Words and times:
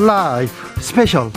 라이브 0.00 0.50
스페셜 0.80 1.30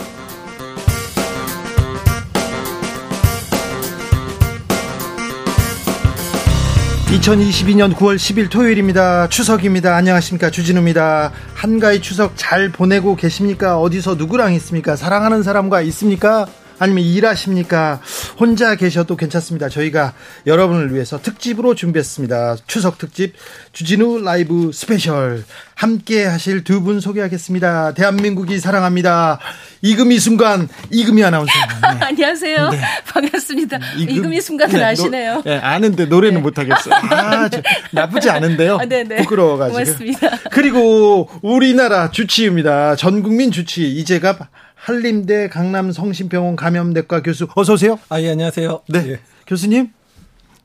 2022년 7.08 7.94
9월 7.94 8.16
10일 8.16 8.50
토요일입니다. 8.50 9.28
추석입니다. 9.28 9.94
안녕하십니까. 9.94 10.50
주진우입니다. 10.50 11.30
한가위 11.52 12.00
추석 12.00 12.32
잘 12.36 12.70
보내고 12.70 13.16
계십니까? 13.16 13.78
어디서 13.78 14.14
누구랑 14.14 14.54
있습니까? 14.54 14.96
사랑하는 14.96 15.42
사람과 15.42 15.82
있습니까? 15.82 16.46
아니면 16.78 17.04
일하십니까? 17.04 18.00
혼자 18.38 18.74
계셔도 18.74 19.16
괜찮습니다. 19.16 19.68
저희가 19.68 20.12
여러분을 20.46 20.92
위해서 20.92 21.20
특집으로 21.20 21.74
준비했습니다. 21.74 22.56
추석 22.66 22.98
특집 22.98 23.34
주진우 23.72 24.22
라이브 24.22 24.70
스페셜 24.72 25.44
함께 25.76 26.24
하실 26.24 26.62
두 26.64 26.84
분 26.84 27.00
소개하겠습니다. 27.00 27.94
대한민국이 27.94 28.58
사랑합니다. 28.58 29.38
이금희 29.80 30.18
순간 30.18 30.68
이금희 30.90 31.22
아나운서. 31.24 31.52
네. 31.52 31.98
안녕하세요. 32.04 32.70
네. 32.70 32.80
반갑습니다. 33.12 33.78
이금, 33.98 34.14
이금희 34.16 34.40
순간을 34.40 34.74
네, 34.78 34.84
아시네요. 34.84 35.42
네, 35.44 35.58
아는데 35.58 36.06
노래는 36.06 36.36
네. 36.38 36.42
못하겠어요. 36.42 36.94
아, 37.10 37.48
나쁘지 37.92 38.28
않은데요. 38.30 38.76
아, 38.80 38.84
네네. 38.84 39.16
부끄러워가지고. 39.22 39.78
고맙습니다. 39.78 40.30
그리고 40.50 41.30
우리나라 41.42 42.10
주치의입니다. 42.10 42.96
전 42.96 43.22
국민 43.22 43.50
주치의 43.50 43.88
이재갑 43.90 44.38
한림대 44.84 45.48
강남 45.48 45.92
성심병원 45.92 46.56
감염내과 46.56 47.22
교수 47.22 47.48
어서 47.54 47.72
오세요. 47.72 47.98
아, 48.10 48.20
예, 48.20 48.28
안녕하세요. 48.32 48.82
네. 48.90 49.12
예. 49.12 49.20
교수님 49.46 49.88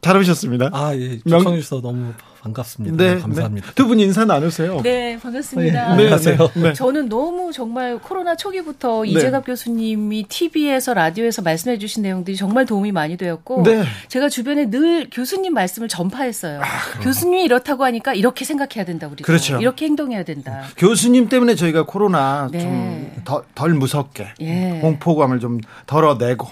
잘 0.02 0.18
오셨습니다. 0.18 0.72
아, 0.74 0.94
예. 0.94 1.20
초청해 1.20 1.62
주셔서 1.62 1.82
너무 1.82 2.12
반갑습니다. 2.42 2.96
네, 2.96 3.16
네. 3.16 3.22
감사합니다. 3.22 3.68
네. 3.68 3.74
두분 3.76 4.00
인사 4.00 4.26
나누세요. 4.26 4.82
네, 4.82 5.18
반갑습니다. 5.20 5.74
네, 5.74 5.80
안녕하세요. 5.80 6.38
네, 6.56 6.62
네. 6.62 6.74
저는 6.74 7.10
너무 7.10 7.52
정말 7.52 8.00
코로나 8.00 8.36
초기부터 8.36 9.04
네. 9.04 9.10
이재갑 9.10 9.46
교수님이 9.46 10.26
TV에서 10.28 10.94
라디오에서 10.94 11.42
말씀해 11.42 11.78
주신 11.78 12.04
내용들이 12.04 12.38
정말 12.38 12.66
도움이 12.66 12.92
많이 12.92 13.18
되었고 13.18 13.64
제가 14.08 14.30
주변에 14.30 14.70
늘 14.70 15.10
교수님 15.12 15.54
말씀을 15.54 15.88
전파했어요. 15.88 16.62
아, 16.62 17.00
교수님이 17.02 17.44
이렇다고 17.44 17.84
하니까 17.84 18.14
이렇게 18.14 18.46
생각해야 18.46 18.86
된다 18.86 19.08
우리 19.12 19.24
그렇죠. 19.24 19.60
이렇게 19.60 19.86
행동해야 19.86 20.24
된다. 20.24 20.64
교수님 20.78 21.30
때문에 21.30 21.56
저희가 21.56 21.86
코로나 21.86 22.50
좀 22.52 23.10
덜 23.56 23.74
무섭게 23.74 24.28
예. 24.42 24.80
공포감을 24.82 25.40
좀 25.40 25.60
덜어내고 25.86 26.48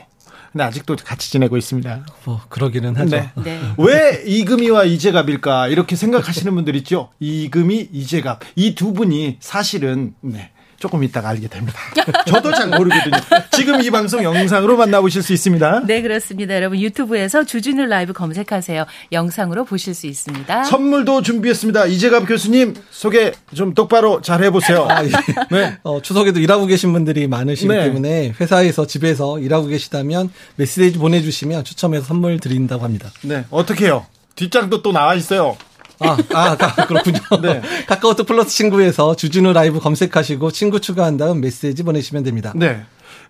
근데 0.51 0.63
아직도 0.63 0.95
같이 1.03 1.31
지내고 1.31 1.57
있습니다. 1.57 2.05
뭐 2.25 2.41
그러기는 2.49 2.95
하죠. 2.95 3.15
네. 3.15 3.31
네. 3.43 3.61
왜 3.77 4.23
이금희와 4.25 4.85
이재갑일까 4.85 5.67
이렇게 5.67 5.95
생각하시는 5.95 6.53
분들 6.55 6.75
있죠. 6.77 7.09
이금희, 7.19 7.89
이재갑 7.91 8.41
이 8.55 8.75
두 8.75 8.93
분이 8.93 9.37
사실은 9.39 10.13
네. 10.21 10.51
조금 10.79 11.03
이따가 11.03 11.29
알게 11.29 11.47
됩니다. 11.47 11.79
저도 12.27 12.51
잘 12.51 12.67
모르거든요. 12.67 13.17
지금 13.51 13.81
이 13.81 13.89
방송 13.89 14.23
영상으로 14.23 14.77
만나보실 14.77 15.23
수 15.23 15.33
있습니다. 15.33 15.83
네, 15.85 16.01
그렇습니다. 16.01 16.55
여러분 16.55 16.79
유튜브에서 16.79 17.43
주진우 17.43 17.85
라이브 17.85 18.13
검색하세요. 18.13 18.85
영상으로 19.11 19.65
보실 19.65 19.93
수 19.93 20.07
있습니다. 20.07 20.63
선물도 20.65 21.21
준비했습니다. 21.23 21.87
이재갑 21.87 22.27
교수님 22.27 22.75
소개 22.91 23.33
좀 23.55 23.73
똑바로 23.73 24.21
잘 24.21 24.43
해보세요. 24.43 24.87
아, 24.89 25.03
예. 25.03 25.09
네. 25.51 25.77
어, 25.83 26.01
추석에도 26.01 26.39
일하고 26.39 26.65
계신 26.67 26.93
분들이 26.93 27.27
많으시기 27.27 27.67
네. 27.67 27.85
때문에 27.85 28.33
회사에서 28.39 28.85
집에서 28.85 29.39
일하고 29.39 29.67
계시다면 29.67 30.29
메시지 30.55 30.97
보내주시면 30.97 31.63
추첨해서 31.63 32.05
선물 32.05 32.39
드린다고 32.39 32.83
합니다. 32.83 33.09
네, 33.21 33.45
어떻게 33.49 33.85
해요? 33.85 34.05
뒷장도 34.35 34.83
또 34.83 34.91
나와 34.91 35.15
있어요. 35.15 35.57
아, 35.99 36.17
아, 36.33 36.55
그렇군요. 36.85 37.19
네. 37.41 37.61
카카오톡 37.87 38.27
플러스 38.27 38.49
친구에서 38.55 39.15
주진우 39.15 39.53
라이브 39.53 39.79
검색하시고 39.79 40.51
친구 40.51 40.79
추가한 40.79 41.17
다음 41.17 41.41
메시지 41.41 41.83
보내시면 41.83 42.23
됩니다. 42.23 42.53
네. 42.55 42.81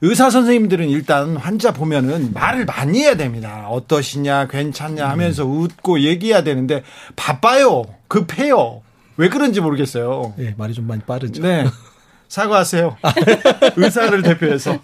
의사 0.01 0.29
선생님들은 0.29 0.89
일단 0.89 1.38
환자 1.38 1.72
보면은 1.73 2.31
말을 2.33 2.66
많이 2.66 3.00
해야 3.00 3.16
됩니다. 3.16 3.67
어떠시냐, 3.69 4.47
괜찮냐 4.47 5.09
하면서 5.09 5.44
음. 5.45 5.61
웃고 5.61 6.01
얘기해야 6.01 6.44
되는데 6.44 6.83
바빠요. 7.16 7.85
급해요. 8.07 8.81
왜 9.17 9.29
그런지 9.29 9.59
모르겠어요. 9.59 10.34
네, 10.38 10.53
말이 10.57 10.73
좀 10.73 10.85
많이 10.85 11.01
빠르죠. 11.01 11.41
네. 11.41 11.66
사과하세요. 12.29 12.97
의사를 13.77 14.21
대표해서. 14.21 14.79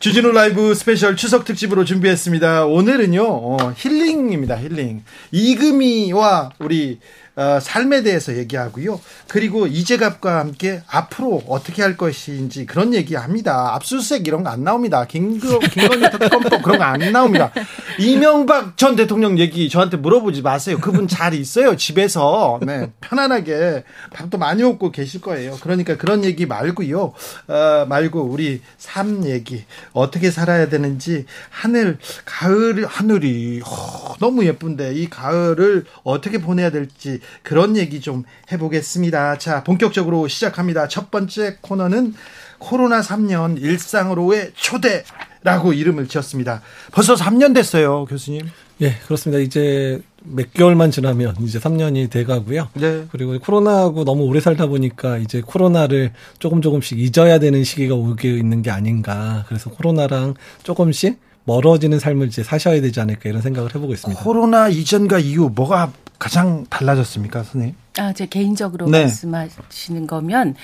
주진우 0.00 0.32
라이브 0.32 0.74
스페셜 0.74 1.16
추석 1.16 1.44
특집으로 1.44 1.84
준비했습니다. 1.84 2.66
오늘은요, 2.66 3.22
어, 3.24 3.56
힐링입니다, 3.76 4.58
힐링. 4.60 5.02
이금희와 5.32 6.50
우리 6.58 6.98
어, 7.36 7.58
삶에 7.60 8.02
대해서 8.02 8.36
얘기하고요. 8.36 9.00
그리고 9.28 9.66
이재갑과 9.66 10.38
함께 10.38 10.82
앞으로 10.86 11.42
어떻게 11.48 11.82
할 11.82 11.96
것인지 11.96 12.64
그런 12.66 12.94
얘기합니다. 12.94 13.74
압수수색 13.74 14.26
이런 14.26 14.42
거 14.42 14.50
안 14.54 14.62
나옵니다. 14.62 15.04
김거, 15.04 15.58
김건희 15.70 16.10
특검법 16.12 16.62
그런 16.62 16.78
거 16.78 16.84
안 16.84 17.00
나옵니다. 17.12 17.50
이명박 17.98 18.76
전 18.76 18.94
대통령 18.94 19.38
얘기 19.38 19.68
저한테 19.68 19.96
물어보지 19.96 20.42
마세요. 20.42 20.78
그분 20.80 21.08
잘 21.08 21.34
있어요. 21.34 21.76
집에서. 21.76 22.60
네, 22.62 22.92
편안하게 23.00 23.84
밥도 24.12 24.38
많이 24.38 24.62
먹고 24.62 24.92
계실 24.92 25.20
거예요. 25.20 25.56
그러니까 25.60 25.96
그런 25.96 26.24
얘기 26.24 26.46
말고요. 26.46 27.12
어, 27.48 27.86
말고 27.88 28.22
우리 28.22 28.60
삶 28.78 29.26
얘기 29.26 29.64
어떻게 29.92 30.30
살아야 30.30 30.68
되는지 30.68 31.24
하늘 31.50 31.98
가을 32.24 32.86
하늘이 32.86 33.60
어, 33.66 34.14
너무 34.20 34.44
예쁜데 34.44 34.94
이 34.94 35.08
가을을 35.10 35.84
어떻게 36.04 36.38
보내야 36.38 36.70
될지 36.70 37.20
그런 37.42 37.76
얘기 37.76 38.00
좀 38.00 38.24
해보겠습니다. 38.52 39.38
자, 39.38 39.64
본격적으로 39.64 40.28
시작합니다. 40.28 40.88
첫 40.88 41.10
번째 41.10 41.58
코너는 41.60 42.14
코로나 42.58 43.00
3년 43.00 43.60
일상으로의 43.60 44.52
초대라고 44.54 45.72
이름을 45.72 46.08
지었습니다. 46.08 46.62
벌써 46.92 47.14
3년 47.14 47.54
됐어요, 47.54 48.04
교수님. 48.06 48.48
예, 48.80 48.94
그렇습니다. 49.06 49.40
이제 49.40 50.00
몇 50.22 50.52
개월만 50.52 50.90
지나면 50.90 51.36
이제 51.42 51.58
3년이 51.58 52.10
돼 52.10 52.24
가고요. 52.24 52.68
네. 52.74 53.06
그리고 53.12 53.38
코로나하고 53.38 54.04
너무 54.04 54.24
오래 54.24 54.40
살다 54.40 54.66
보니까 54.66 55.18
이제 55.18 55.42
코로나를 55.42 56.12
조금 56.38 56.60
조금씩 56.60 56.98
잊어야 56.98 57.38
되는 57.38 57.62
시기가 57.62 57.94
오게 57.94 58.30
있는 58.30 58.62
게 58.62 58.70
아닌가. 58.70 59.44
그래서 59.48 59.70
코로나랑 59.70 60.34
조금씩 60.62 61.20
멀어지는 61.44 61.98
삶을 61.98 62.28
이제 62.28 62.42
사셔야 62.42 62.80
되지 62.80 63.00
않을까 63.00 63.28
이런 63.28 63.42
생각을 63.42 63.74
해보고 63.74 63.92
있습니다. 63.92 64.22
코로나 64.22 64.68
이전과 64.68 65.18
이후 65.18 65.52
뭐가 65.54 65.92
가장 66.18 66.64
달라졌습니까, 66.70 67.42
선생님? 67.42 67.74
아, 67.98 68.12
제 68.12 68.26
개인적으로 68.26 68.86
네. 68.86 69.02
말씀하시는 69.02 70.06
거면 70.06 70.56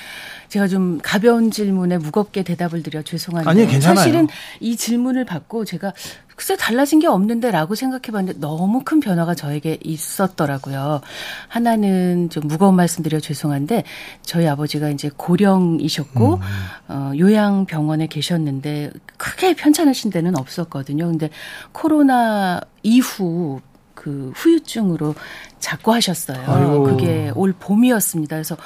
제가 0.48 0.66
좀 0.66 0.98
가벼운 1.02 1.50
질문에 1.50 1.98
무겁게 1.98 2.42
대답을 2.42 2.82
드려 2.82 3.02
죄송한데 3.02 3.48
아니, 3.48 3.66
괜찮아요. 3.66 3.96
사실은 3.96 4.28
이 4.58 4.76
질문을 4.76 5.24
받고 5.24 5.64
제가 5.64 5.92
글쎄 6.34 6.56
달라진 6.56 6.98
게 7.00 7.06
없는데라고 7.06 7.74
생각해 7.74 8.10
봤는데 8.12 8.40
너무 8.40 8.82
큰 8.82 8.98
변화가 8.98 9.34
저에게 9.34 9.78
있었더라고요. 9.84 11.02
하나는 11.48 12.30
좀 12.30 12.48
무거운 12.48 12.74
말씀드려 12.76 13.20
죄송한데 13.20 13.84
저희 14.22 14.48
아버지가 14.48 14.88
이제 14.88 15.10
고령이셨고 15.16 16.34
음. 16.34 16.40
어 16.88 17.12
요양병원에 17.16 18.06
계셨는데 18.06 18.90
크게 19.18 19.54
편찮으신 19.54 20.10
데는 20.10 20.36
없었거든요. 20.36 21.06
근데 21.08 21.28
코로나 21.72 22.60
이후 22.82 23.60
그 23.94 24.32
후유증으로 24.34 25.14
자꾸 25.58 25.92
하셨어요. 25.92 26.42
아이고. 26.46 26.84
그게 26.84 27.30
올 27.34 27.52
봄이었습니다. 27.52 28.36
그래서 28.36 28.56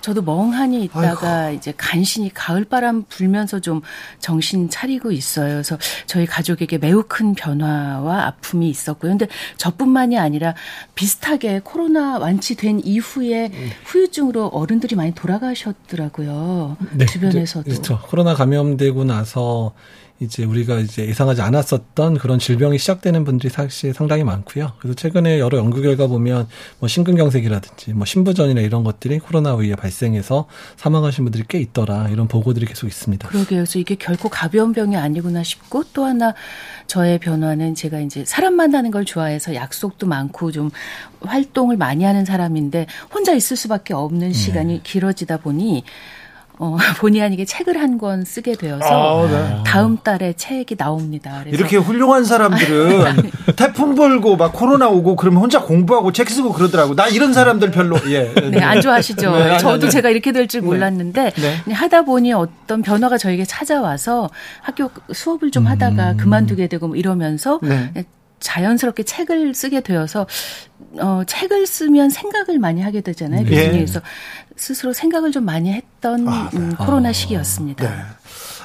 저도 0.00 0.22
멍하니 0.22 0.84
있다가 0.84 1.46
아이고. 1.46 1.56
이제 1.56 1.74
간신히 1.76 2.32
가을바람 2.32 3.04
불면서 3.08 3.58
좀 3.60 3.82
정신 4.20 4.70
차리고 4.70 5.10
있어요. 5.10 5.54
그래서 5.54 5.76
저희 6.06 6.24
가족에게 6.24 6.78
매우 6.78 7.04
큰 7.06 7.34
변화와 7.34 8.26
아픔이 8.26 8.70
있었고요. 8.70 9.10
근데 9.10 9.26
저뿐만이 9.56 10.16
아니라 10.16 10.54
비슷하게 10.94 11.62
코로나 11.64 12.18
완치된 12.18 12.82
이후에 12.84 13.50
음. 13.52 13.70
후유증으로 13.86 14.46
어른들이 14.46 14.94
많이 14.94 15.14
돌아가셨더라고요. 15.14 16.76
네, 16.92 17.04
주변에서도. 17.06 17.68
그렇죠. 17.68 17.98
코로나 18.02 18.34
감염되고 18.34 19.04
나서 19.04 19.74
이제 20.20 20.44
우리가 20.44 20.80
이제 20.80 21.06
예상하지 21.06 21.42
않았었던 21.42 22.18
그런 22.18 22.40
질병이 22.40 22.78
시작되는 22.78 23.24
분들이 23.24 23.50
사실 23.50 23.94
상당히 23.94 24.24
많고요. 24.24 24.72
그래서 24.80 24.94
최근에 24.94 25.38
여러 25.38 25.58
연구 25.58 25.80
결과 25.80 26.08
보면 26.08 26.48
뭐 26.80 26.88
심근경색이라든지 26.88 27.92
뭐 27.92 28.04
신부전이나 28.04 28.60
이런 28.60 28.82
것들이 28.82 29.20
코로나 29.20 29.54
위에 29.54 29.76
발생해서 29.76 30.48
사망하신 30.76 31.24
분들이 31.24 31.44
꽤 31.48 31.60
있더라 31.60 32.08
이런 32.08 32.26
보고들이 32.26 32.66
계속 32.66 32.88
있습니다. 32.88 33.28
그러게요. 33.28 33.60
그래서 33.60 33.78
이게 33.78 33.94
결코 33.94 34.28
가벼운 34.28 34.72
병이 34.72 34.96
아니구나 34.96 35.44
싶고 35.44 35.84
또 35.92 36.04
하나 36.04 36.34
저의 36.88 37.18
변화는 37.18 37.76
제가 37.76 38.00
이제 38.00 38.24
사람 38.24 38.54
만나는 38.54 38.90
걸 38.90 39.04
좋아해서 39.04 39.54
약속도 39.54 40.08
많고 40.08 40.50
좀 40.50 40.70
활동을 41.20 41.76
많이 41.76 42.02
하는 42.02 42.24
사람인데 42.24 42.86
혼자 43.14 43.34
있을 43.34 43.56
수밖에 43.56 43.94
없는 43.94 44.32
시간이 44.32 44.74
네. 44.74 44.80
길어지다 44.82 45.38
보니 45.38 45.84
어, 46.60 46.76
본의 46.98 47.22
아니게 47.22 47.44
책을 47.44 47.78
한 47.80 47.98
권 47.98 48.24
쓰게 48.24 48.54
되어서 48.54 49.24
아, 49.24 49.26
네. 49.28 49.62
다음 49.66 49.96
달에 49.96 50.32
책이 50.34 50.76
나옵니다. 50.76 51.42
이렇게 51.46 51.76
훌륭한 51.76 52.24
사람들은 52.24 53.30
태풍 53.56 53.94
불고 53.96 54.36
막 54.36 54.52
코로나 54.52 54.88
오고 54.88 55.16
그러면 55.16 55.40
혼자 55.42 55.60
공부하고 55.62 56.12
책 56.12 56.30
쓰고 56.30 56.52
그러더라고. 56.52 56.94
나 56.94 57.08
이런 57.08 57.32
사람들 57.32 57.70
별로 57.72 57.96
예. 58.08 58.32
네, 58.50 58.60
안 58.60 58.80
좋아하시죠. 58.80 59.30
네, 59.36 59.42
아니, 59.50 59.58
저도 59.58 59.86
아니. 59.86 59.90
제가 59.90 60.10
이렇게 60.10 60.30
될 60.32 60.46
줄 60.48 60.62
몰랐는데 60.62 61.32
네. 61.32 61.56
그냥 61.64 61.78
하다 61.82 62.02
보니 62.02 62.32
어떤 62.32 62.82
변화가 62.82 63.18
저에게 63.18 63.44
찾아와서 63.44 64.30
학교 64.62 64.90
수업을 65.12 65.50
좀 65.50 65.66
하다가 65.66 66.14
그만두게 66.16 66.68
되고 66.68 66.86
뭐 66.88 66.96
이러면서 66.96 67.58
네. 67.62 67.90
자연스럽게 68.40 69.02
책을 69.02 69.54
쓰게 69.54 69.80
되어서 69.80 70.26
어 71.00 71.22
책을 71.26 71.66
쓰면 71.66 72.10
생각을 72.10 72.58
많이 72.58 72.82
하게 72.82 73.00
되잖아요. 73.00 73.44
예. 73.46 73.50
교수님 73.50 73.72
그래서 73.72 74.00
스스로 74.56 74.92
생각을 74.92 75.32
좀 75.32 75.44
많이 75.44 75.72
했던 75.72 76.28
아, 76.28 76.50
네. 76.52 76.58
음, 76.58 76.74
코로나 76.76 77.12
시기였습니다. 77.12 77.88
네. 77.88 78.02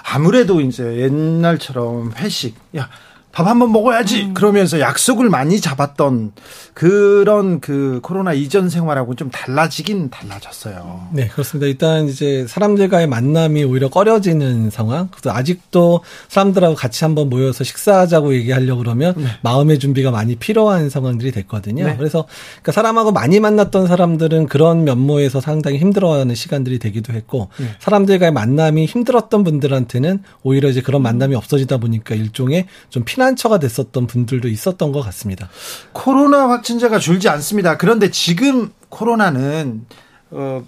아무래도 0.03 0.59
이제 0.61 0.83
옛날처럼 0.97 2.13
회식, 2.17 2.55
야, 2.75 2.89
밥 3.33 3.47
한번 3.47 3.71
먹어야지. 3.71 4.25
음. 4.25 4.33
그러면서 4.35 4.79
약속을 4.79 5.27
많이 5.27 5.59
잡았던 5.59 6.33
그런 6.75 7.59
그 7.59 7.99
코로나 8.03 8.31
이전 8.31 8.69
생활하고 8.69 9.15
좀 9.15 9.31
달라지긴 9.31 10.11
달라졌어요. 10.11 11.07
네, 11.11 11.27
그렇습니다. 11.29 11.65
일단 11.65 12.07
이제 12.07 12.45
사람들과의 12.47 13.07
만남이 13.07 13.63
오히려 13.63 13.89
꺼려지는 13.89 14.69
상황. 14.69 15.07
그래서 15.09 15.35
아직도 15.35 16.01
사람들하고 16.27 16.75
같이 16.75 17.03
한번 17.03 17.31
모여서 17.31 17.63
식사하자고 17.63 18.35
얘기하려고 18.35 18.83
그러면 18.83 19.15
마음의 19.41 19.79
준비가 19.79 20.11
많이 20.11 20.35
필요한 20.35 20.91
상황들이 20.91 21.31
됐거든요. 21.31 21.87
네. 21.87 21.97
그래서 21.97 22.27
그러니까 22.61 22.71
사람하고 22.71 23.11
많이 23.11 23.39
만났던 23.39 23.87
사람들은 23.87 24.45
그런 24.45 24.83
면모에서 24.83 25.41
상당히 25.41 25.79
힘들어하는 25.79 26.35
시간들이 26.35 26.77
되기도 26.77 27.13
했고 27.13 27.49
사람들과의 27.79 28.31
만남이 28.31 28.85
힘들었던 28.85 29.43
분들한테는 29.43 30.21
오히려 30.43 30.69
이제 30.69 30.81
그런 30.81 31.01
만남이 31.01 31.33
없어지다 31.33 31.77
보니까 31.77 32.13
일종의 32.13 32.67
좀 32.91 33.03
피난 33.03 33.22
처가 33.35 33.59
됐었던 33.59 34.07
분들도 34.07 34.47
있었던 34.47 34.91
것 34.91 35.01
같습니다. 35.01 35.49
코로나 35.91 36.49
확진자가 36.49 36.99
줄지 36.99 37.29
않습니다. 37.29 37.77
그런데 37.77 38.11
지금 38.11 38.71
코로나는 38.89 39.85
어 40.31 40.63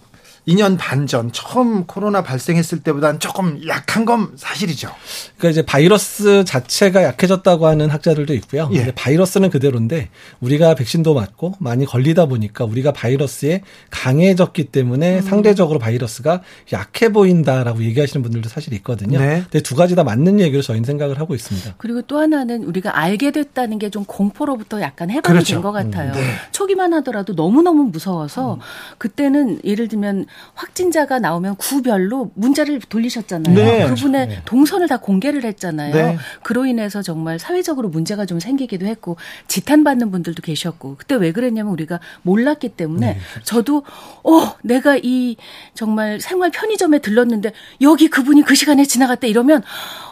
2년 0.48 0.78
반 0.78 1.06
전 1.08 1.32
처음 1.32 1.86
코로나 1.86 2.22
발생했을 2.24 2.80
때보다는 2.80 3.20
조금 3.20 3.60
약한 3.68 4.06
건 4.06 4.32
사실이죠. 4.36 4.90
그러니까 5.38 5.50
이제 5.52 5.62
바이러스 5.66 6.44
자체가 6.44 7.04
약해졌다고 7.04 7.68
하는 7.68 7.90
학자들도 7.90 8.34
있고요. 8.36 8.70
예. 8.74 8.78
근데 8.78 8.92
바이러스는 8.96 9.50
그대로인데 9.50 10.10
우리가 10.42 10.76
백신도 10.76 11.14
맞고 11.14 11.54
많이 11.60 11.86
걸리다 11.86 12.26
보니까 12.26 12.66
우리가 12.66 12.92
바이러스에 12.92 13.62
강해졌기 13.92 14.66
때문에 14.66 15.22
상대적으로 15.22 15.80
바이러스가 15.80 16.42
약해 16.74 17.12
보인다라고 17.12 17.84
얘기하시는 17.84 18.22
분들도 18.24 18.50
사실 18.50 18.74
있거든요. 18.74 19.20
네. 19.20 19.42
근데 19.44 19.62
두 19.62 19.76
가지 19.76 19.96
다 19.96 20.04
맞는 20.04 20.40
얘기로 20.40 20.62
저희는 20.62 20.86
생각을 20.86 21.20
하고 21.20 21.34
있습니다. 21.36 21.76
그리고 21.78 22.02
또 22.04 22.20
하나는 22.20 22.64
우리가 22.64 22.98
알게 22.98 23.32
됐다는 23.32 23.80
게 23.80 23.86
좀 23.96 24.04
공포로부터 24.06 24.82
약간 24.82 25.10
해방이 25.12 25.22
그렇죠. 25.36 25.54
된것 25.54 25.72
같아요. 25.72 26.12
네. 26.14 26.22
초기만 26.52 26.94
하더라도 26.96 27.34
너무너무 27.34 27.84
무서워서 27.84 28.60
그때는 28.98 29.60
예를 29.64 29.88
들면 29.88 30.26
확진자가 30.54 31.20
나오면 31.20 31.56
구별로 31.58 32.32
문자를 32.36 32.80
돌리셨잖아요. 32.80 33.56
네. 33.56 33.88
그분의 33.88 34.42
동선을 34.46 34.88
다 34.88 34.98
공개를 34.98 35.44
했잖아요. 35.44 35.94
네. 35.94 36.18
그로 36.44 36.66
인해서 36.66 37.02
정말 37.02 37.40
사회적으로 37.40 37.90
문제가 37.90 38.26
좀 38.26 38.40
생기기도 38.40 38.86
했고 38.86 39.18
지탄받는 39.48 40.12
분들도 40.12 40.42
계셨고 40.42 40.96
그때 40.98 41.16
왜 41.16 41.32
그랬냐면 41.32 41.72
우리가 41.74 42.00
몰랐기 42.22 42.70
때문에 42.70 43.20
저도 43.44 43.84
어 44.24 44.56
내가 44.64 44.98
이 45.02 45.36
정말 45.74 46.20
생활 46.20 46.52
편의점에 46.52 47.00
들렀는데 47.00 47.52
여기 47.82 48.08
그분이 48.08 48.44
그 48.44 48.56
시간에 48.56 48.86
지나갔다 48.86 49.28
이러면 49.28 49.64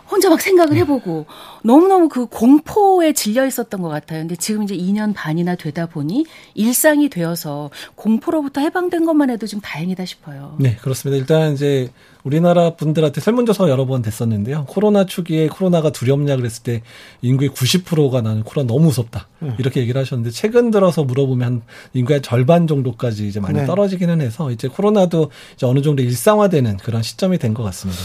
혼자 0.10 0.30
막 0.30 0.40
생각을 0.42 0.76
해보고 0.78 1.26
너무너무 1.64 2.10
그 2.10 2.26
공포에 2.26 3.14
질려 3.14 3.46
있었던 3.46 3.82
것 3.82 3.90
같아요. 3.90 4.20
근데 4.22 4.36
지금 4.36 4.64
이제 4.64 4.76
2년 4.76 5.14
반이나 5.16 5.56
되다 5.56 5.86
보니 5.88 6.26
일상이 6.54 7.10
되어서 7.10 7.70
공포로부터 7.96 8.62
해방된 8.62 9.06
것만 9.06 9.30
해도 9.30 9.48
좀 9.48 9.60
다행이다 9.62 10.06
싶어요. 10.06 10.56
네, 10.60 10.76
그렇습니다. 10.82 11.18
일단 11.20 11.54
이제 11.54 11.90
우리나라 12.24 12.76
분들한테 12.76 13.20
설문조사가 13.22 13.70
여러 13.70 13.86
번 13.86 14.02
됐었는데요. 14.02 14.66
코로나 14.68 15.06
초기에 15.06 15.48
코로나가 15.48 15.92
두렵냐 15.92 16.36
그랬을 16.38 16.64
때 16.64 16.82
인구의 17.22 17.50
90%가 17.50 18.22
나는 18.22 18.44
코로나 18.44 18.68
너무 18.68 18.86
무섭다. 18.86 19.28
이렇게 19.58 19.82
얘기를 19.82 20.00
하셨는데 20.00 20.32
최근 20.32 20.72
들어서 20.72 21.04
물어보면 21.04 21.46
한 21.46 21.62
인구의 21.94 22.22
절반 22.22 22.68
정도까지 22.68 23.28
이제 23.28 23.40
많이 23.42 23.60
네. 23.60 23.66
떨어지기는 23.66 24.22
해서 24.22 24.52
이제 24.52 24.68
코로나도 24.70 25.32
이제 25.56 25.66
어느 25.66 25.82
정도 25.82 26.02
일상화되는 26.02 26.78
그런 26.78 27.02
시점이 27.04 27.40
된 27.40 27.54
것 27.54 27.62
같습니다. 27.64 28.02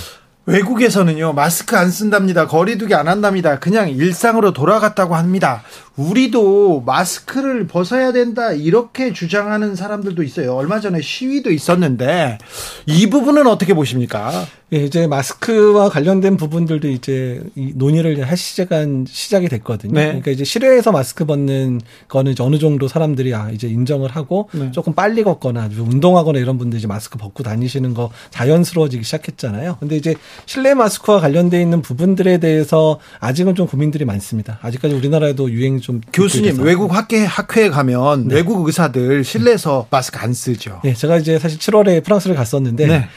외국에서는요 0.49 1.35
마스크 1.35 1.77
안 1.77 1.91
쓴답니다 1.91 2.47
거리두기 2.47 2.95
안 2.95 3.07
한답니다 3.07 3.59
그냥 3.59 3.91
일상으로 3.91 4.55
돌아갔다고 4.55 5.15
합니다. 5.15 5.63
우리도 5.97 6.85
마스크를 6.87 7.67
벗어야 7.67 8.13
된다 8.13 8.53
이렇게 8.53 9.13
주장하는 9.13 9.77
사람들도 9.77 10.23
있어요. 10.23 10.55
얼마 10.55 10.81
전에 10.81 11.03
시위도 11.03 11.51
있었는데 11.51 12.39
이 12.87 13.11
부분은 13.11 13.47
어떻게 13.47 13.75
보십니까 13.75 14.47
예, 14.73 14.85
이제 14.85 15.07
마스크와 15.07 15.89
관련된 15.89 16.37
부분들도 16.37 16.89
이제 16.89 17.41
이 17.55 17.73
논의를 17.75 18.23
할 18.29 18.37
시작한 18.37 19.07
시작이 19.09 19.49
됐거든요. 19.49 19.95
네. 19.95 20.07
그러니까 20.09 20.31
이제 20.31 20.45
실외에서 20.45 20.93
마스크 20.93 21.25
벗는 21.25 21.81
거는 22.09 22.33
이제 22.33 22.43
어느 22.43 22.59
정도 22.59 22.87
사람들이 22.87 23.35
아 23.35 23.51
이제 23.51 23.67
인정을 23.67 24.11
하고 24.11 24.51
네. 24.53 24.71
조금 24.73 24.93
빨리 24.93 25.23
걷거나 25.23 25.71
좀 25.71 25.91
운동하거나 25.91 26.39
이런 26.39 26.59
분들 26.59 26.79
이제 26.79 26.87
마스크 26.87 27.17
벗고 27.17 27.43
다니시는 27.43 27.95
거 27.95 28.11
자연스러워지기 28.29 29.05
시작했잖아요. 29.05 29.79
근데 29.81 29.97
이제 29.97 30.15
실내 30.45 30.75
마스크와 30.75 31.21
관련돼 31.21 31.63
있는 31.63 31.81
부분들에 31.81 32.37
대해서 32.37 33.01
아직은 33.21 33.55
좀 33.55 33.67
고민들이 33.67 34.05
많습니다. 34.05 34.59
아직까지 34.61 34.95
우리나라에도 34.95 35.51
유행이 35.51 35.81
좀 35.81 36.03
교수님. 36.13 36.61
외국 36.61 36.95
학회 36.95 37.25
학회에 37.25 37.71
가면 37.71 38.31
외국 38.31 38.67
의사들 38.67 39.25
실내에서 39.25 39.87
마스크 39.91 40.19
안 40.19 40.33
쓰죠 40.35 40.81
네, 40.85 40.93
제가 40.93 41.17
이제 41.17 41.39
사실 41.39 41.59
7월에 41.59 42.05
프랑스를 42.05 42.37
갔었는데 42.37 42.87
네. 42.87 43.09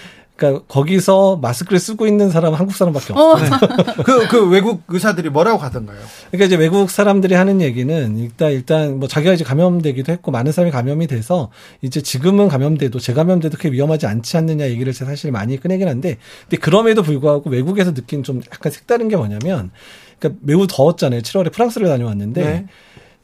그러니까 0.41 0.65
거기서 0.67 1.37
마스크를 1.37 1.77
쓰고 1.79 2.07
있는 2.07 2.31
사람 2.31 2.53
은 2.53 2.57
한국 2.57 2.75
사람밖에 2.75 3.13
없어요. 3.13 3.59
그, 4.03 4.27
그 4.27 4.49
외국 4.49 4.81
의사들이 4.87 5.29
뭐라고 5.29 5.59
하던가요 5.59 5.99
그러니까 6.31 6.45
이제 6.47 6.55
외국 6.55 6.89
사람들이 6.89 7.35
하는 7.35 7.61
얘기는 7.61 8.17
일단 8.17 8.51
일단 8.51 8.99
뭐 8.99 9.07
자기가 9.07 9.33
이제 9.33 9.43
감염되기도 9.43 10.11
했고 10.11 10.31
많은 10.31 10.51
사람이 10.51 10.71
감염이 10.71 11.05
돼서 11.05 11.51
이제 11.83 12.01
지금은 12.01 12.47
감염돼도 12.47 12.99
재감염돼도 12.99 13.57
그렇게 13.57 13.71
위험하지 13.71 14.07
않지 14.07 14.35
않느냐 14.37 14.67
얘기를 14.69 14.91
제가 14.93 15.11
사실 15.11 15.31
많이 15.31 15.61
꺼내긴 15.61 15.87
한데 15.87 16.17
근데 16.49 16.57
그럼에도 16.57 17.03
불구하고 17.03 17.51
외국에서 17.51 17.93
느낀 17.93 18.23
좀 18.23 18.41
약간 18.51 18.71
색다른 18.71 19.09
게 19.09 19.15
뭐냐면 19.15 19.69
그러니까 20.17 20.39
매우 20.43 20.65
더웠잖아요. 20.65 21.21
7월에 21.21 21.53
프랑스를 21.53 21.87
다녀왔는데 21.87 22.43
네. 22.43 22.65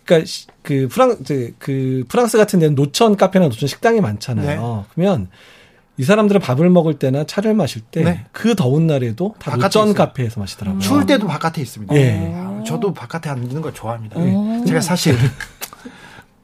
그러니까 0.05 0.27
시- 0.27 0.45
그 0.61 0.87
프랑 0.91 1.17
이제 1.21 1.53
그 1.57 2.03
프랑스 2.09 2.37
같은 2.37 2.59
데는 2.59 2.75
노천 2.75 3.17
카페나 3.17 3.45
노천 3.45 3.67
식당이 3.67 4.01
많잖아요. 4.01 4.85
그러면 4.93 5.29
이 5.97 6.03
사람들은 6.03 6.41
밥을 6.41 6.69
먹을 6.69 6.93
때나 6.99 7.23
차를 7.23 7.55
마실 7.55 7.81
때 7.81 8.03
네. 8.03 8.25
그 8.31 8.55
더운 8.55 8.85
날에도 8.85 9.33
다 9.39 9.55
있어요. 9.57 9.93
카페에서 9.93 10.39
마시더라고요. 10.39 10.79
추울 10.79 11.05
때도 11.05 11.25
바깥에 11.27 11.61
있습니다 11.61 11.95
예. 11.95 12.33
아, 12.35 12.63
저도 12.65 12.93
바깥에 12.93 13.29
앉는 13.29 13.61
걸 13.61 13.73
좋아합니다 13.73 14.19
오. 14.19 14.63
제가 14.65 14.79
사실 14.81 15.17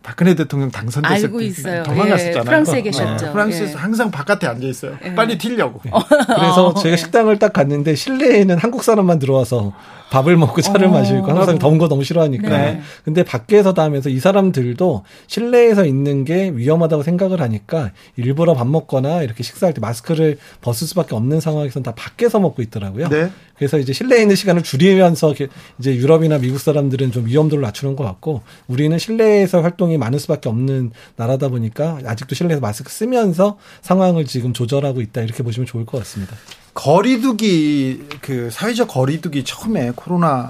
박근혜 0.02 0.36
대통령 0.36 0.70
당선됐을 0.70 1.28
알고 1.28 1.40
때 1.40 1.46
있어요. 1.46 1.84
도망갔었잖아요. 1.84 2.40
예, 2.40 2.44
프랑스에 2.44 2.82
계셨죠. 2.82 3.32
프랑스에서 3.32 3.72
예. 3.72 3.82
항상 3.82 4.12
바깥에 4.12 4.48
앉아 4.48 4.68
있어요. 4.68 4.98
빨리 5.16 5.38
튀려고. 5.38 5.80
그래서 5.80 6.68
어, 6.68 6.74
제가 6.74 6.96
네. 6.96 6.98
식당을 6.98 7.40
딱 7.40 7.54
갔는데 7.54 7.96
실내에는 7.96 8.58
한국 8.58 8.84
사람만 8.84 9.20
들어와서 9.20 9.72
밥을 10.14 10.38
먹고 10.38 10.62
차를 10.62 10.88
어. 10.88 10.92
마시고 10.92 11.26
한국 11.26 11.46
사람 11.46 11.58
더운 11.58 11.80
거 11.80 11.88
너무 11.88 12.04
싫어하니까. 12.04 12.48
네. 12.48 12.82
근데 13.04 13.24
밖에서 13.24 13.74
다 13.74 13.82
하면서 13.82 14.10
이 14.10 14.20
사람들도 14.20 15.04
실내에서 15.26 15.86
있는 15.88 16.24
게 16.24 16.52
위험하다고 16.54 17.02
생각을 17.02 17.42
하니까 17.42 17.92
일부러 18.16 18.54
밥 18.54 18.68
먹거나 18.68 19.24
이렇게 19.24 19.42
식사할 19.42 19.74
때 19.74 19.82
마스크를 19.82 20.38
벗을 20.62 20.88
수밖에 20.88 21.16
없는 21.16 21.40
상황에서는 21.40 21.84
다 21.84 21.96
밖에서 21.96 22.40
먹고 22.40 22.62
있더라고요. 22.62 23.10
네. 23.10 23.32
그래서 23.56 23.80
이제 23.80 23.92
실내에 23.92 24.22
있는 24.22 24.36
시간을 24.36 24.62
줄이면서 24.62 25.34
이제 25.80 25.96
유럽이나 25.96 26.38
미국 26.38 26.60
사람들은 26.60 27.12
좀 27.12 27.26
위험도를 27.26 27.64
낮추는 27.64 27.96
것 27.96 28.04
같고 28.04 28.42
우리는 28.68 28.96
실내에서 29.00 29.62
활동이 29.62 29.98
많을 29.98 30.20
수밖에 30.20 30.48
없는 30.48 30.92
나라다 31.16 31.50
보니까 31.50 32.00
아직도 32.06 32.36
실내에서 32.36 32.62
마스크 32.62 32.92
쓰면서 32.92 33.58
상황을 33.82 34.26
지금 34.26 34.54
조절하고 34.54 35.02
있다 35.02 35.22
이렇게 35.22 35.42
보시면 35.42 35.66
좋을 35.66 35.86
것 35.86 35.98
같습니다. 36.00 36.36
거리두기 36.74 38.04
그 38.22 38.50
사회적 38.52 38.88
거리두기 38.88 39.44
처음에 39.44 39.92
코로나가 39.96 40.50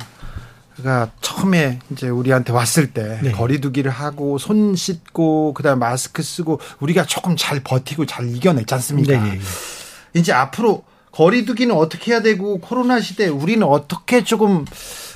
처음에 1.22 1.80
이제 1.92 2.10
우리한테 2.10 2.54
왔을 2.54 2.94
때 2.94 3.20
네. 3.22 3.32
거리두기를 3.32 3.92
하고 3.92 4.38
손 4.38 4.76
씻고 4.76 5.54
그다음 5.54 5.78
에 5.78 5.80
마스크 5.80 6.24
쓰고 6.24 6.60
우리가 6.80 7.06
조금 7.06 7.36
잘 7.36 7.62
버티고 7.62 8.06
잘 8.06 8.34
이겨냈지 8.34 8.74
않습니까? 8.74 9.22
네, 9.22 9.30
예, 9.30 9.34
예. 9.36 10.20
이제 10.20 10.32
앞으로 10.32 10.84
거리두기는 11.12 11.76
어떻게 11.76 12.12
해야 12.12 12.22
되고 12.22 12.60
코로나 12.60 13.00
시대 13.00 13.28
우리는 13.28 13.66
어떻게 13.66 14.24
조금 14.24 14.66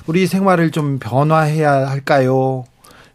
우리 0.05 0.27
생활을 0.27 0.71
좀 0.71 0.99
변화해야 0.99 1.89
할까요? 1.89 2.65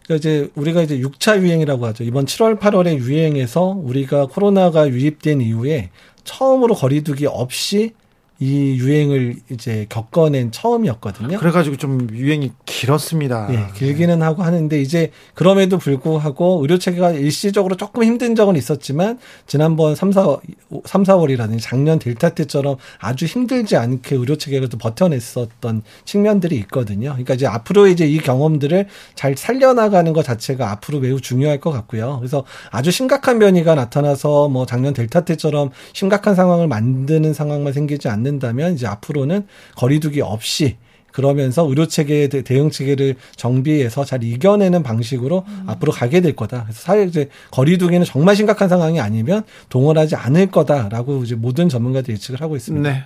그러니까 0.03 0.15
이제 0.15 0.49
우리가 0.55 0.81
이제 0.81 0.99
6차 0.99 1.41
유행이라고 1.41 1.85
하죠. 1.87 2.03
이번 2.03 2.25
7월, 2.25 2.59
8월에 2.59 2.97
유행에서 2.97 3.63
우리가 3.63 4.25
코로나가 4.27 4.89
유입된 4.89 5.41
이후에 5.41 5.91
처음으로 6.23 6.75
거리두기 6.75 7.25
없이 7.25 7.93
이 8.39 8.75
유행을 8.77 9.37
이제 9.51 9.85
겪어낸 9.89 10.51
처음이었거든요. 10.51 11.37
그래가지고 11.37 11.77
좀 11.77 12.09
유행이 12.11 12.51
길었습니다. 12.79 13.47
예, 13.51 13.67
길기는 13.75 14.21
하고 14.21 14.43
하는데 14.43 14.81
이제 14.81 15.11
그럼에도 15.33 15.77
불구하고 15.77 16.59
의료 16.61 16.77
체계가 16.77 17.11
일시적으로 17.11 17.77
조금 17.77 18.03
힘든 18.03 18.35
적은 18.35 18.55
있었지만 18.55 19.19
지난번 19.47 19.95
3, 19.95 20.11
4, 20.11 20.37
3, 20.85 21.03
4월이라든지 21.03 21.59
작년 21.61 21.99
델타 21.99 22.29
때처럼 22.29 22.77
아주 22.99 23.25
힘들지 23.25 23.77
않게 23.77 24.15
의료 24.15 24.35
체계가 24.35 24.67
또 24.67 24.77
버텨냈었던 24.77 25.83
측면들이 26.03 26.55
있거든요. 26.57 27.11
그러니까 27.11 27.35
이제 27.35 27.47
앞으로 27.47 27.87
이제 27.87 28.05
이 28.05 28.17
경험들을 28.17 28.87
잘 29.15 29.37
살려나가는 29.37 30.11
것 30.11 30.23
자체가 30.23 30.71
앞으로 30.71 30.99
매우 30.99 31.21
중요할 31.21 31.59
것 31.59 31.71
같고요. 31.71 32.17
그래서 32.19 32.43
아주 32.71 32.91
심각한 32.91 33.39
변이가 33.39 33.75
나타나서 33.75 34.49
뭐 34.49 34.65
작년 34.65 34.93
델타 34.93 35.21
때처럼 35.21 35.69
심각한 35.93 36.35
상황을 36.35 36.67
만드는 36.67 37.33
상황만 37.33 37.71
생기지 37.71 38.09
않는 38.09 38.33
않는다면 38.33 38.73
이제 38.73 38.87
앞으로는 38.87 39.47
거리두기 39.75 40.21
없이 40.21 40.77
그러면서 41.13 41.65
의료 41.67 41.87
체계 41.87 42.27
대응 42.27 42.69
체계를 42.69 43.15
정비해서 43.35 44.03
잘 44.03 44.23
이겨내는 44.23 44.83
방식으로 44.83 45.45
음. 45.47 45.63
앞으로 45.67 45.91
가게 45.93 46.19
될 46.19 46.35
거다. 46.35 46.63
그래서 46.63 46.81
사회 46.81 47.03
이제 47.03 47.29
거리두기는 47.51 48.05
정말 48.05 48.35
심각한 48.35 48.67
상황이 48.67 48.99
아니면 48.99 49.43
동원하지 49.69 50.15
않을 50.15 50.47
거다라고 50.47 51.23
이제 51.23 51.35
모든 51.35 51.69
전문가들이 51.69 52.13
예측을 52.13 52.41
하고 52.41 52.57
있습니다. 52.57 52.89
네. 52.89 53.03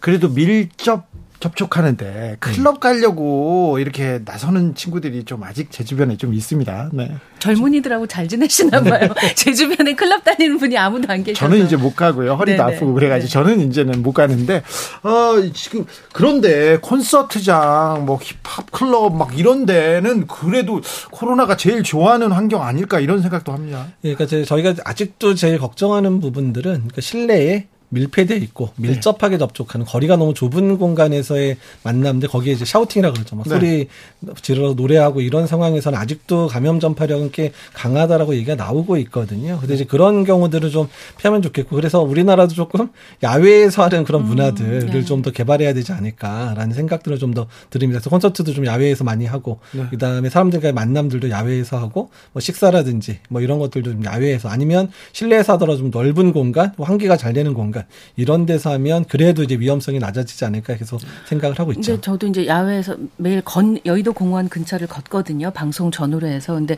그래도 0.00 0.28
밀접 0.28 1.06
접촉하는데 1.40 2.36
클럽 2.40 2.80
가려고 2.80 3.78
이렇게 3.78 4.20
나서는 4.24 4.74
친구들이 4.74 5.24
좀 5.24 5.42
아직 5.42 5.70
제 5.70 5.84
주변에 5.84 6.16
좀 6.16 6.32
있습니다. 6.34 6.90
네. 6.92 7.14
젊은이들하고 7.38 8.06
잘 8.06 8.26
지내시나 8.26 8.82
봐요. 8.82 9.10
제 9.36 9.52
주변에 9.52 9.94
클럽 9.94 10.24
다니는 10.24 10.58
분이 10.58 10.78
아무도 10.78 11.12
안 11.12 11.22
계셔서. 11.22 11.46
저는 11.46 11.66
이제 11.66 11.76
못 11.76 11.94
가고요. 11.94 12.34
허리도 12.34 12.62
네네. 12.62 12.76
아프고 12.76 12.94
그래가지고 12.94 13.28
네. 13.28 13.32
저는 13.32 13.68
이제는 13.68 14.02
못 14.02 14.12
가는데 14.12 14.62
어 15.02 15.50
지금 15.52 15.84
그런데 16.12 16.78
콘서트장 16.78 18.06
뭐 18.06 18.18
힙합 18.22 18.70
클럽 18.70 19.14
막 19.14 19.38
이런 19.38 19.66
데는 19.66 20.26
그래도 20.26 20.80
코로나가 21.10 21.56
제일 21.56 21.82
좋아하는 21.82 22.32
환경 22.32 22.62
아닐까 22.62 23.00
이런 23.00 23.20
생각도 23.20 23.52
합니다. 23.52 23.88
예, 24.04 24.14
그러니까 24.14 24.46
저희가 24.46 24.74
아직도 24.84 25.34
제일 25.34 25.58
걱정하는 25.58 26.20
부분들은 26.20 26.72
그러니까 26.72 27.00
실내에 27.00 27.66
밀폐돼 27.94 28.36
있고 28.36 28.70
네. 28.76 28.88
밀접하게 28.88 29.36
네. 29.36 29.38
접촉하는 29.38 29.84
거리가 29.86 30.16
너무 30.16 30.34
좁은 30.34 30.78
공간에서의 30.78 31.56
만남들 31.82 32.28
거기에 32.28 32.54
이제 32.54 32.64
샤우팅이라 32.64 33.12
그러죠. 33.12 33.36
막 33.36 33.44
네. 33.44 33.50
소리 33.50 33.88
지르러 34.40 34.72
노래하고 34.74 35.20
이런 35.20 35.46
상황에서는 35.46 35.98
아직도 35.98 36.46
감염 36.48 36.80
전파력은 36.80 37.30
꽤 37.32 37.52
강하다라고 37.74 38.34
얘기가 38.34 38.54
나오고 38.54 38.96
있거든요. 38.98 39.58
근데 39.60 39.74
이제 39.74 39.84
그런 39.84 40.24
경우들을 40.24 40.70
좀 40.70 40.88
피하면 41.18 41.42
좋겠고 41.42 41.76
그래서 41.76 42.00
우리나라도 42.00 42.54
조금 42.54 42.88
야외에서 43.22 43.84
하는 43.84 44.04
그런 44.04 44.22
음, 44.22 44.28
문화들을 44.28 44.86
네. 44.86 45.04
좀더 45.04 45.30
개발해야 45.30 45.74
되지 45.74 45.92
않을까라는 45.92 46.74
생각들을 46.74 47.18
좀 47.18 47.34
더 47.34 47.46
드립니다. 47.68 47.98
그래서 47.98 48.10
콘서트도 48.10 48.52
좀 48.52 48.64
야외에서 48.64 49.04
많이 49.04 49.26
하고 49.26 49.58
네. 49.72 49.86
그다음에 49.90 50.30
사람들과의 50.30 50.72
만남들도 50.72 51.30
야외에서 51.30 51.78
하고 51.78 52.10
뭐 52.32 52.40
식사라든지 52.40 53.18
뭐 53.28 53.40
이런 53.40 53.58
것들도 53.58 53.90
좀 53.90 54.04
야외에서 54.04 54.48
아니면 54.48 54.90
실내에서 55.12 55.54
하더라도 55.54 55.78
좀 55.78 55.90
넓은 55.90 56.32
공간, 56.32 56.72
환기가 56.78 57.16
잘 57.16 57.32
되는 57.32 57.52
공간 57.52 57.83
이런 58.16 58.46
데서 58.46 58.72
하면 58.72 59.04
그래도 59.04 59.42
이제 59.42 59.56
위험성이 59.58 59.98
낮아지지 59.98 60.44
않을까 60.44 60.76
계속 60.76 61.00
생각을 61.26 61.58
하고 61.58 61.72
있죠. 61.72 62.00
저도 62.00 62.26
이제 62.26 62.46
야외에서 62.46 62.96
매일 63.16 63.40
건 63.40 63.78
여의도 63.84 64.12
공원 64.12 64.48
근처를 64.48 64.86
걷거든요. 64.86 65.50
방송 65.50 65.90
전후로 65.90 66.26
해서 66.26 66.54
근데 66.54 66.76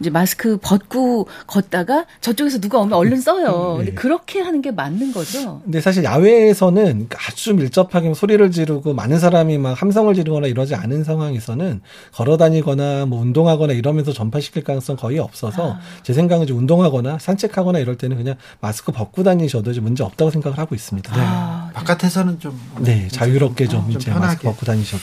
이제 0.00 0.10
마스크 0.10 0.58
벗고 0.60 1.26
걷다가 1.46 2.06
저쪽에서 2.20 2.60
누가 2.60 2.78
오면 2.78 2.92
얼른 2.92 3.20
써요. 3.20 3.76
네. 3.78 3.84
근데 3.86 3.94
그렇게 3.94 4.40
하는 4.40 4.62
게 4.62 4.70
맞는 4.70 5.12
거죠. 5.12 5.60
근데 5.64 5.80
사실 5.80 6.04
야외에서는 6.04 7.08
아주 7.28 7.54
밀접하게 7.54 8.14
소리를 8.14 8.50
지르고 8.50 8.94
많은 8.94 9.18
사람이 9.18 9.58
막 9.58 9.80
함성을 9.80 10.14
지르거나 10.14 10.46
이러지 10.46 10.74
않은 10.74 11.04
상황에서는 11.04 11.80
걸어 12.12 12.36
다니거나 12.36 13.06
뭐 13.06 13.20
운동하거나 13.20 13.72
이러면서 13.72 14.12
전파시킬 14.12 14.64
가능성 14.64 14.96
거의 14.96 15.18
없어서 15.18 15.74
아. 15.74 15.80
제 16.02 16.12
생각은 16.12 16.44
이제 16.44 16.52
운동하거나 16.52 17.18
산책하거나 17.18 17.78
이럴 17.78 17.96
때는 17.96 18.16
그냥 18.16 18.36
마스크 18.60 18.92
벗고 18.92 19.22
다니셔도 19.22 19.70
이제 19.70 19.80
문제 19.80 20.04
없다고 20.04 20.30
생각 20.30 20.43
생각을 20.44 20.58
하고 20.58 20.74
있습니다. 20.74 21.16
네. 21.16 21.22
아, 21.24 21.70
바깥에서는 21.74 22.38
좀 22.40 22.60
네, 22.78 23.08
자유롭게 23.08 23.66
좀, 23.66 23.82
좀 23.82 23.92
이제 23.92 24.10
편하게. 24.10 24.26
마스크 24.26 24.42
벗고 24.44 24.66
다니셔도. 24.66 25.02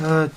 어, 0.00 0.28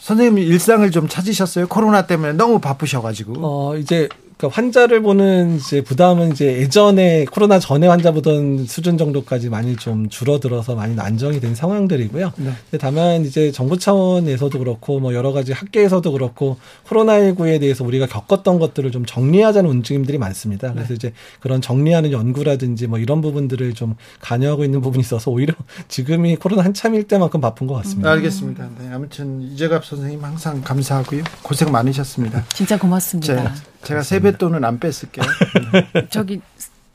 선생님 0.00 0.38
일상을 0.38 0.90
좀 0.90 1.08
찾으셨어요? 1.08 1.68
코로나 1.68 2.06
때문에 2.06 2.32
너무 2.32 2.58
바쁘셔가지고. 2.58 3.34
어, 3.38 3.76
이제 3.76 4.08
그러니까 4.36 4.56
환자를 4.56 5.02
보는 5.02 5.56
이제 5.56 5.80
부담은 5.80 6.32
이제 6.32 6.58
예전에 6.58 7.24
코로나 7.24 7.58
전에 7.58 7.86
환자 7.86 8.10
보던 8.10 8.66
수준 8.66 8.98
정도까지 8.98 9.48
많이 9.48 9.76
좀 9.76 10.08
줄어들어서 10.08 10.74
많이 10.74 10.98
안정이 10.98 11.40
된 11.40 11.54
상황들이고요. 11.54 12.32
네. 12.36 12.78
다만 12.78 13.24
이제 13.24 13.52
정부 13.52 13.78
차원에서도 13.78 14.58
그렇고 14.58 14.98
뭐 14.98 15.14
여러 15.14 15.32
가지 15.32 15.52
학계에서도 15.52 16.10
그렇고 16.10 16.58
코로나19에 16.88 17.60
대해서 17.60 17.84
우리가 17.84 18.06
겪었던 18.06 18.58
것들을 18.58 18.90
좀 18.90 19.04
정리하자는 19.06 19.70
움직임들이 19.70 20.18
많습니다. 20.18 20.72
그래서 20.72 20.88
네. 20.88 20.94
이제 20.94 21.12
그런 21.40 21.60
정리하는 21.60 22.10
연구라든지 22.10 22.88
뭐 22.88 22.98
이런 22.98 23.20
부분들을 23.20 23.74
좀 23.74 23.94
관여하고 24.20 24.64
있는 24.64 24.80
부분이 24.80 25.00
있어서 25.00 25.30
오히려 25.30 25.54
지금이 25.88 26.36
코로나 26.36 26.64
한참일 26.64 27.04
때만큼 27.04 27.40
바쁜 27.40 27.66
것 27.66 27.74
같습니다. 27.74 28.10
음. 28.10 28.16
알겠습니다. 28.16 28.68
네, 28.80 28.90
아무튼 28.92 29.42
이재갑 29.42 29.84
선생님 29.84 30.22
항상 30.24 30.60
감사하고요. 30.62 31.22
고생 31.42 31.70
많으셨습니다. 31.70 32.44
진짜 32.52 32.78
고맙습니다. 32.78 33.54
제가 33.84 34.02
세뱃돈은 34.02 34.64
안 34.64 34.78
뺐을게요. 34.78 35.24
저기 36.10 36.40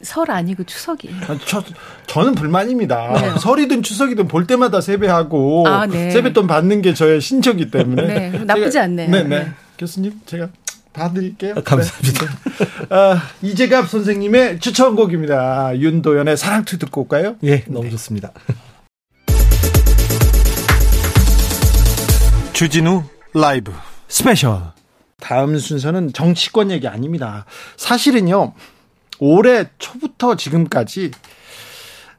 설 0.01 0.31
아니고 0.31 0.63
추석이에요. 0.63 1.15
아, 1.27 1.37
저, 1.45 1.63
저는 2.07 2.35
불만입니다. 2.35 3.13
네. 3.21 3.39
설이든 3.39 3.83
추석이든 3.83 4.27
볼 4.27 4.47
때마다 4.47 4.81
세배하고 4.81 5.67
아, 5.67 5.85
네. 5.85 6.09
세뱃돈 6.11 6.47
받는 6.47 6.81
게 6.81 6.93
저의 6.93 7.19
신청이 7.21 7.69
때문에. 7.69 8.29
네, 8.29 8.39
나쁘지 8.45 8.71
제가, 8.71 8.85
않네요. 8.85 9.09
네, 9.09 9.23
네. 9.23 9.51
교수님 9.77 10.13
제가 10.25 10.49
봐드릴게요. 10.93 11.55
아, 11.57 11.61
감사합니다. 11.61 12.25
네. 12.25 12.85
아, 12.89 13.21
이재갑 13.41 13.89
선생님의 13.89 14.59
추천곡입니다. 14.59 15.77
윤도현의 15.77 16.37
사랑 16.37 16.65
Two 16.65 16.79
듣고 16.79 17.01
올까요? 17.01 17.35
예, 17.43 17.63
너무 17.67 17.83
네. 17.85 17.89
좋습니다. 17.91 18.31
주진우 22.53 23.03
라이브 23.33 23.71
스페셜 24.07 24.78
다음 25.19 25.57
순서는 25.57 26.13
정치권 26.13 26.71
얘기 26.71 26.87
아닙니다. 26.87 27.45
사실은요, 27.77 28.53
올해 29.19 29.65
초부터 29.77 30.35
지금까지 30.35 31.11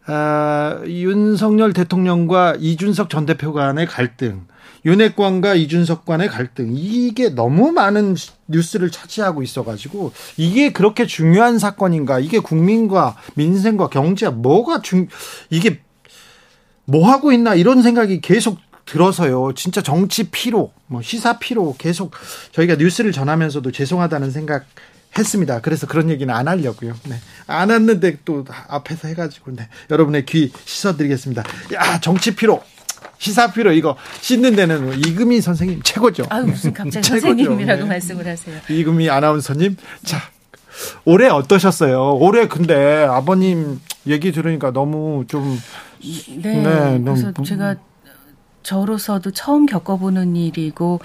아, 0.06 0.80
윤석열 0.86 1.72
대통령과 1.72 2.56
이준석 2.58 3.10
전 3.10 3.26
대표 3.26 3.52
간의 3.52 3.86
갈등, 3.86 4.46
윤핵관과 4.84 5.54
이준석 5.54 6.04
간의 6.04 6.28
갈등, 6.28 6.72
이게 6.74 7.28
너무 7.28 7.70
많은 7.70 8.16
뉴스를 8.48 8.90
차지하고 8.90 9.42
있어가지고, 9.42 10.12
이게 10.36 10.72
그렇게 10.72 11.06
중요한 11.06 11.58
사건인가, 11.58 12.18
이게 12.18 12.40
국민과 12.40 13.16
민생과 13.34 13.88
경제, 13.88 14.28
뭐가 14.28 14.80
중, 14.80 15.06
이게 15.48 15.80
뭐 16.86 17.08
하고 17.08 17.30
있나, 17.30 17.54
이런 17.54 17.82
생각이 17.82 18.20
계속 18.20 18.58
들어서요. 18.90 19.52
진짜 19.54 19.82
정치 19.82 20.24
피로, 20.30 20.72
뭐 20.86 21.00
시사 21.00 21.38
피로 21.38 21.76
계속 21.78 22.12
저희가 22.50 22.74
뉴스를 22.74 23.12
전하면서도 23.12 23.70
죄송하다는 23.70 24.32
생각 24.32 24.64
했습니다. 25.16 25.60
그래서 25.60 25.86
그런 25.86 26.10
얘기는 26.10 26.32
안 26.32 26.48
하려고요. 26.48 26.94
네. 27.08 27.16
안 27.46 27.70
했는데 27.70 28.18
또 28.24 28.44
앞에서 28.68 29.08
해가지고, 29.08 29.52
네. 29.54 29.68
여러분의 29.90 30.26
귀 30.26 30.52
씻어드리겠습니다. 30.64 31.44
야, 31.74 32.00
정치 32.00 32.34
피로. 32.34 32.62
시사 33.18 33.52
피로 33.52 33.70
이거 33.72 33.96
씻는 34.22 34.56
데는 34.56 34.98
이금희 34.98 35.40
선생님 35.40 35.82
최고죠. 35.82 36.24
아 36.30 36.40
무슨 36.40 36.72
갑자기 36.72 37.06
선생님이라고 37.06 37.82
네. 37.82 37.88
말씀을 37.88 38.26
하세요. 38.26 38.56
이금희 38.68 39.10
아나운서님. 39.10 39.76
자, 40.04 40.18
올해 41.04 41.28
어떠셨어요? 41.28 42.16
올해 42.16 42.48
근데 42.48 43.04
아버님 43.04 43.78
얘기 44.06 44.32
들으니까 44.32 44.72
너무 44.72 45.24
좀. 45.28 45.60
네. 46.02 46.62
네 46.62 47.00
그래서 47.04 47.32
너무, 47.32 47.46
제가 47.46 47.76
저로서도 48.62 49.30
처음 49.32 49.66
겪어보는 49.66 50.36
일이고, 50.36 51.00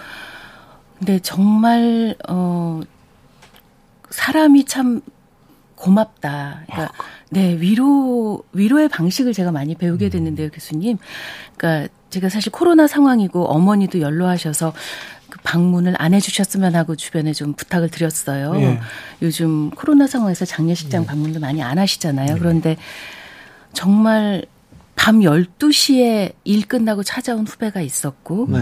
근데 0.97 1.19
정말, 1.19 2.15
어, 2.27 2.81
사람이 4.09 4.65
참 4.65 5.01
고맙다. 5.75 6.63
그러니까, 6.67 6.93
네, 7.29 7.59
위로, 7.59 8.43
위로의 8.53 8.89
방식을 8.89 9.33
제가 9.33 9.51
많이 9.51 9.75
배우게 9.75 10.09
됐는데요, 10.09 10.49
교수님. 10.49 10.97
그러니까 11.57 11.93
제가 12.09 12.29
사실 12.29 12.51
코로나 12.51 12.87
상황이고 12.87 13.45
어머니도 13.45 13.99
연로하셔서 13.99 14.73
그 15.29 15.39
방문을 15.43 15.95
안 15.97 16.13
해주셨으면 16.13 16.75
하고 16.75 16.95
주변에 16.95 17.33
좀 17.33 17.53
부탁을 17.53 17.89
드렸어요. 17.89 18.53
네. 18.53 18.79
요즘 19.21 19.69
코로나 19.71 20.07
상황에서 20.07 20.45
장례식장 20.45 21.01
네. 21.01 21.07
방문도 21.07 21.41
많이 21.41 21.61
안 21.61 21.77
하시잖아요. 21.77 22.35
네. 22.35 22.39
그런데 22.39 22.77
정말 23.73 24.45
밤 24.95 25.19
12시에 25.19 26.33
일 26.43 26.67
끝나고 26.67 27.03
찾아온 27.03 27.45
후배가 27.45 27.81
있었고, 27.81 28.47
네. 28.49 28.59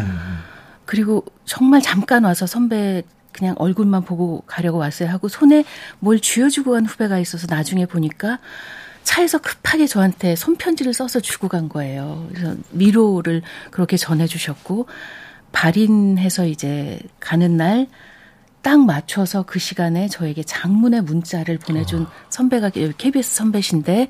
그리고 0.86 1.26
정말 1.46 1.82
잠깐 1.82 2.24
와서 2.24 2.46
선배 2.46 3.04
그냥 3.32 3.56
얼굴만 3.58 4.04
보고 4.04 4.44
가려고 4.46 4.78
왔어요 4.78 5.10
하고 5.10 5.28
손에 5.28 5.64
뭘 6.00 6.20
쥐어주고 6.20 6.72
간 6.72 6.86
후배가 6.86 7.18
있어서 7.20 7.48
나중에 7.50 7.86
보니까 7.86 8.40
차에서 9.04 9.40
급하게 9.40 9.88
저한테 9.88 10.36
손편지를 10.36 10.94
써서 10.94 11.20
주고 11.20 11.48
간 11.48 11.68
거예요. 11.68 12.28
그래서 12.30 12.56
미로를 12.72 13.42
그렇게 13.72 13.98
전해주셨고 13.98 14.88
발인해서 15.52 16.46
이제 16.46 17.00
가는 17.20 17.58
날 17.58 17.88
딱 18.64 18.80
맞춰서 18.80 19.44
그 19.44 19.60
시간에 19.60 20.08
저에게 20.08 20.42
장문의 20.42 21.02
문자를 21.02 21.60
보내준 21.60 22.08
선배가 22.30 22.72
KBS 22.98 23.36
선배신데 23.36 24.08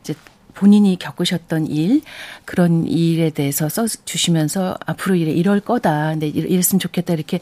이제 0.00 0.14
본인이 0.54 0.98
겪으셨던 0.98 1.66
일 1.66 2.02
그런 2.44 2.86
일에 2.86 3.30
대해서 3.30 3.68
써 3.68 3.86
주시면서 3.86 4.76
앞으로 4.86 5.14
이래 5.14 5.30
이럴 5.32 5.60
거다. 5.60 6.10
근데 6.10 6.28
이랬으면 6.28 6.78
좋겠다 6.80 7.14
이렇게 7.14 7.40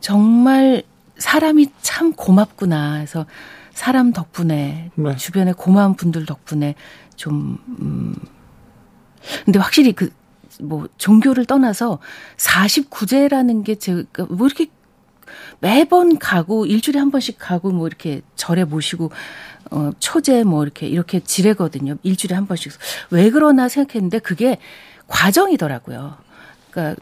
정말 0.00 0.82
사람이 1.18 1.68
참 1.80 2.12
고맙구나. 2.12 2.94
그래서 2.96 3.26
사람 3.72 4.12
덕분에 4.12 4.90
네. 4.94 5.16
주변에 5.16 5.52
고마운 5.52 5.94
분들 5.94 6.26
덕분에 6.26 6.74
좀 7.16 7.58
음. 7.80 8.14
근데 9.44 9.58
확실히 9.58 9.92
그 9.92 10.10
뭐 10.60 10.88
종교를 10.98 11.46
떠나서 11.46 11.98
49제라는 12.36 13.64
게 13.64 13.76
제가 13.76 14.26
뭐 14.28 14.46
이렇게 14.46 14.66
매번 15.60 16.18
가고 16.18 16.66
일주일에 16.66 16.98
한 16.98 17.10
번씩 17.10 17.36
가고 17.38 17.70
뭐 17.70 17.86
이렇게 17.86 18.20
절에 18.36 18.64
모시고 18.64 19.10
어 19.72 19.90
초제 19.98 20.44
뭐 20.44 20.62
이렇게 20.62 20.86
이렇게 20.86 21.20
지내거든요. 21.20 21.96
일주일에 22.02 22.34
한 22.34 22.46
번씩. 22.46 22.72
왜 23.10 23.30
그러나 23.30 23.68
생각했는데 23.68 24.18
그게 24.18 24.58
과정이더라고요. 25.08 26.14
그러니까 26.70 27.00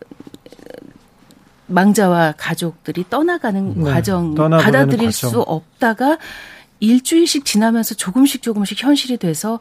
망자와 1.66 2.34
가족들이 2.36 3.04
떠나가는 3.10 3.74
네, 3.82 3.90
과정 3.90 4.34
받아들일 4.34 5.06
과정. 5.06 5.30
수 5.30 5.40
없다가 5.40 6.18
일주일씩 6.80 7.44
지나면서 7.44 7.94
조금씩 7.94 8.42
조금씩 8.42 8.82
현실이 8.82 9.18
돼서 9.18 9.60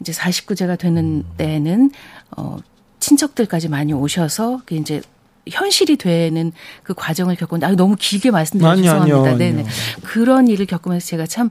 이제 0.00 0.12
49제가 0.12 0.78
되는 0.78 1.24
때는 1.36 1.90
어 2.36 2.58
친척들까지 3.00 3.68
많이 3.68 3.92
오셔서 3.92 4.62
그 4.66 4.74
이제 4.74 5.00
현실이 5.50 5.96
되는 5.96 6.52
그 6.82 6.94
과정을 6.94 7.36
겪었는데 7.36 7.72
아 7.72 7.76
너무 7.76 7.96
길게 7.98 8.30
말씀드려 8.30 8.76
죄송합니다. 8.76 9.36
네네. 9.36 9.64
그런 10.02 10.48
일을 10.48 10.66
겪으면서 10.66 11.06
제가 11.06 11.26
참아 11.26 11.48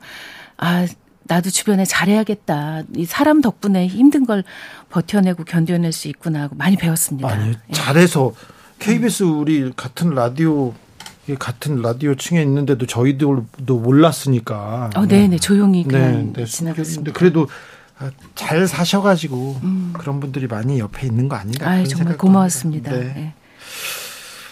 나도 1.24 1.50
주변에 1.50 1.86
잘해야겠다. 1.86 2.84
이 2.96 3.06
사람 3.06 3.42
덕분에 3.42 3.88
힘든 3.88 4.26
걸 4.26 4.44
버텨내고 4.90 5.44
견뎌낼 5.44 5.92
수 5.92 6.08
있구나 6.08 6.44
하고 6.44 6.56
많이 6.56 6.78
배웠습니다. 6.78 7.30
아니, 7.30 7.50
예. 7.50 7.74
잘해서 7.74 8.34
KBS 8.80 9.24
우리 9.24 9.72
같은 9.76 10.12
라디오 10.12 10.74
같은 11.40 11.82
라디오 11.82 12.16
층에 12.16 12.42
있는데도 12.42 12.86
저희들도 12.86 13.80
몰랐으니까. 13.80 14.92
어, 14.96 15.06
네, 15.06 15.28
네, 15.28 15.38
조용히 15.38 15.84
그냥 15.84 16.32
네, 16.32 16.44
네. 16.44 16.46
지나갔습니다. 16.46 17.12
그래도 17.12 17.48
아, 18.00 18.12
잘 18.36 18.68
사셔가지고 18.68 19.60
음. 19.64 19.94
그런 19.98 20.20
분들이 20.20 20.48
많이 20.48 20.80
옆에 20.80 21.08
있는 21.08 21.28
거 21.28 21.36
아닌가? 21.36 21.70
아, 21.70 21.84
정말 21.84 22.16
고마웠습니다. 22.18 22.92
네. 22.92 23.14
네. 23.14 23.34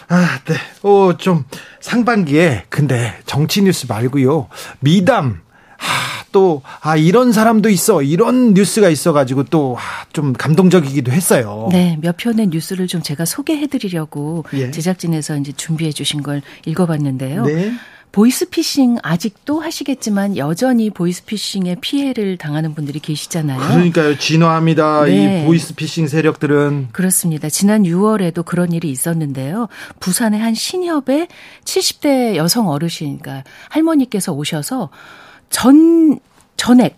아, 0.08 0.38
네. 0.44 0.54
어, 0.82 1.16
좀 1.16 1.44
상반기에 1.80 2.64
근데 2.68 3.12
정치 3.26 3.62
뉴스 3.62 3.86
말고요. 3.88 4.48
미담 4.80 5.40
아, 5.78 6.24
또, 6.32 6.62
아, 6.80 6.96
이런 6.96 7.32
사람도 7.32 7.68
있어. 7.68 8.02
이런 8.02 8.54
뉴스가 8.54 8.88
있어가지고 8.88 9.44
또, 9.44 9.76
아, 9.78 10.06
좀 10.12 10.32
감동적이기도 10.32 11.12
했어요. 11.12 11.68
네, 11.70 11.98
몇 12.00 12.16
편의 12.16 12.46
뉴스를 12.48 12.86
좀 12.86 13.02
제가 13.02 13.24
소개해드리려고 13.24 14.44
예. 14.54 14.70
제작진에서 14.70 15.36
이제 15.36 15.52
준비해 15.52 15.92
주신 15.92 16.22
걸 16.22 16.40
읽어봤는데요. 16.64 17.44
네. 17.44 17.72
보이스피싱 18.16 18.96
아직도 19.02 19.60
하시겠지만 19.60 20.38
여전히 20.38 20.88
보이스피싱의 20.88 21.76
피해를 21.82 22.38
당하는 22.38 22.74
분들이 22.74 22.98
계시잖아요. 22.98 23.58
그러니까요. 23.58 24.16
진화합니다. 24.16 25.04
네. 25.04 25.42
이 25.42 25.44
보이스피싱 25.44 26.08
세력들은. 26.08 26.88
그렇습니다. 26.92 27.50
지난 27.50 27.82
6월에도 27.82 28.42
그런 28.42 28.72
일이 28.72 28.90
있었는데요. 28.90 29.68
부산의 30.00 30.40
한 30.40 30.54
신협의 30.54 31.28
70대 31.64 32.36
여성 32.36 32.70
어르신, 32.70 33.18
그러니까 33.18 33.44
할머니께서 33.68 34.32
오셔서 34.32 34.88
전, 35.50 36.18
전액 36.56 36.96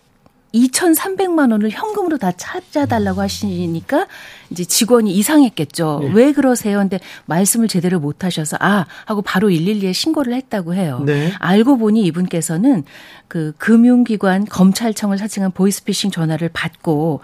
2,300만 0.53 1.51
원을 1.51 1.69
현금으로 1.69 2.17
다 2.17 2.31
찾아달라고 2.31 3.21
하시니까 3.21 4.07
이제 4.49 4.65
직원이 4.65 5.13
이상했겠죠. 5.15 5.99
네. 6.03 6.11
왜 6.13 6.31
그러세요? 6.31 6.79
근데 6.79 6.99
말씀을 7.25 7.67
제대로 7.67 7.99
못 7.99 8.23
하셔서 8.23 8.57
아 8.59 8.85
하고 9.05 9.21
바로 9.21 9.49
112에 9.49 9.93
신고를 9.93 10.33
했다고 10.33 10.73
해요. 10.73 11.03
네. 11.05 11.31
알고 11.39 11.77
보니 11.77 12.03
이분께서는 12.05 12.83
그 13.27 13.53
금융기관 13.57 14.45
검찰청을 14.45 15.17
사칭한 15.17 15.51
보이스피싱 15.51 16.11
전화를 16.11 16.49
받고 16.51 17.21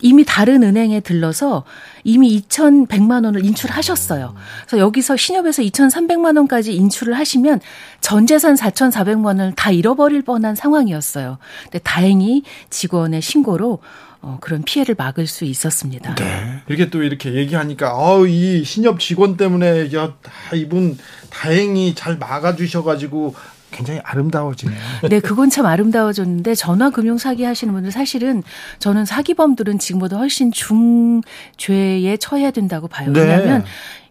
이미 0.00 0.24
다른 0.24 0.62
은행에 0.62 1.00
들러서 1.00 1.64
이미 2.04 2.40
2,100만 2.40 3.24
원을 3.24 3.44
인출하셨어요. 3.44 4.34
그래서 4.66 4.78
여기서 4.78 5.16
신협에서 5.16 5.62
2,300만 5.62 6.36
원까지 6.36 6.74
인출을 6.74 7.14
하시면 7.18 7.60
전 8.00 8.26
재산 8.26 8.54
4,400만 8.54 9.26
원을 9.26 9.52
다 9.56 9.70
잃어버릴 9.70 10.22
뻔한 10.22 10.54
상황이었어요. 10.54 11.38
근데 11.64 11.78
다행히 11.80 12.42
직원의 12.70 13.22
신고로 13.22 13.80
어, 14.20 14.38
그런 14.40 14.62
피해를 14.62 14.96
막을 14.98 15.28
수 15.28 15.44
있었습니다. 15.44 16.16
네. 16.16 16.60
이렇게 16.66 16.90
또 16.90 17.04
이렇게 17.04 17.34
얘기하니까, 17.34 17.96
어, 17.96 18.26
이 18.26 18.64
신협 18.64 18.98
직원 18.98 19.36
때문에, 19.36 19.94
야, 19.94 20.16
이분 20.54 20.98
다행히 21.30 21.94
잘 21.94 22.18
막아주셔가지고, 22.18 23.36
굉장히 23.70 24.00
아름다워지네요. 24.02 24.78
네, 25.10 25.20
그건 25.20 25.50
참 25.50 25.66
아름다워졌는데 25.66 26.54
전화 26.54 26.90
금융 26.90 27.18
사기 27.18 27.44
하시는 27.44 27.72
분들 27.72 27.92
사실은 27.92 28.42
저는 28.78 29.04
사기범들은 29.04 29.78
지금보다 29.78 30.16
훨씬 30.16 30.50
중죄에 30.50 32.16
처해야 32.18 32.50
된다고 32.50 32.88
봐요. 32.88 33.12
네. 33.12 33.20
왜냐하면 33.20 33.64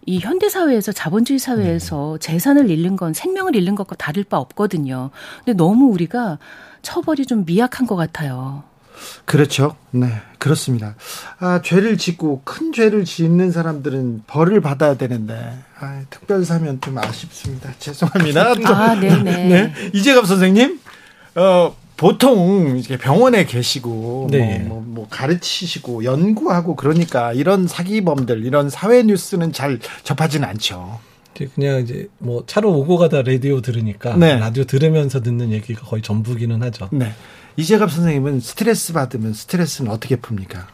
이 0.06 0.20
현대 0.20 0.48
사회에서 0.48 0.94
자본주의 0.94 1.38
사회에서 1.38 2.18
네. 2.20 2.28
재산을 2.28 2.70
잃는 2.70 2.96
건 2.96 3.14
생명을 3.14 3.56
잃는 3.56 3.76
것과 3.76 3.96
다를 3.96 4.24
바 4.24 4.38
없거든요. 4.38 5.10
근데 5.44 5.56
너무 5.58 5.92
우리가 5.92 6.40
처벌이 6.82 7.26
좀 7.26 7.44
미약한 7.46 7.86
것 7.88 7.96
같아요. 7.98 8.64
그렇죠. 9.26 9.76
네, 9.92 10.08
그렇습니다. 10.40 10.96
아, 11.40 11.62
죄를 11.64 11.98
짓고 11.98 12.42
큰 12.44 12.72
죄를 12.74 13.06
짓는 13.06 13.52
사람들은 13.52 14.24
벌을 14.28 14.62
받아야 14.62 14.96
되는데 14.96 15.58
아, 15.80 16.02
특별사면 16.10 16.82
좀 16.82 16.98
아쉽습니다. 16.98 17.72
죄송합니다. 17.80 18.54
아, 18.66 18.96
네네. 18.96 19.24
네. 19.48 19.74
이재갑 19.94 20.26
선생님, 20.26 20.80
어, 21.36 21.76
보통 21.98 22.78
이제 22.78 22.96
병원에 22.98 23.46
계시고 23.46 24.28
네. 24.32 24.60
뭐, 24.60 24.82
뭐, 24.82 24.84
뭐, 24.88 25.08
가르치시고 25.10 26.04
연구하고 26.04 26.76
그러니까 26.76 27.34
이런 27.34 27.68
사기범들 27.68 28.46
이런 28.46 28.70
사회 28.70 29.02
뉴스는 29.04 29.52
잘 29.52 29.80
접하지는 30.04 30.48
않죠. 30.48 31.00
그냥 31.46 31.82
이제 31.82 32.08
뭐 32.18 32.44
차로 32.46 32.72
오고 32.72 32.98
가다 32.98 33.22
라디오 33.22 33.62
들으니까 33.62 34.16
네. 34.18 34.38
라디오 34.38 34.64
들으면서 34.64 35.22
듣는 35.22 35.52
얘기가 35.52 35.82
거의 35.86 36.02
전부기는 36.02 36.62
하죠. 36.64 36.90
네. 36.92 37.12
이재갑 37.58 37.92
선생님은 37.92 38.40
스트레스 38.40 38.94
받으면 38.94 39.34
스트레스는 39.34 39.92
어떻게 39.92 40.16
풉니까? 40.16 40.66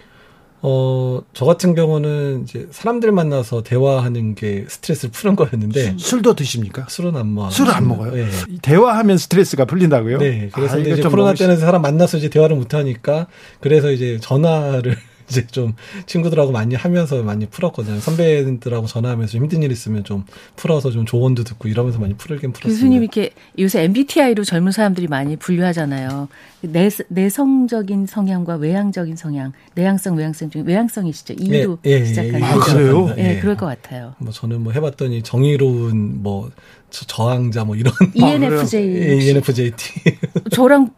어, 0.66 1.22
저 1.34 1.44
같은 1.44 1.76
경우는 1.76 2.44
이제 2.44 2.68
사람들 2.72 3.12
만나서 3.12 3.64
대화하는 3.64 4.34
게 4.34 4.64
스트레스를 4.70 5.12
푸는 5.12 5.36
거였는데. 5.36 5.96
술, 5.98 6.22
도 6.22 6.36
드십니까? 6.36 6.86
술은 6.88 7.18
안 7.18 7.34
먹어요. 7.34 7.52
술은 7.52 7.74
안 7.74 7.88
먹어요? 7.88 8.12
네. 8.14 8.30
대화하면 8.62 9.18
스트레스가 9.18 9.66
풀린다고요? 9.66 10.20
네. 10.20 10.50
그래서 10.54 10.78
아, 10.78 10.80
이제 10.80 11.02
코로나 11.02 11.34
때는 11.34 11.58
사람 11.58 11.82
만나서 11.82 12.18
이제 12.18 12.30
대화를 12.30 12.56
못 12.56 12.74
하니까 12.74 13.28
그래서 13.60 13.92
이제 13.92 14.20
전화를 14.22 14.96
이제 15.30 15.46
좀 15.48 15.74
친구들하고 16.06 16.52
많이 16.52 16.76
하면서 16.76 17.22
많이 17.24 17.46
풀었거든요. 17.46 18.00
선배들하고 18.00 18.88
전화하면서 18.88 19.38
힘든 19.38 19.64
일 19.64 19.72
있으면 19.72 20.04
좀 20.04 20.26
풀어서 20.56 20.92
좀 20.92 21.06
조언도 21.06 21.44
듣고 21.44 21.68
이러면서 21.68 22.00
많이 22.00 22.14
풀긴 22.16 22.54
풀었어요. 22.54 22.74
교수님 22.74 23.02
이렇게 23.02 23.32
요새 23.60 23.84
MBTI로 23.84 24.44
젊은 24.44 24.72
사람들이 24.72 25.08
많이 25.08 25.36
분류하잖아요. 25.36 26.28
내, 26.62 26.90
내성적인 27.10 28.06
성향과 28.06 28.56
외향적인 28.56 29.16
성향, 29.16 29.52
내향성, 29.76 30.16
외향성 30.18 30.50
중에 30.50 30.64
외향성이시죠. 30.66 31.36
이로 31.40 31.78
예, 31.86 31.92
예, 31.92 32.06
시작하는. 32.06 32.40
예, 32.40 32.44
아, 32.44 32.58
그래요? 32.60 33.14
예, 33.18 33.40
그럴 33.40 33.58
것 33.58 33.66
같아요. 33.66 34.16
뭐 34.20 34.32
저는 34.32 34.62
뭐 34.62 34.72
해봤더니 34.74 35.24
정의로운 35.24 36.22
뭐 36.24 36.50
저항자 36.90 37.64
뭐 37.64 37.76
이런 37.76 37.94
ENFJ 38.14 38.96
예, 38.96 39.16
ENFJT 39.16 39.94
저랑 40.52 40.92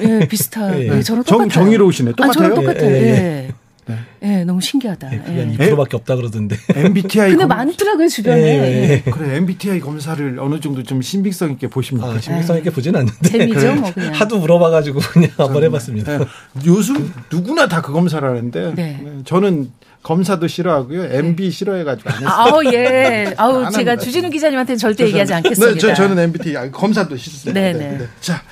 예, 0.00 0.26
비슷한 0.26 0.80
예. 0.80 0.88
예, 0.96 1.02
저랑 1.02 1.24
똑같아요. 1.24 1.24
정, 1.24 1.48
정의로우시네. 1.48 2.12
똑같아요. 2.12 2.30
아, 2.30 2.32
저랑 2.32 2.54
똑같아요. 2.54 2.90
예. 2.90 3.52
예. 3.88 3.92
네. 3.92 3.98
네, 4.20 4.44
너무 4.44 4.60
신기하다. 4.60 5.10
네, 5.10 5.22
그게 5.24 5.38
예. 5.40 5.70
2%밖에 5.70 5.96
없다 5.96 6.16
그러던데. 6.16 6.56
MBTI. 6.74 7.30
근데 7.30 7.44
검... 7.44 7.48
많더라고요 7.48 8.08
주변에. 8.08 8.40
예, 8.40 9.02
예. 9.06 9.10
그래 9.10 9.36
MBTI 9.36 9.80
검사를 9.80 10.38
어느 10.40 10.60
정도 10.60 10.82
좀 10.82 11.02
신빙성 11.02 11.52
있게 11.52 11.68
보십니까? 11.68 12.08
아, 12.08 12.18
신빙성 12.18 12.56
있게 12.58 12.70
보진 12.70 12.96
않는데. 12.96 13.28
재미죠, 13.28 13.60
그래. 13.60 13.74
뭐 13.74 13.92
그냥. 13.92 14.12
하도 14.14 14.38
물어봐가지고 14.38 15.00
그냥 15.00 15.30
한번 15.36 15.64
해봤습니다. 15.64 16.18
네. 16.18 16.24
요즘 16.64 17.12
누구나 17.30 17.68
다 17.68 17.82
그 17.82 17.92
검사를 17.92 18.26
하는데 18.26 18.72
네. 18.74 19.04
저는 19.24 19.70
검사도 20.02 20.46
싫어하고요. 20.46 21.04
MB 21.04 21.50
싫어해가지고 21.50 22.10
안 22.10 22.16
했어요. 22.16 22.30
아우 22.30 22.64
예. 22.72 23.34
아우 23.36 23.70
제가 23.70 23.96
주진우 23.96 24.30
기자님한테는 24.30 24.78
절대 24.78 25.04
얘기하지 25.06 25.34
않겠습니다. 25.34 25.86
네, 25.88 25.94
저, 25.94 26.08
는 26.08 26.18
MBT 26.18 26.54
검사도 26.72 27.16
싫습니다. 27.16 27.60
네네. 27.60 27.78
네. 27.78 27.98
네. 27.98 28.06
자 28.20 28.42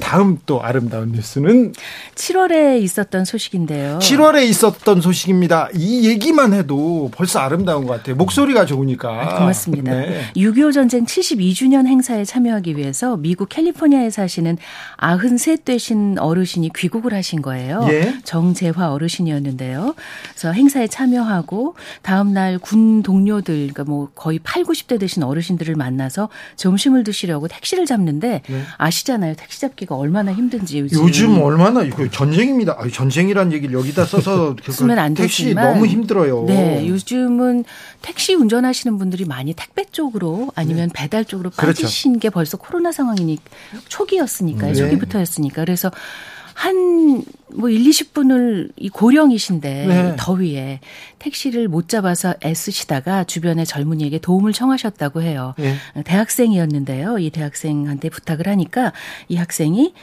다음 0.00 0.38
또 0.46 0.62
아름다운 0.62 1.12
뉴스는 1.12 1.72
7월에 2.14 2.80
있었던 2.82 3.24
소식인데요. 3.24 3.98
7월에 4.00 4.44
있었던 4.48 5.00
소식입니다. 5.00 5.68
이 5.74 6.06
얘기만 6.08 6.52
해도 6.52 7.10
벌써 7.14 7.40
아름다운 7.40 7.86
것 7.86 7.94
같아요. 7.94 8.16
목소리가 8.16 8.66
좋으니까. 8.66 9.08
아, 9.08 9.38
고맙습니다. 9.38 9.92
네. 9.92 10.22
6.25 10.36 10.72
전쟁 10.74 11.04
72주년 11.04 11.86
행사에 11.86 12.24
참여하기 12.24 12.76
위해서 12.76 13.16
미국 13.16 13.48
캘리포니아에 13.48 14.10
사시는 14.10 14.58
93 15.00 15.58
되신 15.64 16.18
어르신이 16.18 16.70
귀국을 16.76 17.12
하신 17.14 17.42
거예요. 17.42 17.86
예? 17.90 18.14
정재화 18.24 18.92
어르신이었는데요. 18.92 19.94
그래서 20.30 20.52
행사에 20.52 20.86
참여하고 20.86 21.74
다음 22.02 22.32
날 22.32 22.58
군 22.68 23.02
동료들 23.02 23.54
그러니까 23.54 23.84
뭐 23.84 24.10
거의 24.14 24.38
8, 24.42 24.64
90대 24.64 24.98
되신 25.00 25.22
어르신들을 25.22 25.74
만나서 25.74 26.28
점심을 26.56 27.04
드시려고 27.04 27.48
택시를 27.48 27.86
잡는데 27.86 28.42
네. 28.46 28.62
아시잖아요. 28.76 29.34
택시 29.36 29.60
잡기 29.60 29.86
가 29.88 29.96
얼마나 29.96 30.32
힘든지 30.34 30.80
요즘. 30.80 30.98
요즘 31.02 31.40
얼마나 31.40 31.82
이거 31.82 32.06
전쟁입니다. 32.10 32.76
아니, 32.78 32.92
전쟁이란 32.92 33.52
얘기를 33.52 33.74
여기다 33.74 34.04
써서 34.04 34.54
쓰면 34.68 34.98
안 34.98 35.14
택시 35.14 35.44
되지만 35.44 35.72
너무 35.72 35.86
힘들어요. 35.86 36.44
네, 36.46 36.86
요즘은 36.86 37.64
택시 38.02 38.34
운전하시는 38.34 38.98
분들이 38.98 39.24
많이 39.24 39.54
택배 39.54 39.84
쪽으로 39.86 40.52
아니면 40.54 40.88
네. 40.88 40.92
배달 40.94 41.24
쪽으로 41.24 41.50
그렇죠. 41.50 41.82
빠지신 41.82 42.12
그렇죠. 42.12 42.20
게 42.20 42.30
벌써 42.30 42.58
코로나 42.58 42.92
상황이니 42.92 43.38
초기였으니까요. 43.88 44.72
네. 44.72 44.78
초기부터였으니까 44.78 45.62
그래서 45.64 45.90
한, 46.58 47.22
뭐, 47.54 47.70
1, 47.70 47.84
20분을 47.84 48.72
이 48.76 48.88
고령이신데, 48.88 49.86
네. 49.86 50.16
더위에 50.18 50.80
택시를 51.20 51.68
못 51.68 51.88
잡아서 51.88 52.34
애쓰시다가 52.44 53.22
주변의 53.22 53.64
젊은이에게 53.64 54.18
도움을 54.18 54.52
청하셨다고 54.52 55.22
해요. 55.22 55.54
네. 55.56 55.76
대학생이었는데요. 56.02 57.18
이 57.18 57.30
대학생한테 57.30 58.08
부탁을 58.08 58.48
하니까 58.48 58.92
이 59.28 59.36
학생이 59.36 59.94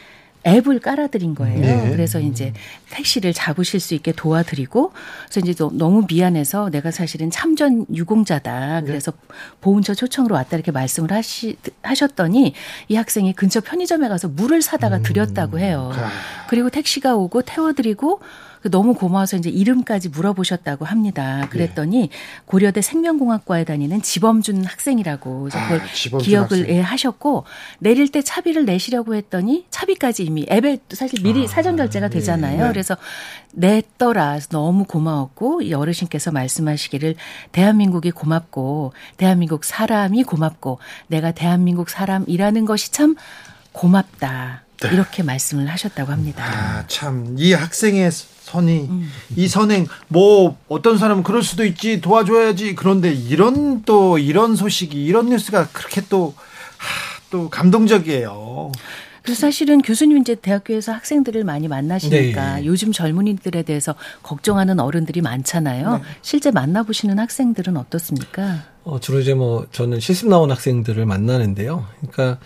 앱을 0.47 0.79
깔아드린 0.79 1.35
거예요. 1.35 1.59
네. 1.59 1.89
그래서 1.91 2.19
이제 2.19 2.53
택시를 2.91 3.33
잡으실 3.33 3.79
수 3.79 3.93
있게 3.95 4.11
도와드리고, 4.11 4.91
그래서 5.29 5.39
이제 5.39 5.53
너무 5.73 6.05
미안해서 6.07 6.69
내가 6.69 6.91
사실은 6.91 7.31
참전 7.31 7.87
유공자다. 7.93 8.81
네. 8.81 8.87
그래서 8.87 9.11
네. 9.11 9.17
보훈처 9.61 9.93
초청으로 9.93 10.35
왔다 10.35 10.55
이렇게 10.55 10.71
말씀을 10.71 11.11
하시, 11.11 11.57
하셨더니 11.81 12.53
이 12.87 12.95
학생이 12.95 13.33
근처 13.33 13.59
편의점에 13.61 14.07
가서 14.07 14.27
물을 14.27 14.61
사다가 14.61 14.97
음. 14.97 15.03
드렸다고 15.03 15.59
해요. 15.59 15.91
음. 15.95 16.03
그리고 16.47 16.69
택시가 16.69 17.15
오고 17.15 17.41
태워드리고 17.41 18.19
그 18.19 18.54
너무 18.69 18.93
고마워서 18.93 19.37
이제 19.37 19.49
이름까지 19.49 20.09
물어보셨다고 20.09 20.85
합니다. 20.85 21.41
네. 21.41 21.49
그랬더니 21.49 22.09
고려대 22.45 22.81
생명공학과에 22.81 23.63
다니는 23.63 24.01
지범준 24.01 24.65
학생이라고 24.65 25.49
그걸 25.51 25.81
아, 25.81 26.17
기억을 26.19 26.59
학생. 26.59 26.67
예, 26.69 26.81
하셨고 26.81 27.45
내릴 27.79 28.11
때 28.11 28.21
차비를 28.21 28.65
내시려고 28.65 29.15
했더니 29.15 29.65
차비까지 29.69 30.23
이미 30.23 30.45
앱에 30.49 30.79
사실 30.91 31.21
미리 31.23 31.45
아, 31.45 31.47
사전 31.47 31.75
결제가 31.75 32.09
되잖아요. 32.09 32.63
네. 32.65 32.71
그래서 32.71 32.97
냈더라 33.53 34.39
너무 34.49 34.85
고마웠고 34.85 35.61
이 35.61 35.73
어르신께서 35.73 36.31
말씀하시기를 36.31 37.15
대한민국이 37.51 38.11
고맙고 38.11 38.93
대한민국 39.17 39.63
사람이 39.63 40.23
고맙고 40.23 40.79
내가 41.07 41.31
대한민국 41.31 41.89
사람이라는 41.89 42.65
것이 42.65 42.91
참 42.91 43.15
고맙다. 43.71 44.64
네. 44.81 44.89
이렇게 44.93 45.23
말씀을 45.23 45.67
하셨다고 45.67 46.11
합니다. 46.11 46.43
아, 46.45 46.87
참, 46.87 47.35
이 47.37 47.53
학생의 47.53 48.11
선이 48.11 48.87
음. 48.89 49.11
이 49.35 49.47
선행 49.47 49.87
뭐 50.07 50.57
어떤 50.67 50.97
사람은 50.97 51.23
그럴 51.23 51.41
수도 51.41 51.65
있지 51.65 51.99
도와줘야지 51.99 52.75
그런데 52.75 53.11
이런 53.11 53.81
또 53.83 54.19
이런 54.19 54.55
소식이 54.55 55.03
이런 55.03 55.29
뉴스가 55.29 55.69
그렇게 55.73 56.01
또 56.09 56.35
하, 56.77 57.21
또 57.31 57.49
감동적이에요. 57.49 58.71
그래서 59.23 59.41
사실은 59.41 59.81
교수님 59.81 60.19
이제 60.19 60.35
대학교에서 60.35 60.91
학생들을 60.91 61.43
많이 61.43 61.67
만나시니까 61.67 62.57
네. 62.57 62.65
요즘 62.65 62.91
젊은이들에 62.91 63.63
대해서 63.63 63.95
걱정하는 64.21 64.79
어른들이 64.79 65.21
많잖아요. 65.21 65.97
네. 65.97 66.03
실제 66.21 66.51
만나보시는 66.51 67.17
학생들은 67.17 67.75
어떻습니까? 67.75 68.59
어, 68.83 68.99
주로 68.99 69.19
이제 69.19 69.33
뭐 69.33 69.65
저는 69.71 69.99
실습 69.99 70.29
나온 70.29 70.51
학생들을 70.51 71.03
만나는데요. 71.07 71.87
그러니까 72.01 72.39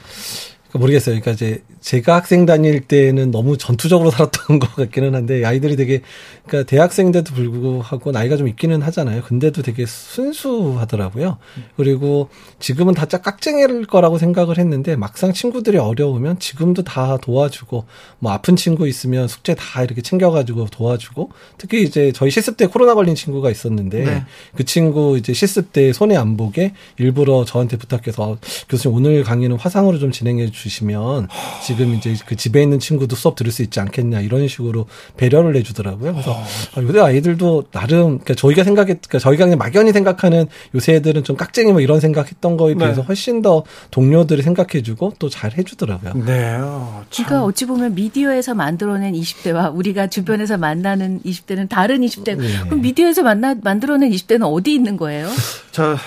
모르겠어요. 0.73 1.19
그러니까 1.19 1.31
이제 1.31 1.63
제가 1.81 2.15
학생 2.15 2.45
다닐 2.45 2.81
때는 2.81 3.31
너무 3.31 3.57
전투적으로 3.57 4.11
살았던 4.11 4.59
것 4.59 4.75
같기는 4.75 5.15
한데 5.15 5.43
아이들이 5.43 5.75
되게 5.75 6.01
그러니까 6.45 6.69
대학생인데도 6.69 7.33
불구하고 7.33 8.11
나이가 8.11 8.37
좀 8.37 8.47
있기는 8.47 8.81
하잖아요. 8.81 9.23
근데도 9.23 9.61
되게 9.61 9.85
순수하더라고요. 9.85 11.37
그리고 11.77 12.29
지금은 12.59 12.93
다 12.93 13.05
짝깍쟁이일 13.05 13.85
거라고 13.85 14.17
생각을 14.17 14.57
했는데 14.57 14.95
막상 14.95 15.33
친구들이 15.33 15.77
어려우면 15.77 16.39
지금도 16.39 16.83
다 16.83 17.17
도와주고 17.17 17.85
뭐 18.19 18.31
아픈 18.31 18.55
친구 18.55 18.87
있으면 18.87 19.27
숙제 19.27 19.55
다 19.55 19.83
이렇게 19.83 20.01
챙겨가지고 20.01 20.67
도와주고 20.67 21.31
특히 21.57 21.83
이제 21.83 22.11
저희 22.11 22.29
실습 22.29 22.57
때 22.57 22.67
코로나 22.67 22.93
걸린 22.93 23.15
친구가 23.15 23.49
있었는데 23.49 24.03
네. 24.03 24.23
그 24.55 24.65
친구 24.65 25.17
이제 25.17 25.33
실습 25.33 25.71
때 25.71 25.93
손해 25.93 26.15
안 26.15 26.35
보게 26.35 26.73
일부러 26.97 27.45
저한테 27.45 27.77
부탁해서 27.77 28.37
교수님 28.67 28.97
오늘 28.97 29.23
강의는 29.23 29.57
화상으로 29.57 29.97
좀 29.99 30.11
진행해 30.11 30.51
주 30.51 30.58
시면 30.67 31.29
지금 31.65 31.93
이제 31.93 32.13
그 32.25 32.35
집에 32.35 32.61
있는 32.61 32.79
친구도 32.79 33.15
수업 33.15 33.35
들을 33.35 33.51
수 33.51 33.61
있지 33.61 33.79
않겠냐 33.79 34.19
이런 34.19 34.47
식으로 34.49 34.87
배려를 35.15 35.55
해주더라고요. 35.55 36.11
그래서 36.13 36.33
아, 36.75 36.81
요새 36.81 36.99
아이들도 36.99 37.65
나름 37.71 38.19
그러니까 38.19 38.33
저희가 38.33 38.65
생각했 38.65 38.99
그러니까 39.01 39.19
저희가 39.19 39.45
그냥 39.45 39.57
막연히 39.57 39.93
생각하는 39.93 40.47
요새 40.75 40.95
애들은 40.95 41.23
좀 41.23 41.37
깍쟁이 41.37 41.71
뭐 41.71 41.79
이런 41.79 42.01
생각했던 42.01 42.57
거에 42.57 42.73
네. 42.73 42.79
비해서 42.79 43.01
네. 43.01 43.07
훨씬 43.07 43.41
더 43.41 43.63
동료들이 43.91 44.41
생각해주고 44.41 45.13
또 45.17 45.29
잘 45.29 45.51
해주더라고요. 45.57 46.13
네. 46.25 46.55
어, 46.59 47.05
그러니까 47.13 47.43
어찌 47.43 47.65
보면 47.65 47.93
미디어에서 47.93 48.55
만들어낸 48.55 49.13
20대와 49.13 49.73
우리가 49.75 50.07
주변에서 50.07 50.57
만나는 50.57 51.21
20대는 51.23 51.69
다른 51.69 52.01
20대. 52.01 52.35
네. 52.35 52.47
그럼 52.65 52.81
미디어에서 52.81 53.21
만나 53.21 53.53
만들어낸 53.61 54.09
20대는 54.09 54.41
어디 54.51 54.73
있는 54.73 54.97
거예요? 54.97 55.29
자 55.71 55.97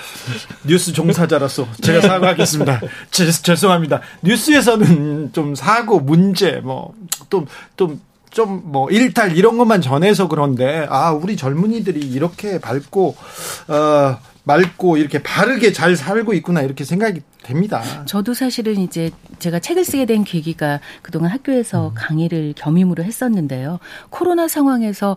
뉴스 0.67 0.93
종사자로서 0.93 1.67
제가 1.83 2.01
네. 2.01 2.09
사과하겠습니다. 2.09 2.81
제, 3.11 3.31
죄송합니다. 3.31 4.01
뉴스에서는 4.23 5.33
좀 5.33 5.55
사고 5.55 6.01
문제 6.01 6.61
뭐또또 6.61 7.99
좀뭐 8.31 8.91
일탈 8.91 9.37
이런 9.37 9.59
것만 9.59 9.83
전해서 9.83 10.27
그런데 10.27 10.87
아 10.89 11.13
우리 11.13 11.37
젊은이들이 11.37 12.01
이렇게 12.01 12.59
밝고 12.59 13.17
어 13.69 14.19
맑고 14.45 14.97
이렇게 14.97 15.23
바르게 15.23 15.73
잘 15.73 15.95
살고 15.95 16.33
있구나 16.35 16.63
이렇게 16.63 16.85
생각이 16.85 17.21
됩니다. 17.43 17.83
저도 18.07 18.35
사실은 18.35 18.79
이제 18.79 19.11
제가 19.39 19.61
책을 19.61 19.85
쓰게 19.85 20.07
된 20.07 20.25
계기가 20.25 20.81
그동안 21.03 21.31
학교에서 21.31 21.89
음. 21.89 21.95
강의를 21.95 22.55
겸임으로 22.57 23.05
했었는데요. 23.05 23.79
코로나 24.11 24.49
상황에서 24.49 25.17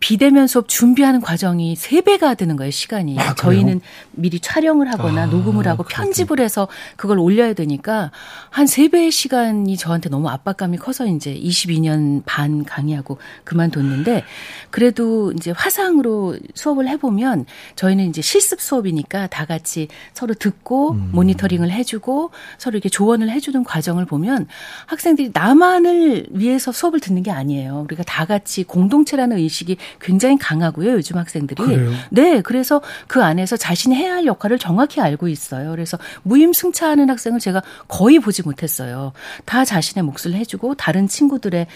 비대면 0.00 0.46
수업 0.46 0.68
준비하는 0.68 1.20
과정이 1.20 1.74
세배가 1.74 2.34
되는 2.34 2.56
거예요, 2.56 2.70
시간이. 2.70 3.18
아, 3.18 3.34
저희는 3.34 3.80
미리 4.12 4.38
촬영을 4.38 4.90
하거나 4.92 5.22
아, 5.22 5.26
녹음을 5.26 5.66
하고 5.66 5.82
그렇군. 5.82 6.04
편집을 6.04 6.40
해서 6.40 6.68
그걸 6.96 7.18
올려야 7.18 7.52
되니까 7.52 8.12
한 8.50 8.66
세배의 8.66 9.10
시간이 9.10 9.76
저한테 9.76 10.08
너무 10.08 10.28
압박감이 10.28 10.78
커서 10.78 11.06
이제 11.06 11.34
22년 11.34 12.22
반 12.24 12.64
강의하고 12.64 13.18
그만뒀는데 13.44 14.22
그래도 14.70 15.32
이제 15.32 15.50
화상으로 15.50 16.36
수업을 16.54 16.86
해보면 16.88 17.46
저희는 17.74 18.08
이제 18.08 18.22
실습 18.22 18.60
수업이니까 18.60 19.26
다 19.26 19.46
같이 19.46 19.88
서로 20.14 20.34
듣고 20.34 20.92
음. 20.92 21.10
모니터링을 21.12 21.70
해주고 21.72 22.30
서로 22.58 22.76
이렇게 22.76 22.88
조언을 22.88 23.30
해주는 23.30 23.64
과정을 23.64 24.04
보면 24.06 24.46
학생들이 24.86 25.30
나만을 25.34 26.26
위해서 26.30 26.70
수업을 26.70 27.00
듣는 27.00 27.24
게 27.24 27.30
아니에요. 27.32 27.82
우리가 27.88 28.04
다 28.04 28.24
같이 28.26 28.62
공동체라는 28.62 29.38
의식이 29.38 29.76
굉장히 30.00 30.38
강하고요. 30.38 30.92
요즘 30.92 31.16
학생들이. 31.16 31.62
그래요? 31.62 31.92
네, 32.10 32.40
그래서 32.40 32.80
그 33.06 33.22
안에서 33.22 33.56
자신이 33.56 33.94
해야 33.94 34.14
할 34.14 34.26
역할을 34.26 34.58
정확히 34.58 35.00
알고 35.00 35.28
있어요. 35.28 35.70
그래서 35.70 35.98
무임승차하는 36.22 37.10
학생을 37.10 37.40
제가 37.40 37.62
거의 37.88 38.18
보지 38.18 38.42
못했어요. 38.42 39.12
다 39.44 39.64
자신의 39.64 40.04
몫을 40.04 40.34
해주고 40.34 40.74
다른 40.74 41.08
친구들의 41.08 41.66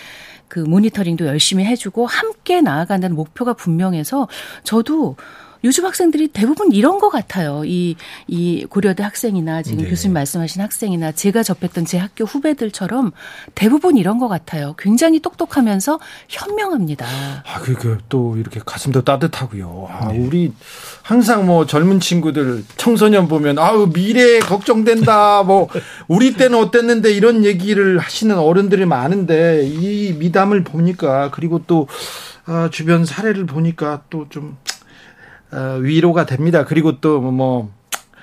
그 0.48 0.58
모니터링도 0.58 1.26
열심히 1.26 1.64
해주고 1.64 2.06
함께 2.06 2.60
나아간다는 2.60 3.16
목표가 3.16 3.54
분명해서 3.54 4.28
저도 4.64 5.16
요즘 5.64 5.84
학생들이 5.84 6.28
대부분 6.28 6.72
이런 6.72 6.98
것 6.98 7.08
같아요. 7.08 7.62
이, 7.64 7.96
이 8.26 8.64
고려대 8.68 9.02
학생이나 9.02 9.62
지금 9.62 9.84
네. 9.84 9.90
교수님 9.90 10.14
말씀하신 10.14 10.62
학생이나 10.62 11.12
제가 11.12 11.42
접했던 11.42 11.84
제 11.84 11.98
학교 11.98 12.24
후배들처럼 12.24 13.12
대부분 13.54 13.96
이런 13.96 14.18
것 14.18 14.28
같아요. 14.28 14.74
굉장히 14.78 15.20
똑똑하면서 15.20 16.00
현명합니다. 16.28 17.06
아, 17.06 17.60
그, 17.60 17.74
그, 17.74 17.98
또 18.08 18.36
이렇게 18.36 18.60
가슴도 18.64 19.02
따뜻하고요. 19.02 19.88
아, 19.90 20.12
네. 20.12 20.18
우리 20.18 20.52
항상 21.02 21.46
뭐 21.46 21.66
젊은 21.66 22.00
친구들, 22.00 22.64
청소년 22.76 23.28
보면 23.28 23.58
아우, 23.58 23.92
미래 23.92 24.40
걱정된다. 24.40 25.42
뭐, 25.42 25.68
우리 26.08 26.34
때는 26.34 26.58
어땠는데 26.58 27.12
이런 27.12 27.44
얘기를 27.44 27.98
하시는 27.98 28.36
어른들이 28.36 28.84
많은데 28.84 29.66
이 29.66 30.12
미담을 30.12 30.64
보니까 30.64 31.30
그리고 31.30 31.62
또 31.66 31.86
아, 32.44 32.68
주변 32.72 33.04
사례를 33.04 33.46
보니까 33.46 34.02
또좀 34.10 34.56
어, 34.58 34.71
위로가 35.80 36.26
됩니다. 36.26 36.64
그리고 36.64 37.00
또 37.00 37.20
뭐 37.20 37.70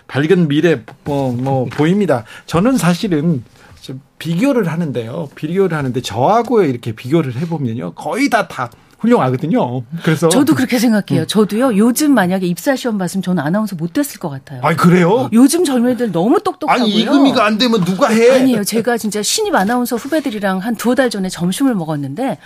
밝은 0.07 0.47
미래 0.47 0.81
뭐, 1.03 1.31
뭐 1.31 1.65
보입니다. 1.65 2.23
저는 2.47 2.77
사실은 2.77 3.43
좀 3.79 4.01
비교를 4.17 4.67
하는데요. 4.67 5.29
비교를 5.35 5.77
하는데 5.77 6.01
저하고 6.01 6.63
이렇게 6.63 6.91
비교를 6.93 7.35
해보면요. 7.35 7.93
거의 7.93 8.27
다, 8.29 8.47
다 8.47 8.69
훌륭하거든요. 8.97 9.83
그래서. 10.03 10.27
저도 10.29 10.55
그렇게 10.55 10.77
생각해요. 10.79 11.21
음. 11.23 11.27
저도요, 11.27 11.77
요즘 11.77 12.13
만약에 12.13 12.45
입사 12.47 12.75
시험 12.75 12.97
봤으면 12.97 13.21
저는 13.21 13.41
아나운서 13.43 13.75
못 13.75 13.93
됐을 13.93 14.19
것 14.19 14.29
같아요. 14.29 14.61
아니, 14.63 14.75
그래요? 14.75 15.29
요즘 15.31 15.63
젊은이들 15.63 16.11
너무 16.11 16.41
똑똑하고요. 16.41 16.83
아니, 16.83 16.91
이금희가 17.01 17.45
안 17.45 17.57
되면 17.59 17.85
누가 17.85 18.09
해? 18.09 18.31
아니에요. 18.31 18.63
제가 18.63 18.97
진짜 18.97 19.21
신입 19.21 19.53
아나운서 19.55 19.95
후배들이랑 19.95 20.57
한 20.59 20.75
두어 20.75 20.95
달 20.95 21.09
전에 21.09 21.29
점심을 21.29 21.75
먹었는데, 21.75 22.39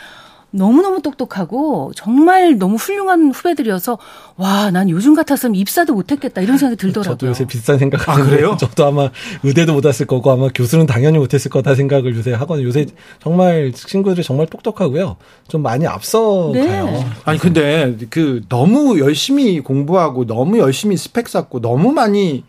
너무너무 0.55 1.01
똑똑하고 1.01 1.91
정말 1.95 2.59
너무 2.59 2.75
훌륭한 2.75 3.31
후배들이어서 3.31 3.97
와, 4.37 4.69
난 4.69 4.87
요즘 4.89 5.15
같았으면 5.15 5.55
입사도 5.55 5.93
못했겠다 5.95 6.41
이런 6.41 6.57
생각이 6.59 6.77
들더라고요. 6.79 7.15
저도 7.15 7.27
요새 7.27 7.45
비슷한 7.45 7.79
생각 7.79 8.07
아, 8.07 8.13
그래요? 8.13 8.55
저도 8.59 8.85
아마 8.85 9.09
의대도 9.41 9.73
못 9.73 9.83
왔을 9.83 10.05
거고 10.05 10.29
아마 10.29 10.49
교수는 10.49 10.85
당연히 10.85 11.17
못했을 11.17 11.49
거다 11.49 11.73
생각을 11.73 12.15
요새 12.15 12.33
하거든요. 12.33 12.67
요새 12.67 12.85
정말 13.19 13.71
친구들이 13.73 14.23
정말 14.23 14.45
똑똑하고요. 14.45 15.17
좀 15.47 15.63
많이 15.63 15.87
앞서 15.87 16.51
네. 16.53 16.67
가요. 16.67 17.03
아니 17.25 17.39
근데 17.39 17.97
그 18.11 18.41
너무 18.47 18.99
열심히 18.99 19.59
공부하고 19.59 20.27
너무 20.27 20.59
열심히 20.59 20.97
스펙 20.97 21.29
쌓고 21.29 21.61
너무 21.61 21.91
많이 21.91 22.43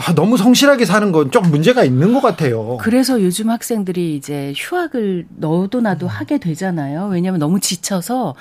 아, 0.00 0.14
너무 0.14 0.36
성실하게 0.36 0.84
사는 0.84 1.10
건 1.12 1.30
좀 1.30 1.50
문제가 1.50 1.84
있는 1.84 2.14
것 2.14 2.20
같아요. 2.22 2.76
그래서 2.80 3.20
요즘 3.20 3.50
학생들이 3.50 4.14
이제 4.16 4.52
휴학을 4.56 5.26
너도 5.36 5.80
나도 5.80 6.06
음. 6.06 6.08
하게 6.08 6.38
되잖아요. 6.38 7.08
왜냐하면 7.12 7.40
너무 7.40 7.58
지쳐서 7.60 8.34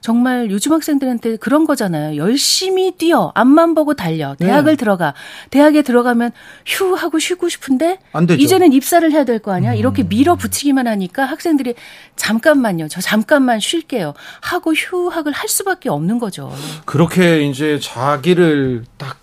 정말 0.00 0.50
요즘 0.50 0.72
학생들한테 0.72 1.36
그런 1.36 1.66
거잖아요. 1.66 2.16
열심히 2.16 2.92
뛰어. 2.92 3.32
앞만 3.34 3.74
보고 3.74 3.92
달려. 3.94 4.34
대학을 4.36 4.72
네. 4.72 4.76
들어가. 4.76 5.12
대학에 5.50 5.82
들어가면 5.82 6.30
휴 6.64 6.94
하고 6.94 7.18
쉬고 7.18 7.48
싶은데 7.50 7.98
안 8.12 8.26
되죠. 8.26 8.40
이제는 8.42 8.72
입사를 8.72 9.10
해야 9.12 9.24
될 9.24 9.40
거 9.40 9.52
아니야. 9.52 9.72
음. 9.72 9.76
이렇게 9.76 10.02
밀어붙이기만 10.04 10.86
하니까 10.86 11.24
학생들이 11.24 11.74
잠깐만요. 12.16 12.88
저 12.88 13.00
잠깐만 13.00 13.58
쉴게요. 13.60 14.14
하고 14.40 14.72
휴학을 14.72 15.32
할 15.32 15.48
수밖에 15.48 15.88
없는 15.90 16.18
거죠. 16.18 16.52
그렇게 16.86 17.42
이제 17.42 17.78
자기를 17.82 18.84
딱 18.96 19.18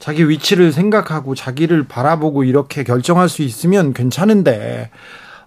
자기 0.00 0.28
위치를 0.28 0.72
생각하고 0.72 1.34
자기를 1.36 1.84
바라보고 1.86 2.42
이렇게 2.42 2.82
결정할 2.82 3.28
수 3.28 3.42
있으면 3.42 3.92
괜찮은데 3.92 4.90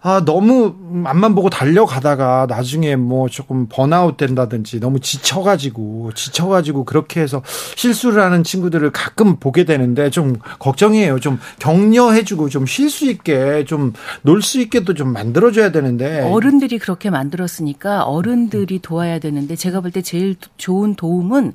아, 0.06 0.22
너무 0.26 0.76
앞만 1.06 1.34
보고 1.34 1.50
달려가다가 1.50 2.46
나중에 2.50 2.98
뭐 2.98 3.30
조금 3.30 3.68
번아웃 3.70 4.18
된다든지 4.18 4.82
너무 4.82 5.00
지쳐가지고, 5.00 6.12
지쳐가지고 6.14 6.84
그렇게 6.84 7.22
해서 7.22 7.42
실수를 7.78 8.22
하는 8.22 8.44
친구들을 8.44 8.92
가끔 8.92 9.38
보게 9.38 9.64
되는데 9.64 10.10
좀 10.10 10.36
걱정이에요. 10.60 11.22
좀 11.22 11.40
격려해주고 11.60 12.50
좀 12.50 12.66
쉴 12.66 12.90
수 12.90 13.10
있게 13.10 13.64
좀 13.64 13.94
놀 14.24 14.42
수 14.42 14.60
있게도 14.60 14.94
좀 14.94 15.14
만들어줘야 15.14 15.72
되는데. 15.72 16.20
어른들이 16.30 16.80
그렇게 16.80 17.10
만들었으니까 17.10 18.04
어른들이 18.04 18.80
도와야 18.82 19.20
되는데 19.20 19.56
제가 19.56 19.80
볼 19.80 19.92
때 19.92 20.02
제일 20.02 20.36
좋은 20.58 20.96
도움은 20.96 21.54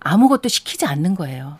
아무것도 0.00 0.48
시키지 0.48 0.84
않는 0.84 1.14
거예요. 1.14 1.58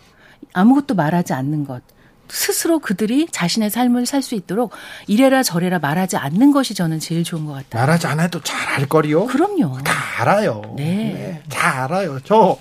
아무것도 0.54 0.94
말하지 0.94 1.34
않는 1.34 1.66
것. 1.66 1.82
스스로 2.28 2.78
그들이 2.78 3.28
자신의 3.30 3.68
삶을 3.68 4.06
살 4.06 4.22
수 4.22 4.34
있도록 4.34 4.72
이래라 5.06 5.42
저래라 5.42 5.78
말하지 5.78 6.16
않는 6.16 6.52
것이 6.52 6.72
저는 6.74 6.98
제일 6.98 7.22
좋은 7.22 7.44
것 7.44 7.52
같아요. 7.52 7.82
말하지 7.82 8.06
않아도 8.06 8.40
잘 8.40 8.64
알 8.80 8.88
거리요? 8.88 9.26
그럼요. 9.26 9.78
다 9.84 9.92
알아요. 10.22 10.62
네. 10.76 10.84
네. 10.84 11.42
다 11.50 11.84
알아요. 11.84 12.18
저 12.24 12.56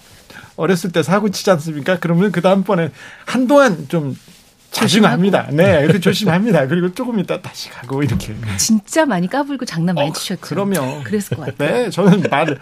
어렸을 0.57 0.91
때 0.91 1.01
사고 1.01 1.29
치지 1.29 1.49
않습니까? 1.51 1.97
그러면 1.99 2.31
그 2.33 2.41
다음번에 2.41 2.89
한동안 3.25 3.87
좀 3.87 4.15
자중합니다. 4.73 5.49
네, 5.51 5.87
그 5.87 5.99
조심합니다. 5.99 6.67
그리고 6.67 6.93
조금 6.93 7.19
있다 7.19 7.41
다시 7.41 7.69
가고 7.69 8.03
이렇게. 8.03 8.35
진짜 8.57 9.05
많이 9.05 9.27
까불고 9.29 9.65
장난 9.65 9.95
많이 9.95 10.09
어, 10.09 10.13
치셨죠. 10.13 10.41
그러면 10.41 11.03
그랬을 11.03 11.37
것 11.37 11.45
같아요. 11.45 11.83
네, 11.85 11.89
저는 11.89 12.23
말을 12.29 12.59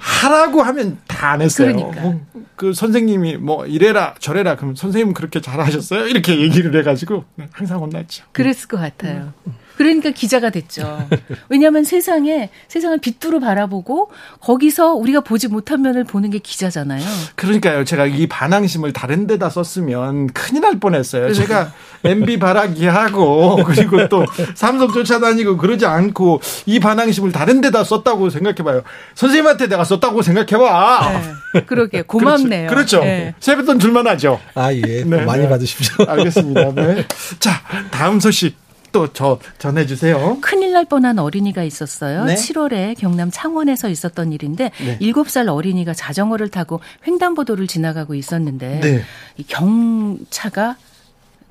하라고 0.00 0.62
하면 0.62 0.98
다 1.06 1.32
안 1.32 1.40
했어요. 1.40 1.74
그러니까. 1.74 2.00
뭐, 2.02 2.20
그 2.56 2.72
선생님이 2.74 3.36
뭐 3.36 3.64
이래라 3.66 4.14
저래라 4.18 4.56
그럼 4.56 4.74
선생님 4.74 5.14
그렇게 5.14 5.40
잘하셨어요? 5.40 6.06
이렇게 6.08 6.40
얘기를 6.40 6.76
해가지고 6.78 7.24
항상 7.52 7.78
혼났죠. 7.80 8.24
그랬을 8.32 8.68
것 8.68 8.78
같아요. 8.78 9.32
음. 9.46 9.54
그러니까 9.82 10.10
기자가 10.10 10.50
됐죠. 10.50 11.08
왜냐하면 11.48 11.82
세상에 11.82 12.50
세상을 12.68 12.98
빗두루 12.98 13.40
바라보고 13.40 14.10
거기서 14.40 14.94
우리가 14.94 15.20
보지 15.20 15.48
못한 15.48 15.82
면을 15.82 16.04
보는 16.04 16.30
게 16.30 16.38
기자잖아요. 16.38 17.04
그러니까요. 17.34 17.84
제가 17.84 18.06
이 18.06 18.28
반항심을 18.28 18.92
다른 18.92 19.26
데다 19.26 19.50
썼으면 19.50 20.28
큰일 20.28 20.62
날 20.62 20.78
뻔했어요. 20.78 21.32
제가 21.32 21.72
MB 22.04 22.38
바라기 22.38 22.86
하고 22.86 23.56
그리고 23.64 24.08
또 24.08 24.24
삼성 24.54 24.92
쫓아다니고 24.92 25.56
그러지 25.56 25.84
않고 25.84 26.40
이 26.66 26.78
반항심을 26.78 27.32
다른 27.32 27.60
데다 27.60 27.82
썼다고 27.82 28.30
생각해봐요. 28.30 28.82
선생님한테 29.14 29.66
내가 29.66 29.82
썼다고 29.82 30.22
생각해봐. 30.22 31.20
네, 31.54 31.64
그러게 31.64 32.02
고맙네요. 32.06 32.68
그렇죠. 32.68 33.00
그렇죠. 33.00 33.00
네. 33.04 33.34
세뱃돈 33.40 33.78
줄만 33.80 34.06
하죠. 34.06 34.40
아 34.54 34.72
예. 34.72 34.80
네, 34.80 35.24
많이 35.24 35.42
네. 35.42 35.48
받으십시오. 35.48 36.04
알겠습니다. 36.06 36.72
네. 36.74 37.06
자 37.40 37.50
다음 37.90 38.20
소식. 38.20 38.61
또저 38.92 39.38
전해주세요. 39.58 40.38
큰일 40.40 40.72
날 40.72 40.84
뻔한 40.84 41.18
어린이가 41.18 41.62
있었어요. 41.62 42.24
네? 42.24 42.34
7월에 42.34 42.96
경남 42.98 43.30
창원에서 43.32 43.88
있었던 43.88 44.32
일인데 44.32 44.70
네. 44.78 44.98
7살 44.98 45.48
어린이가 45.48 45.94
자전거를 45.94 46.48
타고 46.50 46.80
횡단보도를 47.06 47.66
지나가고 47.66 48.14
있었는데 48.14 48.80
네. 48.80 49.02
이 49.38 49.44
경차가 49.44 50.76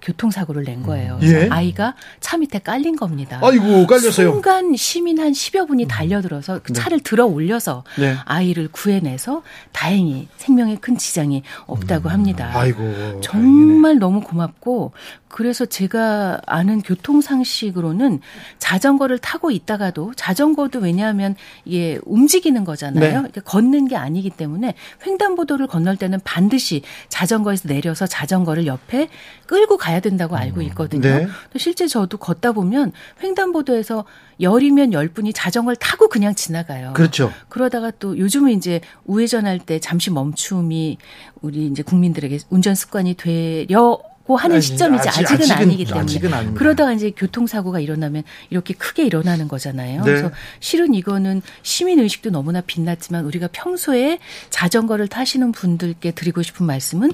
교통사고를 0.02 0.64
낸 0.64 0.84
거예요. 0.84 1.20
예? 1.22 1.48
아이가 1.50 1.96
차 2.20 2.38
밑에 2.38 2.60
깔린 2.60 2.96
겁니다. 2.96 3.40
아이고, 3.42 3.86
깔렸어요. 3.88 4.32
순간 4.32 4.76
시민 4.76 5.20
한 5.20 5.32
10여 5.32 5.68
분이 5.68 5.88
달려들어서 5.88 6.60
그 6.64 6.74
네. 6.74 6.80
차를 6.80 7.00
들어 7.02 7.26
올려서 7.26 7.84
네. 8.00 8.18
아이를 8.26 8.68
구해내서 8.70 9.44
다행히 9.72 10.28
생명에 10.38 10.78
큰 10.78 10.98
지장이 10.98 11.44
없다고 11.68 12.10
음. 12.10 12.14
합니다. 12.14 12.52
아이고. 12.54 13.22
정말 13.22 13.94
다행이네. 13.94 14.00
너무 14.00 14.22
고맙고 14.22 14.94
그래서 15.32 15.66
제가 15.66 16.42
아는 16.46 16.82
교통 16.82 17.22
상식으로는 17.22 18.20
자전거를 18.60 19.18
타고 19.18 19.50
있다가도 19.50 20.14
자전거도 20.16 20.80
왜냐하면 20.80 21.36
이게 21.66 22.00
움직이는 22.06 22.66
거잖아요. 22.66 23.22
네. 23.24 23.42
걷는 23.44 23.88
게 23.88 23.96
아니기 23.96 24.30
때문에 24.30 24.76
횡단보도를 25.06 25.68
건널 25.68 25.96
때는 25.96 26.20
반드시 26.24 26.84
자전거에서 27.08 27.70
내려서 27.70 28.06
자전거를 28.06 28.68
옆에 28.68 29.08
끌고 29.48 29.78
가야 29.78 30.02
된다고 30.02 30.36
알고 30.36 30.60
음. 30.60 30.66
있거든요. 30.68 31.02
네. 31.02 31.28
실제 31.58 31.88
저도 31.88 32.18
걷다 32.18 32.52
보면 32.52 32.92
횡단보도에서 33.24 34.06
열이면 34.42 34.92
열 34.92 35.08
분이 35.08 35.34
자전거를 35.34 35.78
타고 35.78 36.10
그냥 36.10 36.36
지나가요. 36.36 36.94
그렇죠. 36.94 37.32
그러다가 37.48 37.92
또 37.92 38.18
요즘은 38.18 38.52
이제 38.52 38.82
우회전할 39.06 39.60
때 39.60 39.80
잠시 39.80 40.12
멈춤이 40.12 40.98
우리 41.42 41.68
이제 41.68 41.84
국민들에게 41.84 42.40
운전 42.50 42.76
습관이 42.76 43.14
되려 43.14 44.00
고 44.24 44.36
하는 44.36 44.56
아니, 44.58 44.62
시점이지 44.62 45.10
아직, 45.10 45.32
아직 45.32 45.52
은 45.52 45.58
아니기 45.58 45.86
때문에 45.86 46.04
아직은 46.04 46.54
그러다가 46.56 46.94
이제 46.94 47.12
교통사고가 47.16 47.80
일어나면 47.80 48.24
이렇게 48.50 48.74
크게 48.74 49.06
일어나는 49.06 49.48
거잖아요. 49.48 50.04
네. 50.04 50.06
그래서 50.06 50.32
실은 50.60 50.94
이거는 50.94 51.42
시민 51.64 52.00
의식도 52.00 52.32
너무나 52.32 52.62
빛났지만 52.62 53.26
우리가 53.26 53.48
평소에 53.52 54.20
자전거를 54.50 55.08
타시는 55.08 55.52
분들께 55.52 56.12
드리고 56.12 56.42
싶은 56.44 56.66
말씀은 56.66 57.14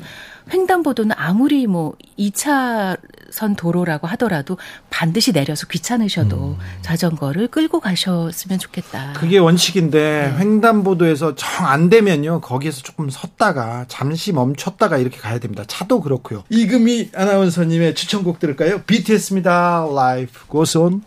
횡단보도는 0.52 1.14
아무리 1.18 1.68
뭐 1.68 1.94
2차선 2.18 3.58
도로라고 3.58 4.08
하더라도 4.08 4.58
반드시 4.90 5.34
내려서 5.34 5.68
귀찮으셔도 5.68 6.58
음. 6.60 6.66
자전거를 6.82 7.50
끌고 7.50 7.82
가셨으면 7.82 8.58
좋겠다. 8.58 9.14
그게 9.18 9.38
원칙인데 9.38 10.34
네. 10.34 10.40
횡단보도에서 10.40 11.36
정 11.36 11.58
안 11.68 11.90
되면요. 11.90 12.42
거기에서 12.42 12.82
조금 12.82 13.10
섰다가 13.10 13.86
잠시 13.88 14.32
멈췄다가 14.32 14.98
이렇게 14.98 15.18
가야 15.18 15.40
됩니다. 15.40 15.64
차도 15.68 16.02
그렇고요. 16.02 16.44
이금 16.50 16.88
희 16.98 17.12
아나운서님의 17.14 17.94
추천곡 17.94 18.40
들을까요? 18.40 18.82
BTS입니다. 18.82 19.88
Life 19.88 20.42
Goes 20.50 20.78
On. 20.78 21.04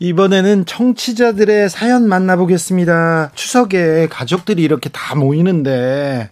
이번에는 0.00 0.66
청취자들의 0.66 1.70
사연 1.70 2.08
만나보겠습니다. 2.08 3.30
추석에 3.34 4.08
가족들이 4.08 4.62
이렇게 4.62 4.88
다 4.88 5.14
모이는데 5.14 6.30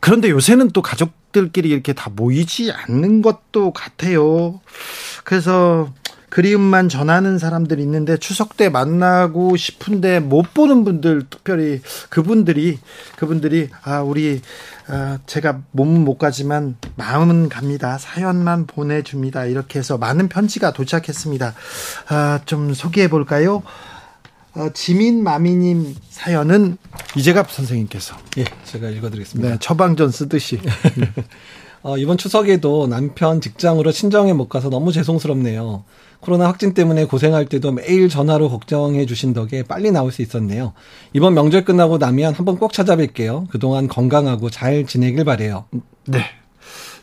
그런데 0.00 0.30
요새는 0.30 0.70
또 0.70 0.82
가족들끼리 0.82 1.68
이렇게 1.68 1.92
다 1.92 2.10
모이지 2.12 2.72
않는 2.72 3.22
것도 3.22 3.72
같아요. 3.72 4.60
그래서 5.22 5.92
그리움만 6.30 6.88
전하는 6.88 7.38
사람들이 7.38 7.82
있는데 7.82 8.16
추석 8.16 8.56
때 8.56 8.68
만나고 8.68 9.56
싶은데 9.56 10.20
못 10.20 10.54
보는 10.54 10.84
분들 10.84 11.26
특별히 11.28 11.82
그분들이 12.08 12.78
그분들이 13.16 13.68
아 13.82 14.00
우리 14.00 14.40
아, 14.79 14.79
제가 15.26 15.62
몸은 15.72 16.04
못 16.04 16.18
가지만 16.18 16.76
마음은 16.96 17.48
갑니다. 17.48 17.98
사연만 17.98 18.66
보내줍니다. 18.66 19.44
이렇게 19.44 19.78
해서 19.78 19.98
많은 19.98 20.28
편지가 20.28 20.72
도착했습니다. 20.72 21.54
아, 22.08 22.40
좀 22.44 22.74
소개해 22.74 23.08
볼까요? 23.08 23.62
어, 24.54 24.68
지민 24.74 25.22
마미님 25.22 25.94
사연은 26.08 26.76
이재갑 27.16 27.52
선생님께서 27.52 28.16
예 28.38 28.44
제가 28.64 28.88
읽어드리겠습니다. 28.88 29.50
네, 29.50 29.58
처방전 29.60 30.10
쓰듯이 30.10 30.60
어, 31.82 31.96
이번 31.96 32.18
추석에도 32.18 32.86
남편 32.86 33.40
직장으로 33.40 33.92
친정에 33.92 34.32
못 34.32 34.48
가서 34.48 34.68
너무 34.68 34.92
죄송스럽네요. 34.92 35.84
코로나 36.20 36.46
확진 36.46 36.74
때문에 36.74 37.06
고생할 37.06 37.46
때도 37.46 37.72
매일 37.72 38.10
전화로 38.10 38.50
걱정해 38.50 39.06
주신 39.06 39.32
덕에 39.32 39.62
빨리 39.62 39.90
나올 39.90 40.12
수 40.12 40.20
있었네요. 40.20 40.74
이번 41.14 41.32
명절 41.32 41.64
끝나고 41.64 41.96
나면 41.96 42.34
한번 42.34 42.58
꼭 42.58 42.72
찾아뵐게요. 42.72 43.48
그동안 43.48 43.88
건강하고 43.88 44.50
잘 44.50 44.84
지내길 44.84 45.24
바래요. 45.24 45.64
네. 46.06 46.24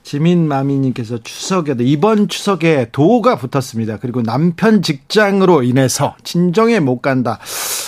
지민마미님께서 0.03 1.23
추석에도 1.23 1.83
이번 1.83 2.29
추석에 2.29 2.89
도가 2.91 3.37
붙었습니다. 3.37 3.97
그리고 3.97 4.21
남편 4.21 4.81
직장으로 4.81 5.63
인해서 5.63 6.15
친정에 6.23 6.79
못 6.79 7.01
간다. 7.01 7.39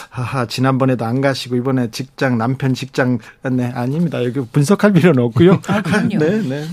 하하 0.10 0.48
지난번에도 0.48 1.06
안 1.06 1.22
가시고 1.22 1.56
이번에 1.56 1.92
직장 1.92 2.38
남편 2.38 2.74
직장 2.74 3.20
네 3.52 3.72
아닙니다. 3.74 4.24
여기 4.24 4.42
분석할 4.42 4.92
필요는 4.92 5.24
없고요. 5.24 5.62
아. 5.68 5.82
네, 6.02 6.18
네. 6.18 6.66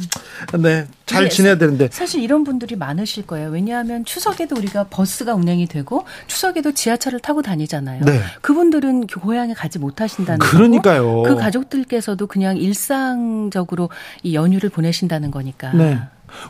네. 0.59 0.87
잘 1.05 1.29
지내야 1.29 1.59
되는데. 1.59 1.89
사실 1.93 2.23
이런 2.23 2.45
분들이 2.45 2.77
많으실 2.77 3.27
거예요. 3.27 3.51
왜냐하면 3.51 4.05
추석에도 4.07 4.57
우리가 4.57 4.85
버스가 4.89 5.35
운행이 5.35 5.67
되고 5.67 6.07
추석에도 6.27 6.73
지하철을 6.73 7.21
타고 7.21 7.43
다니잖아요. 7.43 8.05
네. 8.05 8.21
그분들은 8.41 9.07
고향에 9.07 9.53
가지 9.53 9.79
못하신다는 9.79 10.39
그러니까요. 10.39 11.05
거고 11.05 11.23
그 11.25 11.37
가족들께서도 11.37 12.27
그냥 12.27 12.57
일상적으로 12.57 13.91
이 14.23 14.35
연휴를 14.35 14.71
보내신다는 14.71 15.31
거니까. 15.31 15.73
네. 15.75 15.99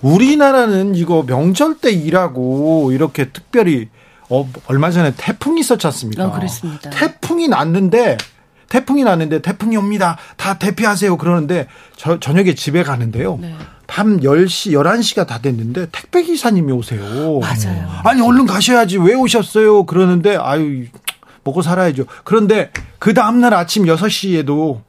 우리나라는 0.03 0.95
이거 0.95 1.25
명절 1.27 1.79
때 1.79 1.91
일하고 1.91 2.93
이렇게 2.93 3.31
특별히 3.31 3.89
어, 4.29 4.49
얼마 4.67 4.91
전에 4.91 5.13
태풍이 5.17 5.61
있었지 5.61 5.87
않습니까? 5.87 6.27
어, 6.27 6.33
그렇습니다. 6.33 6.91
태풍이 6.91 7.49
났는데 7.49 8.17
태풍이 8.69 9.05
났는데 9.05 9.43
태풍이 9.43 9.77
옵니다. 9.77 10.17
다 10.37 10.59
대피하세요. 10.59 11.17
그러는데 11.17 11.69
저, 11.97 12.19
저녁에 12.19 12.55
집에 12.55 12.83
가는데요. 12.83 13.39
네. 13.41 13.55
밤 13.87 14.19
10시, 14.19 14.73
11시가 14.73 15.27
다 15.27 15.39
됐는데 15.39 15.87
택배 15.93 16.23
기사님이 16.25 16.73
오세요. 16.73 17.39
맞아요. 17.39 17.89
아니 18.05 18.21
얼른 18.21 18.47
가셔야지. 18.47 18.99
왜 18.99 19.15
오셨어요? 19.15 19.87
그러는데 19.87 20.37
아유 20.37 20.87
먹고 21.45 21.63
살아야죠. 21.63 22.07
그런데 22.25 22.73
그 22.99 23.15
다음 23.15 23.41
날 23.41 23.55
아침 23.55 23.85
6시에도 23.85 24.81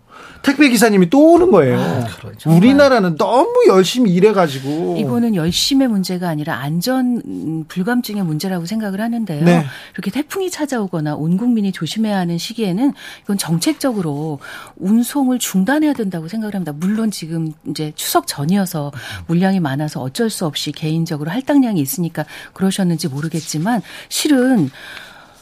택배 0.42 0.70
기사님이 0.70 1.10
또 1.10 1.34
오는 1.34 1.52
거예요. 1.52 1.78
아, 1.78 2.08
우리나라는 2.46 3.18
너무 3.18 3.66
열심히 3.68 4.14
일해가지고 4.14 4.96
이거는 4.98 5.36
열심의 5.36 5.88
문제가 5.88 6.30
아니라 6.30 6.56
안전 6.56 7.22
음, 7.26 7.66
불감증의 7.68 8.24
문제라고 8.24 8.66
생각을 8.66 9.02
하는데요. 9.02 9.44
네. 9.44 9.66
이렇게 9.94 10.10
태풍이 10.12 10.50
찾아오거나 10.50 11.16
온 11.16 11.38
국민이 11.38 11.72
조심해야 11.72 12.18
하는 12.18 12.38
시기에는 12.38 12.94
이건 13.24 13.38
정책적으로 13.38 14.40
운송을 14.78 15.40
중단해야 15.40 15.94
된다고 15.94 16.28
생각을 16.28 16.56
합니다. 16.56 16.72
물론 16.74 17.12
지금 17.12 17.52
이제 17.70 17.92
추석 17.96 18.28
전이어서 18.28 18.92
물량이 19.28 19.60
많아서 19.60 20.02
어쩔 20.02 20.30
수 20.30 20.46
없이 20.46 20.72
개인적으로 20.72 21.30
할당량이 21.32 21.82
있으니까 21.82 22.26
그러셨는지 22.54 23.10
모르겠지만 23.10 23.82
실은 24.10 24.70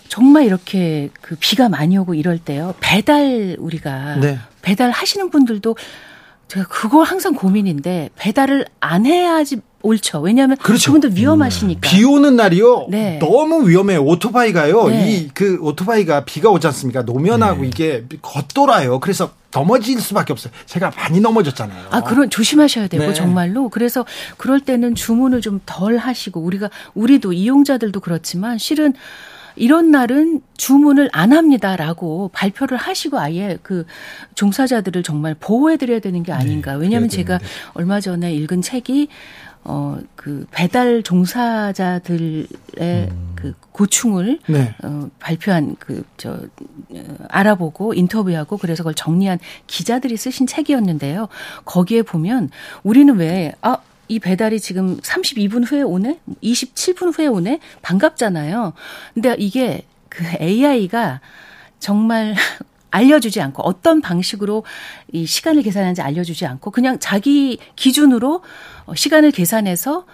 정말 0.07 0.45
이렇게 0.45 1.09
그 1.21 1.35
비가 1.39 1.69
많이 1.69 1.97
오고 1.97 2.13
이럴 2.13 2.37
때요. 2.37 2.73
배달 2.79 3.55
우리가 3.59 4.15
네. 4.17 4.39
배달 4.61 4.91
하시는 4.91 5.29
분들도 5.29 5.75
제가 6.47 6.67
그거 6.67 7.01
항상 7.03 7.33
고민인데 7.33 8.11
배달을 8.15 8.65
안 8.79 9.05
해야지 9.05 9.61
옳죠. 9.81 10.21
왜냐하면 10.21 10.57
그렇죠. 10.57 10.91
그분들 10.91 11.15
위험하시니까. 11.15 11.81
비 11.81 12.03
오는 12.03 12.35
날이요. 12.35 12.87
네. 12.89 13.19
너무 13.19 13.67
위험해요. 13.69 14.03
오토바이가요. 14.03 14.87
네. 14.89 15.11
이그 15.11 15.59
오토바이가 15.61 16.25
비가 16.25 16.49
오지 16.49 16.65
않습니까? 16.67 17.03
노면하고 17.03 17.61
네. 17.61 17.67
이게 17.67 18.05
겉돌아요. 18.21 18.99
그래서 18.99 19.31
넘어질 19.51 19.99
수밖에 20.01 20.33
없어요. 20.33 20.51
제가 20.65 20.91
많이 20.97 21.19
넘어졌잖아요. 21.19 21.87
아, 21.91 22.01
그런 22.01 22.29
조심하셔야 22.29 22.87
되고 22.87 23.05
네. 23.05 23.13
정말로 23.13 23.69
그래서 23.69 24.05
그럴 24.37 24.59
때는 24.59 24.95
주문을 24.95 25.41
좀 25.41 25.61
덜 25.65 25.97
하시고 25.97 26.39
우리가 26.41 26.69
우리도 26.95 27.33
이용자들도 27.33 27.99
그렇지만 27.99 28.57
실은 28.57 28.93
이런 29.55 29.91
날은 29.91 30.41
주문을 30.57 31.09
안 31.11 31.33
합니다라고 31.33 32.29
발표를 32.33 32.77
하시고 32.77 33.19
아예 33.19 33.57
그 33.61 33.85
종사자들을 34.35 35.03
정말 35.03 35.35
보호해 35.39 35.77
드려야 35.77 35.99
되는 35.99 36.23
게 36.23 36.31
아닌가. 36.31 36.73
네, 36.73 36.79
왜냐하면 36.81 37.09
제가 37.09 37.37
되는데. 37.37 37.55
얼마 37.73 37.99
전에 37.99 38.33
읽은 38.33 38.61
책이 38.61 39.07
어 39.63 39.97
그 40.25 40.47
배달 40.49 41.03
종사자들의 41.03 42.47
음. 42.79 43.31
그 43.35 43.53
고충을 43.73 44.39
네. 44.47 44.73
어, 44.83 45.07
발표한 45.19 45.75
그저 45.77 46.39
알아보고 47.29 47.93
인터뷰하고 47.93 48.57
그래서 48.57 48.81
그걸 48.81 48.95
정리한 48.95 49.37
기자들이 49.67 50.17
쓰신 50.17 50.47
책이었는데요. 50.47 51.27
거기에 51.63 52.01
보면 52.01 52.49
우리는 52.81 53.15
왜 53.17 53.53
아, 53.61 53.77
이 54.07 54.19
배달이 54.19 54.59
지금 54.59 54.97
32분 54.99 55.69
후에 55.69 55.81
오네? 55.81 56.19
27분 56.43 57.17
후에 57.17 57.27
오네? 57.27 57.59
반갑잖아요. 57.81 58.73
근데 59.13 59.35
이게 59.37 59.85
그 60.09 60.23
AI가 60.39 61.21
정말 61.79 62.35
알려주지 62.91 63.41
않고 63.41 63.61
어떤 63.63 63.99
방식으로 63.99 64.63
이 65.11 65.25
시간을 65.25 65.63
계산하는지 65.63 66.01
알려주지 66.01 66.45
않고 66.45 66.71
그냥 66.71 66.97
자기 66.99 67.59
기준으로 67.75 68.41
어, 68.85 68.95
시간을 68.95 69.31
계산해서 69.31 70.05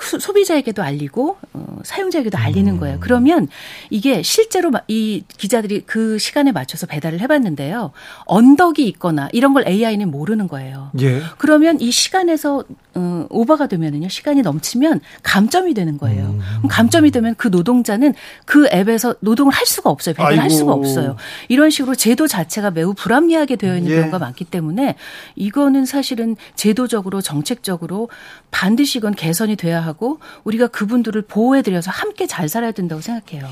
소- 0.00 0.18
소비자에게도 0.18 0.82
알리고 0.82 1.36
어, 1.52 1.78
사용자에게도 1.84 2.38
알리는 2.38 2.78
거예요. 2.78 2.98
그러면 3.00 3.48
이게 3.90 4.22
실제로 4.22 4.70
마- 4.70 4.80
이 4.88 5.24
기자들이 5.36 5.82
그 5.86 6.18
시간에 6.18 6.52
맞춰서 6.52 6.86
배달을 6.86 7.20
해봤는데요. 7.20 7.92
언덕이 8.24 8.86
있거나 8.88 9.28
이런 9.32 9.52
걸 9.52 9.68
AI는 9.68 10.10
모르는 10.10 10.48
거예요. 10.48 10.90
예. 11.00 11.20
그러면 11.38 11.80
이 11.80 11.90
시간에서 11.90 12.64
어, 12.96 13.26
오버가 13.28 13.66
되면은요 13.66 14.08
시간이 14.08 14.42
넘치면 14.42 15.00
감점이 15.22 15.74
되는 15.74 15.98
거예요. 15.98 16.38
그럼 16.58 16.68
감점이 16.68 17.10
되면 17.10 17.34
그 17.36 17.48
노동자는 17.48 18.14
그 18.46 18.66
앱에서 18.72 19.16
노동을 19.20 19.52
할 19.52 19.66
수가 19.66 19.90
없어요. 19.90 20.14
배달을 20.14 20.38
할 20.38 20.44
아이고. 20.44 20.54
수가 20.56 20.72
없어요. 20.72 21.16
이런 21.48 21.70
식으로 21.70 21.94
제도 21.94 22.26
자체가 22.26 22.70
매우 22.70 22.94
불합리하게 22.94 23.56
되어 23.56 23.76
있는 23.76 23.90
예. 23.92 23.96
경우가 24.00 24.18
많기 24.18 24.44
때문에 24.44 24.94
이거는 25.36 25.84
사실은 25.84 26.36
제도적으로 26.54 27.20
정책적으로 27.20 28.08
반드시 28.50 28.98
이건 28.98 29.14
개선이 29.14 29.56
돼야 29.56 29.73
하고 29.80 30.18
우리가 30.44 30.68
그분들을 30.68 31.22
보호해드려서 31.22 31.90
함께 31.90 32.26
잘 32.26 32.48
살아야 32.48 32.72
된다고 32.72 33.00
생각해요. 33.00 33.48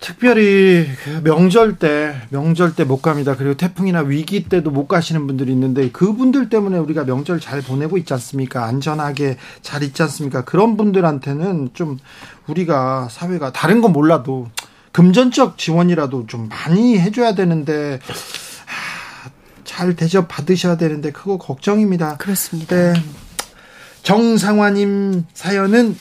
특별히 0.00 0.86
그 1.04 1.20
명절 1.24 1.76
때 1.78 2.14
명절 2.30 2.76
때 2.76 2.84
못 2.84 3.02
갑니다. 3.02 3.34
그리고 3.36 3.54
태풍이나 3.56 4.00
위기 4.00 4.44
때도 4.44 4.70
못 4.70 4.86
가시는 4.86 5.26
분들이 5.26 5.50
있는데 5.52 5.90
그분들 5.90 6.48
때문에 6.50 6.78
우리가 6.78 7.04
명절 7.04 7.40
잘 7.40 7.60
보내고 7.62 7.98
있지 7.98 8.14
않습니까? 8.14 8.64
안전하게 8.64 9.38
잘 9.60 9.82
있지 9.82 10.00
않습니까? 10.04 10.44
그런 10.44 10.76
분들한테는 10.76 11.70
좀 11.74 11.98
우리가 12.46 13.08
사회가 13.10 13.52
다른 13.52 13.80
건 13.80 13.92
몰라도 13.92 14.48
금전적 14.92 15.58
지원이라도 15.58 16.26
좀 16.28 16.48
많이 16.48 16.98
해줘야 16.98 17.34
되는데 17.34 17.98
하, 18.66 19.30
잘 19.64 19.96
대접 19.96 20.28
받으셔야 20.28 20.76
되는데 20.76 21.10
그거 21.10 21.38
걱정입니다. 21.38 22.16
그렇습니다. 22.18 22.74
네. 22.92 23.02
정상화님 24.02 25.26
사연은 25.34 25.96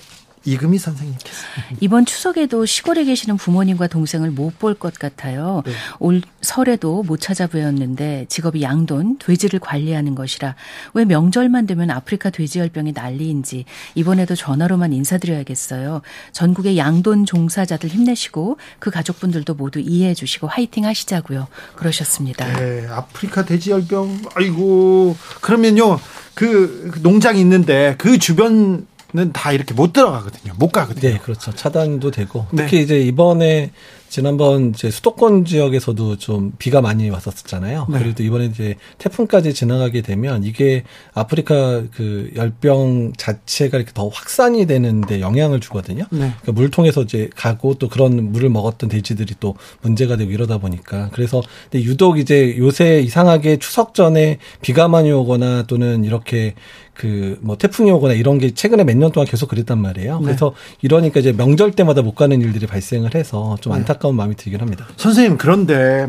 이금희 0.48 0.78
선생님께서. 0.78 1.38
이번 1.82 2.06
추석에도 2.06 2.66
시골에 2.66 3.04
계시는 3.04 3.36
부모님과 3.38 3.88
동생을 3.88 4.32
못 4.32 4.58
볼 4.58 4.74
것 4.74 4.98
같아요. 4.98 5.62
네. 5.66 5.74
올 6.00 6.22
설에도 6.42 7.04
못 7.04 7.20
찾아뵈었는데 7.20 8.26
직업이 8.30 8.62
양돈, 8.64 9.18
돼지를 9.20 9.60
관리하는 9.60 10.16
것이라 10.16 10.56
왜 10.94 11.06
명절만 11.06 11.68
되면 11.68 11.92
아프리카 11.92 12.30
돼지열병이 12.30 12.94
난리인지 12.94 13.66
이번에도 13.96 14.36
전화로만 14.36 14.94
인사드려야겠어요. 14.94 16.02
전국의 16.32 16.78
양돈 16.78 17.26
종사자들 17.26 17.90
힘내시고 17.90 18.58
그 18.80 18.90
가족분들도 18.90 19.54
모두 19.54 19.80
이해해 19.80 20.14
주시고 20.14 20.48
화이팅 20.48 20.86
하시자고요. 20.86 21.48
그러셨습니다. 21.76 22.48
네, 22.58 22.88
아프리카 22.90 23.44
돼지열병. 23.46 24.22
아이고. 24.36 25.16
그러면요. 25.42 26.00
그, 26.34 26.92
그 26.94 27.00
농장이 27.00 27.40
있는데 27.42 27.96
그 27.98 28.18
주변은 28.18 28.88
다 29.34 29.52
이렇게 29.52 29.74
못 29.74 29.94
들어가거든요. 29.94 30.54
못 30.58 30.72
가거든요. 30.72 31.14
네, 31.14 31.20
그렇죠. 31.20 31.54
차단도 31.54 32.12
되고 32.12 32.46
네. 32.52 32.64
특히 32.64 32.82
이제 32.82 33.02
이번에 33.02 33.72
지난번 34.10 34.70
이제 34.70 34.90
수도권 34.90 35.46
지역에서도 35.46 36.18
좀 36.18 36.54
비가 36.58 36.82
많이 36.82 37.10
왔었잖아요. 37.10 37.88
네. 37.90 38.14
또 38.16 38.24
이번에 38.24 38.46
이제 38.46 38.76
태풍까지 38.98 39.54
지나가게 39.54 40.02
되면 40.02 40.44
이게 40.44 40.84
아프리카 41.14 41.84
그 41.94 42.32
열병 42.36 43.14
자체가 43.18 43.78
이렇게 43.78 43.92
더 43.94 44.08
확산이 44.08 44.66
되는데 44.66 45.20
영향을 45.20 45.60
주거든요. 45.60 46.06
네. 46.10 46.20
그러니까 46.42 46.52
물통에서 46.54 47.04
이제 47.04 47.30
가고 47.36 47.74
또 47.74 47.90
그런 47.90 48.32
물을 48.32 48.50
먹었던 48.50 48.90
돼지들이 48.90 49.36
또 49.40 49.56
문제가 49.82 50.16
되고 50.16 50.32
이러다 50.32 50.58
보니까 50.58 51.10
그래서 51.12 51.42
근데 51.70 51.84
유독 51.84 52.18
이제 52.18 52.56
요새 52.58 53.02
이상하게 53.02 53.58
추석 53.58 53.94
전에 53.94 54.38
비가 54.62 54.88
많이 54.88 55.12
오거나 55.12 55.64
또는 55.64 56.06
이렇게 56.06 56.56
그 56.98 57.38
뭐 57.42 57.58
태풍이 57.58 57.92
오거나 57.92 58.14
이런 58.16 58.40
게 58.40 58.54
최근에 58.54 58.84
몇 58.84 58.98
년 58.98 59.12
동안 59.12 59.28
계속 59.28 59.50
그랬단 59.50 59.80
말이에요. 59.80 60.20
네. 60.20 60.26
그래서 60.26 60.54
이러니까 60.82 61.20
이제 61.20 61.32
명절 61.32 61.72
때마다 61.74 62.02
못 62.02 62.16
가는 62.16 62.42
일들이 62.42 62.66
발생을 62.66 63.14
해서 63.16 63.56
좀 63.62 63.74
네. 63.74 63.80
안타까운 63.80 64.16
마음이 64.16 64.36
들긴 64.36 64.60
합니다. 64.62 64.86
선생님, 64.98 65.38
그런데 65.38 66.08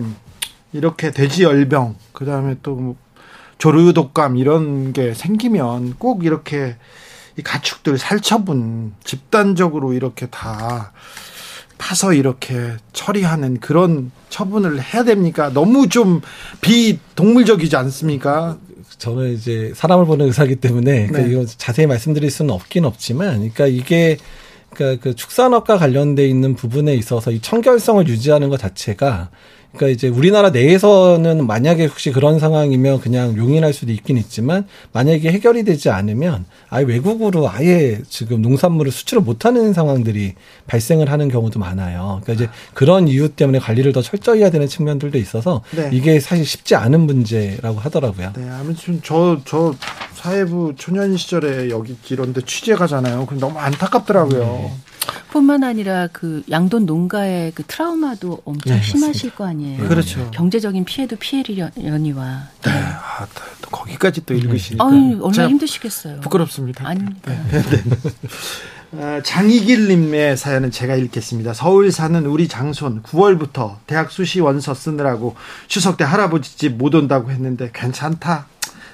이렇게 0.73 1.11
돼지 1.11 1.43
열병, 1.45 1.97
그 2.13 2.25
다음에 2.25 2.57
또 2.63 2.75
뭐 2.75 2.97
조류 3.59 3.93
독감 3.93 4.37
이런 4.37 4.93
게 4.93 5.15
생기면 5.15 5.95
꼭 5.99 6.25
이렇게 6.25 6.77
이 7.37 7.43
가축들 7.43 7.99
살처분 7.99 8.95
집단적으로 9.03 9.93
이렇게 9.95 10.27
다 10.27 10.93
파서 11.77 12.13
이렇게 12.13 12.77
처리하는 12.93 13.59
그런 13.61 14.11
처분을 14.31 14.81
해야 14.81 15.03
됩니까? 15.05 15.51
너무 15.53 15.89
좀 15.89 16.21
비동물적이지 16.61 17.77
않습니까? 17.77 18.59
저는 18.97 19.35
이제 19.35 19.73
사람을 19.75 20.07
보는 20.07 20.27
의사기 20.27 20.57
때문에 20.57 20.93
네. 20.93 21.07
그러니까 21.07 21.31
이거 21.31 21.47
자세히 21.47 21.87
말씀드릴 21.87 22.31
수는 22.31 22.55
없긴 22.55 22.85
없지만, 22.85 23.35
그러니까 23.37 23.67
이게 23.67 24.17
그러니까 24.75 25.03
그 25.03 25.15
축산업과 25.15 25.79
관련돼 25.79 26.27
있는 26.27 26.55
부분에 26.55 26.95
있어서 26.95 27.31
이 27.31 27.41
청결성을 27.41 28.07
유지하는 28.09 28.49
것 28.49 28.59
자체가 28.59 29.31
그러니까 29.73 29.89
이제 29.95 30.09
우리나라 30.09 30.51
내에서는 30.51 31.47
만약에 31.47 31.87
혹시 31.87 32.11
그런 32.11 32.39
상황이면 32.39 33.01
그냥 33.01 33.37
용인할 33.37 33.73
수도 33.73 33.93
있긴 33.93 34.17
있지만 34.17 34.67
만약에 34.93 35.31
해결이 35.31 35.65
되지 35.65 35.91
않으면 35.91 36.47
아예 36.71 36.85
외국으로 36.85 37.49
아예 37.51 38.01
지금 38.09 38.43
농산물을 38.43 38.91
수출을 38.91 39.23
못하는 39.23 39.73
상황들이 39.73 40.35
발생을 40.67 41.11
하는 41.11 41.29
경우도 41.29 41.59
많아요. 41.59 42.21
그러니까 42.23 42.33
이제 42.33 42.53
그런 42.75 43.09
이유 43.09 43.29
때문에 43.29 43.59
관리를 43.59 43.93
더 43.93 44.03
철저히 44.03 44.41
해야 44.41 44.51
되는 44.51 44.67
측면들도 44.67 45.19
있어서 45.19 45.63
네. 45.77 45.91
이게 45.93 46.21
사실 46.21 46.45
쉽지 46.45 46.75
않은 46.75 47.01
문제라고 47.01 47.79
하더라고요. 47.79 48.33
네, 48.37 48.49
아무튼 48.49 49.01
저 49.03 49.39
저 49.45 49.75
사회부 50.15 50.75
초년 50.77 51.17
시절에 51.17 51.71
여기 51.71 51.97
이런데 52.11 52.41
취재 52.43 52.75
가잖아요. 52.75 53.25
그럼 53.27 53.41
너무 53.41 53.59
안타깝더라고요. 53.59 54.39
네. 54.41 54.75
뿐만 55.31 55.63
아니라 55.65 56.09
그 56.13 56.43
양돈 56.51 56.87
농가의 56.87 57.53
그 57.55 57.63
트라우마도 57.67 58.43
엄청 58.45 58.75
네, 58.77 58.83
심하실 58.83 59.09
맞습니다. 59.31 59.37
거 59.37 59.47
아니에요. 59.47 59.89
그렇죠. 59.89 60.31
경제적인 60.33 60.85
피해도 60.85 61.17
피해려니와. 61.17 62.49
네. 62.65 62.71
네. 62.71 62.79
아, 62.81 63.27
또 63.63 63.71
거기까지 63.71 64.25
또 64.27 64.35
읽으시니까. 64.35 64.85
아유, 64.85 65.19
얼마나 65.23 65.49
힘드시겠어요. 65.49 66.21
부끄럽습니다. 66.21 66.87
아닙니다. 66.87 67.33
네. 67.51 67.63
네. 67.63 67.83
어, 68.91 69.21
장희길님의 69.23 70.39
사연은 70.39 70.71
제가 70.71 70.95
읽겠습니다. 70.97 71.53
서울 71.53 71.93
사는 71.93 72.25
우리 72.25 72.49
장손 72.49 73.03
9월부터 73.03 73.77
대학 73.87 74.11
수시 74.11 74.41
원서 74.41 74.73
쓰느라고 74.73 75.37
추석 75.67 75.99
때 75.99 76.05
할아버지 76.05 76.57
집 76.57 76.79
못 76.79 76.95
온다고 76.95 77.31
했는데 77.31 77.71
괜찮다. 77.75 78.47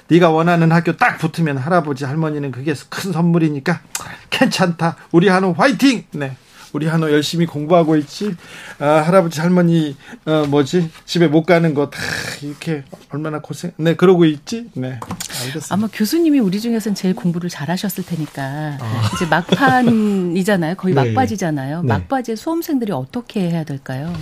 네가 0.07 0.29
원하는 0.29 0.71
학교 0.71 0.95
딱 0.97 1.17
붙으면 1.17 1.57
할아버지 1.57 2.05
할머니는 2.05 2.51
그게 2.51 2.73
큰 2.89 3.11
선물이니까 3.11 3.81
괜찮다. 4.29 4.97
우리 5.11 5.27
한우 5.27 5.53
화이팅. 5.57 6.03
네. 6.11 6.35
우리 6.73 6.87
한우 6.87 7.09
열심히 7.09 7.45
공부하고 7.45 7.95
있지. 7.95 8.35
아, 8.79 8.85
할아버지 9.05 9.39
할머니 9.39 9.95
어, 10.25 10.45
뭐지 10.49 10.91
집에 11.05 11.27
못 11.27 11.45
가는 11.45 11.73
거 11.73 11.89
다 11.89 11.97
이렇게 12.41 12.83
얼마나 13.09 13.39
고생. 13.39 13.71
네 13.77 13.95
그러고 13.95 14.25
있지. 14.25 14.69
네 14.73 14.99
알겠습니다. 15.41 15.67
아마 15.69 15.87
교수님이 15.91 16.39
우리 16.39 16.59
중에서는 16.59 16.93
제일 16.95 17.15
공부를 17.15 17.49
잘하셨을 17.49 18.03
테니까 18.05 18.77
아. 18.81 19.11
이제 19.15 19.25
막판이잖아요. 19.25 20.75
거의 20.75 20.93
네. 20.95 21.05
막바지잖아요. 21.13 21.81
네. 21.83 21.87
막바지에 21.87 22.35
수험생들이 22.35 22.91
어떻게 22.91 23.49
해야 23.49 23.63
될까요? 23.63 24.13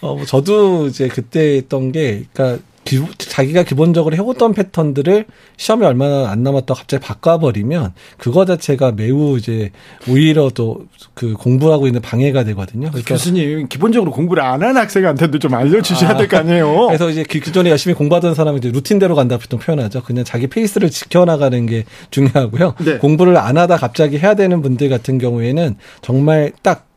어, 0.00 0.14
뭐 0.14 0.24
저도 0.24 0.86
이제 0.86 1.08
그때 1.08 1.56
했던 1.56 1.90
게, 1.92 2.24
그러니까 2.32 2.62
기, 2.88 3.04
자기가 3.18 3.64
기본적으로 3.64 4.16
해오던 4.16 4.54
패턴들을 4.54 5.26
시험이 5.56 5.84
얼마나 5.84 6.30
안 6.30 6.42
남았다 6.42 6.74
갑자기 6.74 7.04
바꿔버리면 7.04 7.92
그거 8.16 8.44
자체가 8.44 8.92
매우 8.92 9.36
이제 9.36 9.70
오히려 10.08 10.50
또 10.50 10.86
그 11.14 11.34
공부하고 11.34 11.86
있는 11.86 12.00
방해가 12.00 12.44
되거든요. 12.44 12.90
그러니까 12.90 13.12
교수님 13.12 13.68
기본적으로 13.68 14.12
공부를 14.12 14.42
안 14.42 14.58
한 14.62 14.76
학생한테도 14.76 15.38
좀 15.38 15.54
알려주셔야 15.54 16.10
아, 16.10 16.16
될거 16.16 16.36
아니에요. 16.36 16.86
그래서 16.88 17.10
이제 17.10 17.22
그 17.22 17.38
기존에 17.38 17.70
열심히 17.70 17.94
공부하던 17.94 18.34
사람이 18.34 18.58
이제 18.58 18.70
루틴대로 18.70 19.14
간다 19.14 19.38
보통 19.38 19.58
표현하죠. 19.60 20.02
그냥 20.02 20.24
자기 20.24 20.46
페이스를 20.48 20.90
지켜나가는 20.90 21.64
게 21.66 21.84
중요하고요. 22.10 22.74
네. 22.84 22.98
공부를 22.98 23.36
안 23.36 23.56
하다 23.56 23.76
갑자기 23.76 24.18
해야 24.18 24.34
되는 24.34 24.62
분들 24.62 24.88
같은 24.88 25.18
경우에는 25.18 25.76
정말 26.02 26.52
딱 26.62 26.87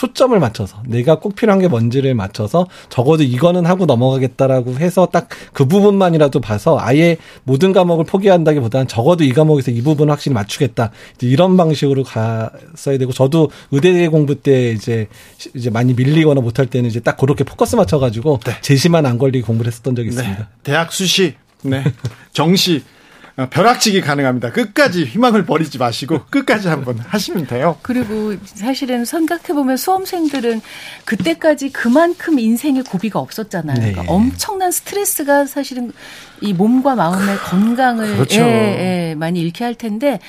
초점을 0.00 0.38
맞춰서 0.38 0.82
내가 0.86 1.18
꼭 1.18 1.34
필요한 1.34 1.60
게 1.60 1.68
뭔지를 1.68 2.14
맞춰서 2.14 2.66
적어도 2.88 3.22
이거는 3.22 3.66
하고 3.66 3.84
넘어가겠다라고 3.84 4.76
해서 4.78 5.06
딱 5.06 5.28
그 5.52 5.66
부분만이라도 5.66 6.40
봐서 6.40 6.78
아예 6.80 7.16
모든 7.44 7.72
과목을 7.72 8.04
포기한다기보다는 8.04 8.88
적어도 8.88 9.24
이 9.24 9.32
과목에서 9.32 9.70
이 9.70 9.82
부분을 9.82 10.10
확실히 10.10 10.34
맞추겠다 10.34 10.90
이런 11.20 11.56
방식으로 11.56 12.04
갔어야 12.04 12.98
되고 12.98 13.12
저도 13.12 13.50
의대 13.70 14.08
공부 14.08 14.36
때 14.36 14.70
이제 14.72 15.08
이제 15.54 15.70
많이 15.70 15.92
밀리거나 15.94 16.40
못할 16.40 16.66
때는 16.66 16.88
이제 16.88 17.00
딱 17.00 17.16
그렇게 17.16 17.44
포커스 17.44 17.76
맞춰가지고 17.76 18.40
네. 18.44 18.52
제시만 18.62 19.06
안 19.06 19.18
걸리게 19.18 19.44
공부를 19.44 19.70
했었던 19.70 19.94
적이 19.96 20.10
네. 20.10 20.14
있습니다. 20.14 20.38
네. 20.42 20.48
대학 20.62 20.92
수시, 20.92 21.34
네 21.62 21.84
정시 22.32 22.76
어, 22.78 22.99
벼락치기 23.48 24.00
가능합니다. 24.00 24.52
끝까지 24.52 25.04
희망을 25.04 25.46
버리지 25.46 25.78
마시고 25.78 26.26
끝까지 26.30 26.68
한번 26.68 26.98
하시면 26.98 27.46
돼요. 27.46 27.78
그리고 27.82 28.34
사실은 28.44 29.04
생각해보면 29.04 29.76
수험생들은 29.76 30.60
그때까지 31.04 31.70
그만큼 31.70 32.38
인생의 32.38 32.84
고비가 32.84 33.18
없었잖아요. 33.18 33.78
네. 33.78 33.92
그러니까 33.92 34.12
엄청난 34.12 34.70
스트레스가 34.70 35.46
사실은 35.46 35.92
이 36.40 36.52
몸과 36.52 36.94
마음의 36.94 37.38
건강을 37.38 38.14
그렇죠. 38.14 38.40
예, 38.40 39.10
예, 39.10 39.14
많이 39.14 39.40
잃게 39.40 39.64
할 39.64 39.74
텐데 39.74 40.20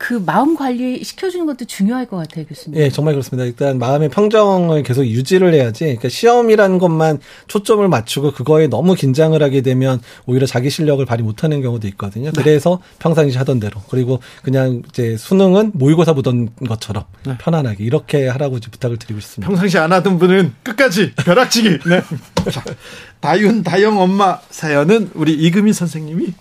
그 0.00 0.14
마음 0.14 0.56
관리 0.56 1.04
시켜주는 1.04 1.44
것도 1.44 1.66
중요할 1.66 2.06
것 2.06 2.16
같아요, 2.16 2.46
교수님. 2.46 2.80
예, 2.80 2.88
정말 2.88 3.12
그렇습니다. 3.12 3.44
일단 3.44 3.78
마음의 3.78 4.08
평정을 4.08 4.82
계속 4.82 5.04
유지를 5.04 5.52
해야지. 5.52 5.84
그러니까 5.84 6.08
시험이라는 6.08 6.78
것만 6.78 7.18
초점을 7.48 7.86
맞추고 7.86 8.32
그거에 8.32 8.66
너무 8.66 8.94
긴장을 8.94 9.40
하게 9.40 9.60
되면 9.60 10.00
오히려 10.24 10.46
자기 10.46 10.70
실력을 10.70 11.04
발휘 11.04 11.22
못하는 11.22 11.60
경우도 11.60 11.86
있거든요. 11.88 12.32
네. 12.32 12.42
그래서 12.42 12.80
평상시 12.98 13.36
하던 13.36 13.60
대로 13.60 13.82
그리고 13.90 14.20
그냥 14.42 14.80
이제 14.88 15.18
수능은 15.18 15.72
모의고사 15.74 16.14
보던 16.14 16.48
것처럼 16.66 17.04
네. 17.26 17.36
편안하게 17.36 17.84
이렇게 17.84 18.26
하라고 18.26 18.58
부탁을 18.58 18.96
드리고 18.96 19.20
싶습니다. 19.20 19.50
평상시 19.50 19.76
안 19.76 19.92
하던 19.92 20.18
분은 20.18 20.54
끝까지 20.62 21.12
벼락치기. 21.14 21.68
네. 21.86 22.02
자, 22.50 22.64
다윤 23.20 23.62
다영 23.62 24.00
엄마 24.00 24.38
사연은 24.48 25.10
우리 25.12 25.34
이금희 25.34 25.74
선생님이 25.74 26.32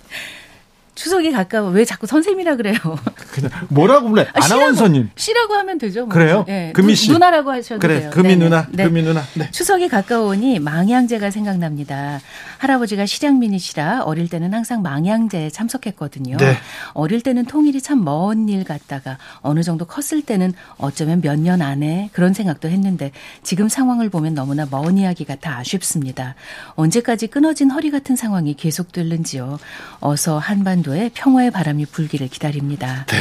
추석이 1.00 1.32
가까워 1.32 1.70
왜 1.70 1.86
자꾸 1.86 2.08
선생님이라 2.08 2.58
그래요? 2.58 2.76
그냥 3.32 3.50
뭐라고 3.70 4.10
불래? 4.10 4.28
아, 4.34 4.44
아나운서님. 4.44 5.10
씨라고 5.16 5.54
하면 5.54 5.78
되죠. 5.78 6.02
뭐. 6.02 6.10
그래요? 6.10 6.44
네. 6.46 6.74
금희 6.74 6.94
씨. 6.94 7.10
누나라고 7.10 7.52
하셔도 7.52 7.80
그래, 7.80 8.02
돼요. 8.02 8.10
금희 8.10 8.36
누나. 8.36 8.68
네. 8.70 8.84
금희 8.84 9.02
누나. 9.04 9.24
네. 9.36 9.50
추석이 9.50 9.88
가까우니 9.88 10.60
망향제가 10.60 11.32
생각납니다. 11.32 12.20
할아버지가 12.58 13.06
실향민이시라 13.06 14.02
어릴 14.04 14.28
때는 14.28 14.54
항상 14.54 14.82
망향제에 14.82 15.50
참석했거든요. 15.52 16.36
네. 16.36 16.58
어릴 16.94 17.22
때는 17.22 17.46
통일이 17.46 17.82
참 17.82 18.00
먼 18.04 18.50
일 18.50 18.66
같다가 18.66 19.18
어느 19.42 19.64
정도 19.64 19.86
컸을 19.86 20.22
때는 20.24 20.54
어쩌면 20.78 21.22
몇 21.22 21.40
년 21.40 21.62
안에 21.62 22.10
그런 22.12 22.34
생각도 22.34 22.68
했는데 22.68 23.12
지금 23.44 23.70
상황을 23.70 24.10
보면 24.10 24.34
너무나 24.34 24.68
먼 24.70 24.98
이야기 24.98 25.24
같아 25.24 25.56
아쉽습니다. 25.60 26.36
언제까지 26.76 27.28
끊어진 27.28 27.72
허리 27.72 27.90
같은 27.90 28.18
상황이 28.18 28.54
계속될는지요. 28.56 29.60
어서 30.02 30.38
한반도 30.40 30.89
한반도에 30.90 31.12
평화의 31.14 31.52
바람이 31.52 31.86
불기를 31.86 32.28
기다립니다. 32.28 33.06
네. 33.08 33.18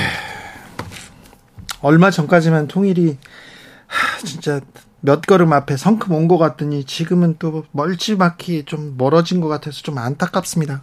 얼마 1.80 2.10
전까지만 2.10 2.66
통일이 2.68 3.18
하, 3.86 4.18
진짜 4.26 4.60
몇 5.00 5.20
걸음 5.22 5.52
앞에 5.52 5.76
성큼 5.76 6.12
온 6.12 6.26
것 6.26 6.38
같더니 6.38 6.84
지금은 6.84 7.36
또 7.38 7.64
멀찌막히 7.70 8.64
좀 8.64 8.94
멀어진 8.96 9.40
것 9.40 9.48
같아서 9.48 9.82
좀 9.82 9.98
안타깝습니다. 9.98 10.82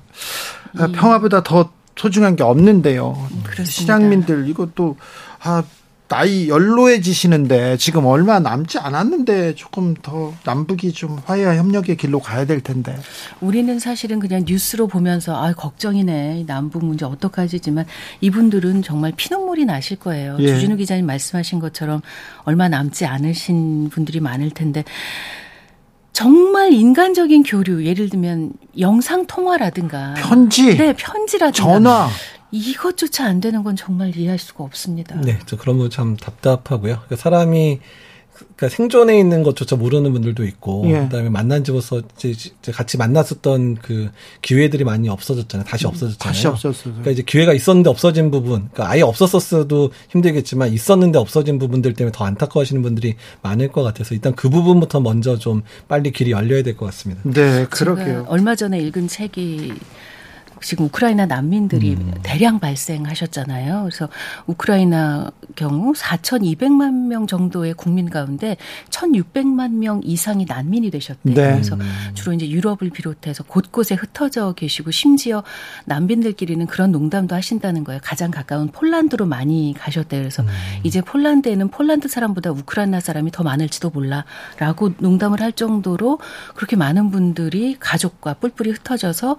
아, 0.77 0.87
평화보다 0.87 1.43
더 1.43 1.71
소중한 1.97 2.35
게 2.35 2.43
없는데요. 2.43 3.13
그렇습니다. 3.43 3.63
시장민들 3.65 4.47
이것도 4.49 4.97
아 5.43 5.63
나이 6.07 6.49
연로해지시는데 6.49 7.77
지금 7.77 8.05
얼마 8.05 8.39
남지 8.39 8.77
않았는데 8.77 9.55
조금 9.55 9.95
더 9.95 10.33
남북이 10.43 10.93
좀 10.93 11.19
화해와 11.25 11.55
협력의 11.55 11.97
길로 11.97 12.19
가야 12.19 12.45
될 12.45 12.61
텐데. 12.61 12.95
우리는 13.41 13.79
사실은 13.79 14.19
그냥 14.19 14.43
뉴스로 14.45 14.87
보면서 14.87 15.35
아 15.35 15.53
걱정이네 15.53 16.43
남북 16.45 16.85
문제 16.85 17.05
어떡하지지만 17.05 17.85
이분들은 18.21 18.83
정말 18.83 19.13
피눈물이 19.15 19.65
나실 19.65 19.97
거예요. 19.97 20.37
예. 20.39 20.47
주진우 20.47 20.75
기자님 20.77 21.07
말씀하신 21.07 21.59
것처럼 21.59 22.01
얼마 22.43 22.69
남지 22.69 23.05
않으신 23.05 23.89
분들이 23.89 24.19
많을 24.19 24.51
텐데. 24.51 24.83
정말 26.13 26.71
인간적인 26.71 27.43
교류, 27.43 27.83
예를 27.85 28.09
들면 28.09 28.53
영상 28.79 29.25
통화라든가 29.25 30.13
편지, 30.13 30.77
네 30.77 30.93
편지라든가 30.93 31.51
전화 31.51 32.07
이것조차 32.55 33.25
안 33.25 33.41
되는 33.41 33.63
건 33.63 33.75
정말 33.75 34.15
이해할 34.15 34.39
수가 34.39 34.63
없습니다. 34.63 35.19
네, 35.21 35.39
저 35.45 35.57
그런 35.57 35.77
거 35.77 35.89
참 35.89 36.15
답답하고요. 36.17 36.95
그러니까 36.95 37.15
사람이 37.15 37.79
그러니까 38.33 38.67
생존에 38.67 39.17
있는 39.17 39.43
것조차 39.43 39.77
모르는 39.77 40.11
분들도 40.11 40.43
있고 40.43 40.83
예. 40.87 40.99
그다음에 41.03 41.29
만난 41.29 41.61
이제 41.61 41.71
같이 42.73 42.97
만났었던 42.97 43.75
그 43.75 44.09
기회들이 44.41 44.83
많이 44.83 45.07
없어졌잖아요. 45.07 45.65
다시 45.65 45.85
음, 45.85 45.89
없어졌잖아요. 45.89 46.33
다시 46.33 46.47
없었어요. 46.47 46.93
그러니까 46.95 47.11
이제 47.11 47.21
기회가 47.25 47.53
있었는데 47.53 47.89
없어진 47.89 48.31
부분, 48.31 48.67
그러니까 48.73 48.89
아예 48.89 49.03
없었었어도 49.03 49.91
힘들겠지만 50.09 50.73
있었는데 50.73 51.17
없어진 51.17 51.59
부분들 51.59 51.93
때문에 51.93 52.11
더 52.13 52.25
안타까워하시는 52.25 52.81
분들이 52.81 53.15
많을 53.41 53.69
것 53.71 53.83
같아서 53.83 54.13
일단 54.13 54.35
그 54.35 54.49
부분부터 54.49 54.99
먼저 54.99 55.37
좀 55.37 55.61
빨리 55.87 56.11
길이 56.11 56.31
열려야 56.31 56.61
될 56.63 56.75
것 56.75 56.85
같습니다. 56.87 57.21
네, 57.23 57.65
그러게요. 57.69 58.25
얼마 58.27 58.55
전에 58.55 58.79
읽은 58.81 59.07
책이 59.07 59.73
지금 60.65 60.85
우크라이나 60.85 61.27
난민들이 61.27 61.93
음. 61.93 62.13
대량 62.23 62.59
발생하셨잖아요. 62.59 63.83
그래서 63.83 64.09
우크라이나 64.47 65.29
경우 65.55 65.93
4,200만 65.93 67.05
명 67.05 67.27
정도의 67.27 67.75
국민 67.75 68.09
가운데 68.09 68.57
1,600만 68.89 69.73
명 69.73 70.01
이상이 70.03 70.45
난민이 70.45 70.89
되셨대요. 70.89 71.35
네. 71.35 71.51
그래서 71.51 71.77
주로 72.15 72.33
이제 72.33 72.49
유럽을 72.49 72.89
비롯해서 72.91 73.43
곳곳에 73.43 73.93
흩어져 73.93 74.53
계시고 74.53 74.89
심지어 74.89 75.43
난민들끼리는 75.85 76.65
그런 76.65 76.91
농담도 76.91 77.35
하신다는 77.35 77.83
거예요. 77.83 77.99
가장 78.03 78.31
가까운 78.31 78.69
폴란드로 78.69 79.27
많이 79.27 79.75
가셨대요. 79.77 80.19
그래서 80.19 80.41
음. 80.41 80.47
이제 80.81 81.01
폴란드에는 81.01 81.67
폴란드 81.69 82.07
사람보다 82.07 82.49
우크라이나 82.49 83.01
사람이 83.01 83.29
더 83.29 83.43
많을지도 83.43 83.91
몰라라고 83.91 84.93
농담을 84.97 85.41
할 85.41 85.51
정도로 85.51 86.17
그렇게 86.55 86.75
많은 86.75 87.11
분들이 87.11 87.77
가족과 87.79 88.33
뿔뿔이 88.33 88.71
흩어져서 88.71 89.37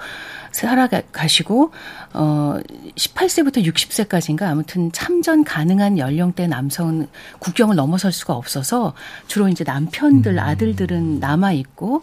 살아가 0.53 1.03
시고 1.26 1.72
어 2.12 2.58
18세부터 2.96 3.64
60세까지인가 3.64 4.42
아무튼 4.42 4.92
참전 4.92 5.44
가능한 5.44 5.98
연령대 5.98 6.46
남성은 6.46 7.08
국경을 7.38 7.76
넘어설 7.76 8.12
수가 8.12 8.34
없어서 8.34 8.94
주로 9.26 9.48
이제 9.48 9.64
남편들 9.64 10.34
음. 10.34 10.38
아들들은 10.38 11.20
남아 11.20 11.52
있고 11.52 12.02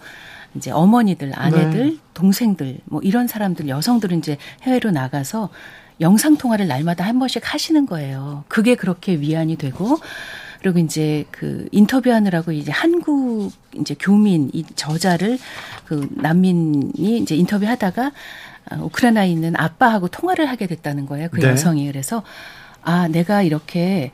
이제 0.56 0.72
어머니들, 0.72 1.32
아내들, 1.36 1.92
네. 1.92 1.98
동생들 2.14 2.78
뭐 2.86 3.02
이런 3.02 3.28
사람들 3.28 3.68
여성들은 3.68 4.20
이제 4.20 4.38
해외로 4.64 4.92
나가서 4.92 5.50
영상 6.02 6.38
통화를 6.38 6.68
날마다 6.68 7.06
한 7.06 7.20
번씩 7.20 7.54
하시는 7.54 7.86
거예요. 7.86 8.44
그게 8.48 8.76
그렇게 8.76 9.16
위안이 9.16 9.56
되고 9.58 10.00
그리고 10.62 10.80
이제 10.80 11.26
그 11.30 11.68
인터뷰하느라고 11.72 12.52
이제 12.54 12.72
한국 12.72 13.52
이제 13.76 13.96
교민 14.00 14.50
이 14.54 14.64
저자를 14.76 15.38
그 15.86 16.08
난민이 16.12 17.18
이제 17.18 17.36
인터뷰하다가 17.36 18.06
아, 18.06 18.12
우크라이나에 18.80 19.30
있는 19.30 19.56
아빠하고 19.56 20.08
통화를 20.08 20.50
하게 20.50 20.68
됐다는 20.68 21.06
거예요. 21.06 21.30
그 21.32 21.40
네. 21.40 21.50
여성이 21.50 21.88
그래서 21.88 22.24
아 22.82 23.08
내가 23.08 23.42
이렇게 23.44 24.12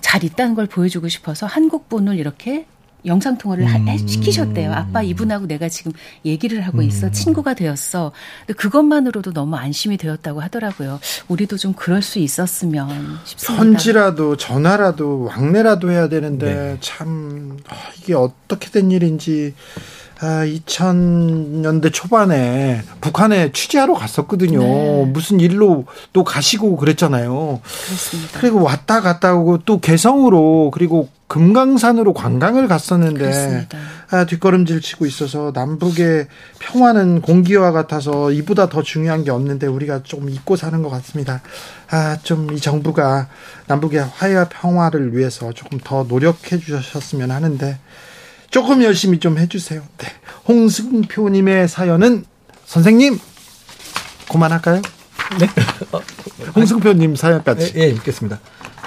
잘 0.00 0.24
있다는 0.24 0.54
걸 0.54 0.66
보여주고 0.66 1.08
싶어서 1.08 1.46
한국 1.46 1.88
분을 1.88 2.18
이렇게 2.18 2.66
영상 3.06 3.36
통화를 3.36 3.66
음. 3.66 4.06
시키셨대요. 4.06 4.72
아빠 4.72 5.02
이분하고 5.02 5.46
내가 5.46 5.68
지금 5.68 5.92
얘기를 6.24 6.62
하고 6.62 6.82
있어. 6.82 7.08
음. 7.08 7.12
친구가 7.12 7.54
되었어. 7.54 8.12
근데 8.46 8.54
그것만으로도 8.54 9.32
너무 9.32 9.56
안심이 9.56 9.96
되었다고 9.96 10.40
하더라고요. 10.40 11.00
우리도 11.28 11.56
좀 11.58 11.74
그럴 11.74 12.02
수 12.02 12.18
있었으면 12.18 13.18
싶습니다. 13.24 13.62
편지라도 13.62 14.36
전화라도 14.36 15.24
왕래라도 15.24 15.90
해야 15.90 16.08
되는데 16.08 16.54
네. 16.54 16.76
참 16.80 17.58
아, 17.68 17.74
이게 18.00 18.14
어떻게 18.14 18.70
된 18.70 18.90
일인지 18.90 19.54
아, 19.76 19.80
2000년대 20.46 21.92
초반에 21.92 22.82
북한에 23.00 23.52
취재하러 23.52 23.94
갔었거든요. 23.94 24.60
네. 24.60 25.04
무슨 25.12 25.40
일로 25.40 25.86
또 26.12 26.24
가시고 26.24 26.76
그랬잖아요. 26.76 27.60
그렇습니다. 27.86 28.40
그리고 28.40 28.62
왔다 28.62 29.00
갔다 29.00 29.34
오고 29.34 29.58
또 29.64 29.80
개성으로 29.80 30.70
그리고 30.72 31.08
금강산으로 31.26 32.12
관광을 32.12 32.68
갔었는데 32.68 33.66
아, 34.10 34.24
뒷걸음질 34.26 34.80
치고 34.80 35.06
있어서 35.06 35.50
남북의 35.54 36.28
평화는 36.60 37.22
공기와 37.22 37.72
같아서 37.72 38.30
이보다 38.30 38.68
더 38.68 38.82
중요한 38.82 39.24
게 39.24 39.30
없는데 39.30 39.66
우리가 39.66 40.02
좀 40.04 40.28
잊고 40.30 40.54
사는 40.56 40.80
것 40.82 40.90
같습니다. 40.90 41.40
아, 41.90 42.18
좀 42.22 42.44
이 42.54 42.60
정부가 42.60 43.28
남북의 43.66 44.04
화해와 44.14 44.48
평화를 44.48 45.16
위해서 45.16 45.52
조금 45.52 45.78
더 45.82 46.04
노력해 46.08 46.58
주셨으면 46.58 47.30
하는데 47.30 47.78
조금 48.54 48.84
열심히 48.84 49.18
좀 49.18 49.36
해주세요. 49.36 49.82
네. 49.98 50.06
홍승표님의 50.46 51.66
사연은 51.66 52.24
선생님 52.66 53.18
그만할까요? 54.30 54.80
네. 55.40 55.48
홍승표님 56.54 57.16
사연까지. 57.16 57.72
예, 57.74 57.80
예 57.80 57.86
읽겠습니다. 57.88 58.38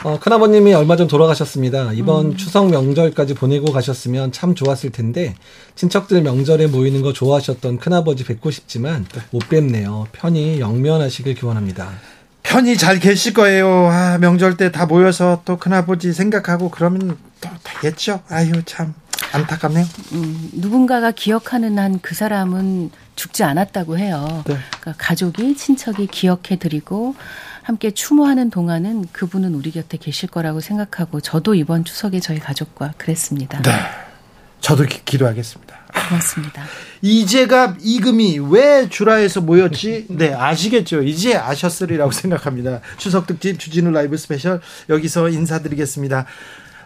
어, 0.05 0.21
큰아버님이 0.21 0.73
얼마 0.73 0.95
전 0.95 1.07
돌아가셨습니다. 1.09 1.91
이번 1.91 2.27
음. 2.27 2.37
추석 2.37 2.69
명절까지 2.69 3.33
보내고 3.33 3.73
가셨으면 3.73 4.31
참 4.31 4.55
좋았을 4.55 4.91
텐데 4.91 5.35
친척들 5.75 6.21
명절에 6.21 6.67
모이는 6.67 7.01
거 7.01 7.11
좋아하셨던 7.11 7.79
큰아버지 7.79 8.23
뵙고 8.23 8.51
싶지만 8.51 9.05
네. 9.13 9.21
못 9.31 9.49
뵙네요. 9.49 10.07
편히 10.13 10.61
영면하시길 10.61 11.35
기원합니다. 11.35 11.89
편히 12.41 12.77
잘 12.77 13.01
계실 13.01 13.33
거예요. 13.33 13.89
아, 13.91 14.17
명절 14.19 14.55
때 14.55 14.71
다 14.71 14.85
모여서 14.85 15.41
또 15.43 15.57
큰아버지 15.57 16.13
생각하고 16.13 16.71
그러면 16.71 17.17
또 17.41 17.49
되겠죠. 17.65 18.21
아유 18.29 18.53
참. 18.63 18.93
안타깝네요. 19.33 19.85
음, 20.13 20.49
누군가가 20.53 21.11
기억하는 21.11 21.77
한 21.77 21.99
그 22.01 22.15
사람은 22.15 22.91
죽지 23.15 23.43
않았다고 23.43 23.97
해요. 23.97 24.43
네. 24.47 24.57
그러니까 24.79 24.93
가족이 24.97 25.55
친척이 25.55 26.07
기억해 26.07 26.57
드리고 26.59 27.15
함께 27.63 27.91
추모하는 27.91 28.49
동안은 28.49 29.07
그분은 29.11 29.53
우리 29.55 29.71
곁에 29.71 29.97
계실 29.97 30.29
거라고 30.29 30.61
생각하고 30.61 31.19
저도 31.19 31.53
이번 31.55 31.83
추석에 31.83 32.19
저희 32.21 32.39
가족과 32.39 32.93
그랬습니다. 32.97 33.61
네. 33.61 33.71
저도 34.61 34.85
기, 34.85 35.17
도하겠습니다 35.17 35.77
고맙습니다. 36.09 36.63
이재갑 37.01 37.77
이금희 37.81 38.39
왜 38.49 38.87
주라에서 38.89 39.41
모였지? 39.41 40.07
네, 40.09 40.33
아시겠죠? 40.33 41.03
이제 41.03 41.35
아셨으리라고 41.35 42.11
생각합니다. 42.11 42.81
추석 42.97 43.27
특집 43.27 43.59
주진우 43.59 43.91
라이브 43.91 44.17
스페셜 44.17 44.61
여기서 44.89 45.29
인사드리겠습니다. 45.29 46.25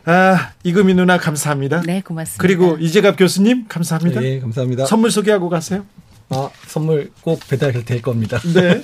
아, 0.06 0.52
이금희 0.64 0.94
누나 0.96 1.18
감사합니다. 1.18 1.82
네, 1.86 2.02
고맙습니다. 2.02 2.42
그리고 2.42 2.78
이재갑 2.80 3.18
교수님 3.18 3.68
감사합니다. 3.68 4.20
네, 4.22 4.40
감사합니다. 4.40 4.86
선물 4.86 5.12
소개하고 5.12 5.50
가세요. 5.50 5.86
아, 6.34 6.50
선물 6.66 7.12
꼭 7.22 7.42
배달될 7.50 8.02
겁니다. 8.02 8.40
네. 8.56 8.82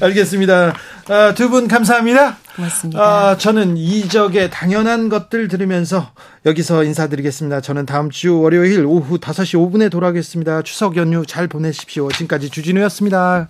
알겠습니다. 0.00 0.72
아, 1.08 1.34
두 1.34 1.48
분 1.50 1.66
감사합니다. 1.66 2.38
고맙습니다. 2.54 3.00
아, 3.02 3.36
저는 3.36 3.76
이적의 3.76 4.50
당연한 4.50 5.08
것들 5.08 5.48
들으면서 5.48 6.12
여기서 6.46 6.84
인사드리겠습니다. 6.84 7.60
저는 7.60 7.86
다음 7.86 8.08
주 8.10 8.38
월요일 8.40 8.84
오후 8.86 9.18
5시 9.18 9.58
5분에 9.58 9.90
돌아오겠습니다. 9.90 10.62
추석 10.62 10.96
연휴 10.96 11.26
잘 11.26 11.48
보내십시오. 11.48 12.08
지금까지 12.12 12.50
주진우였습니다. 12.50 13.48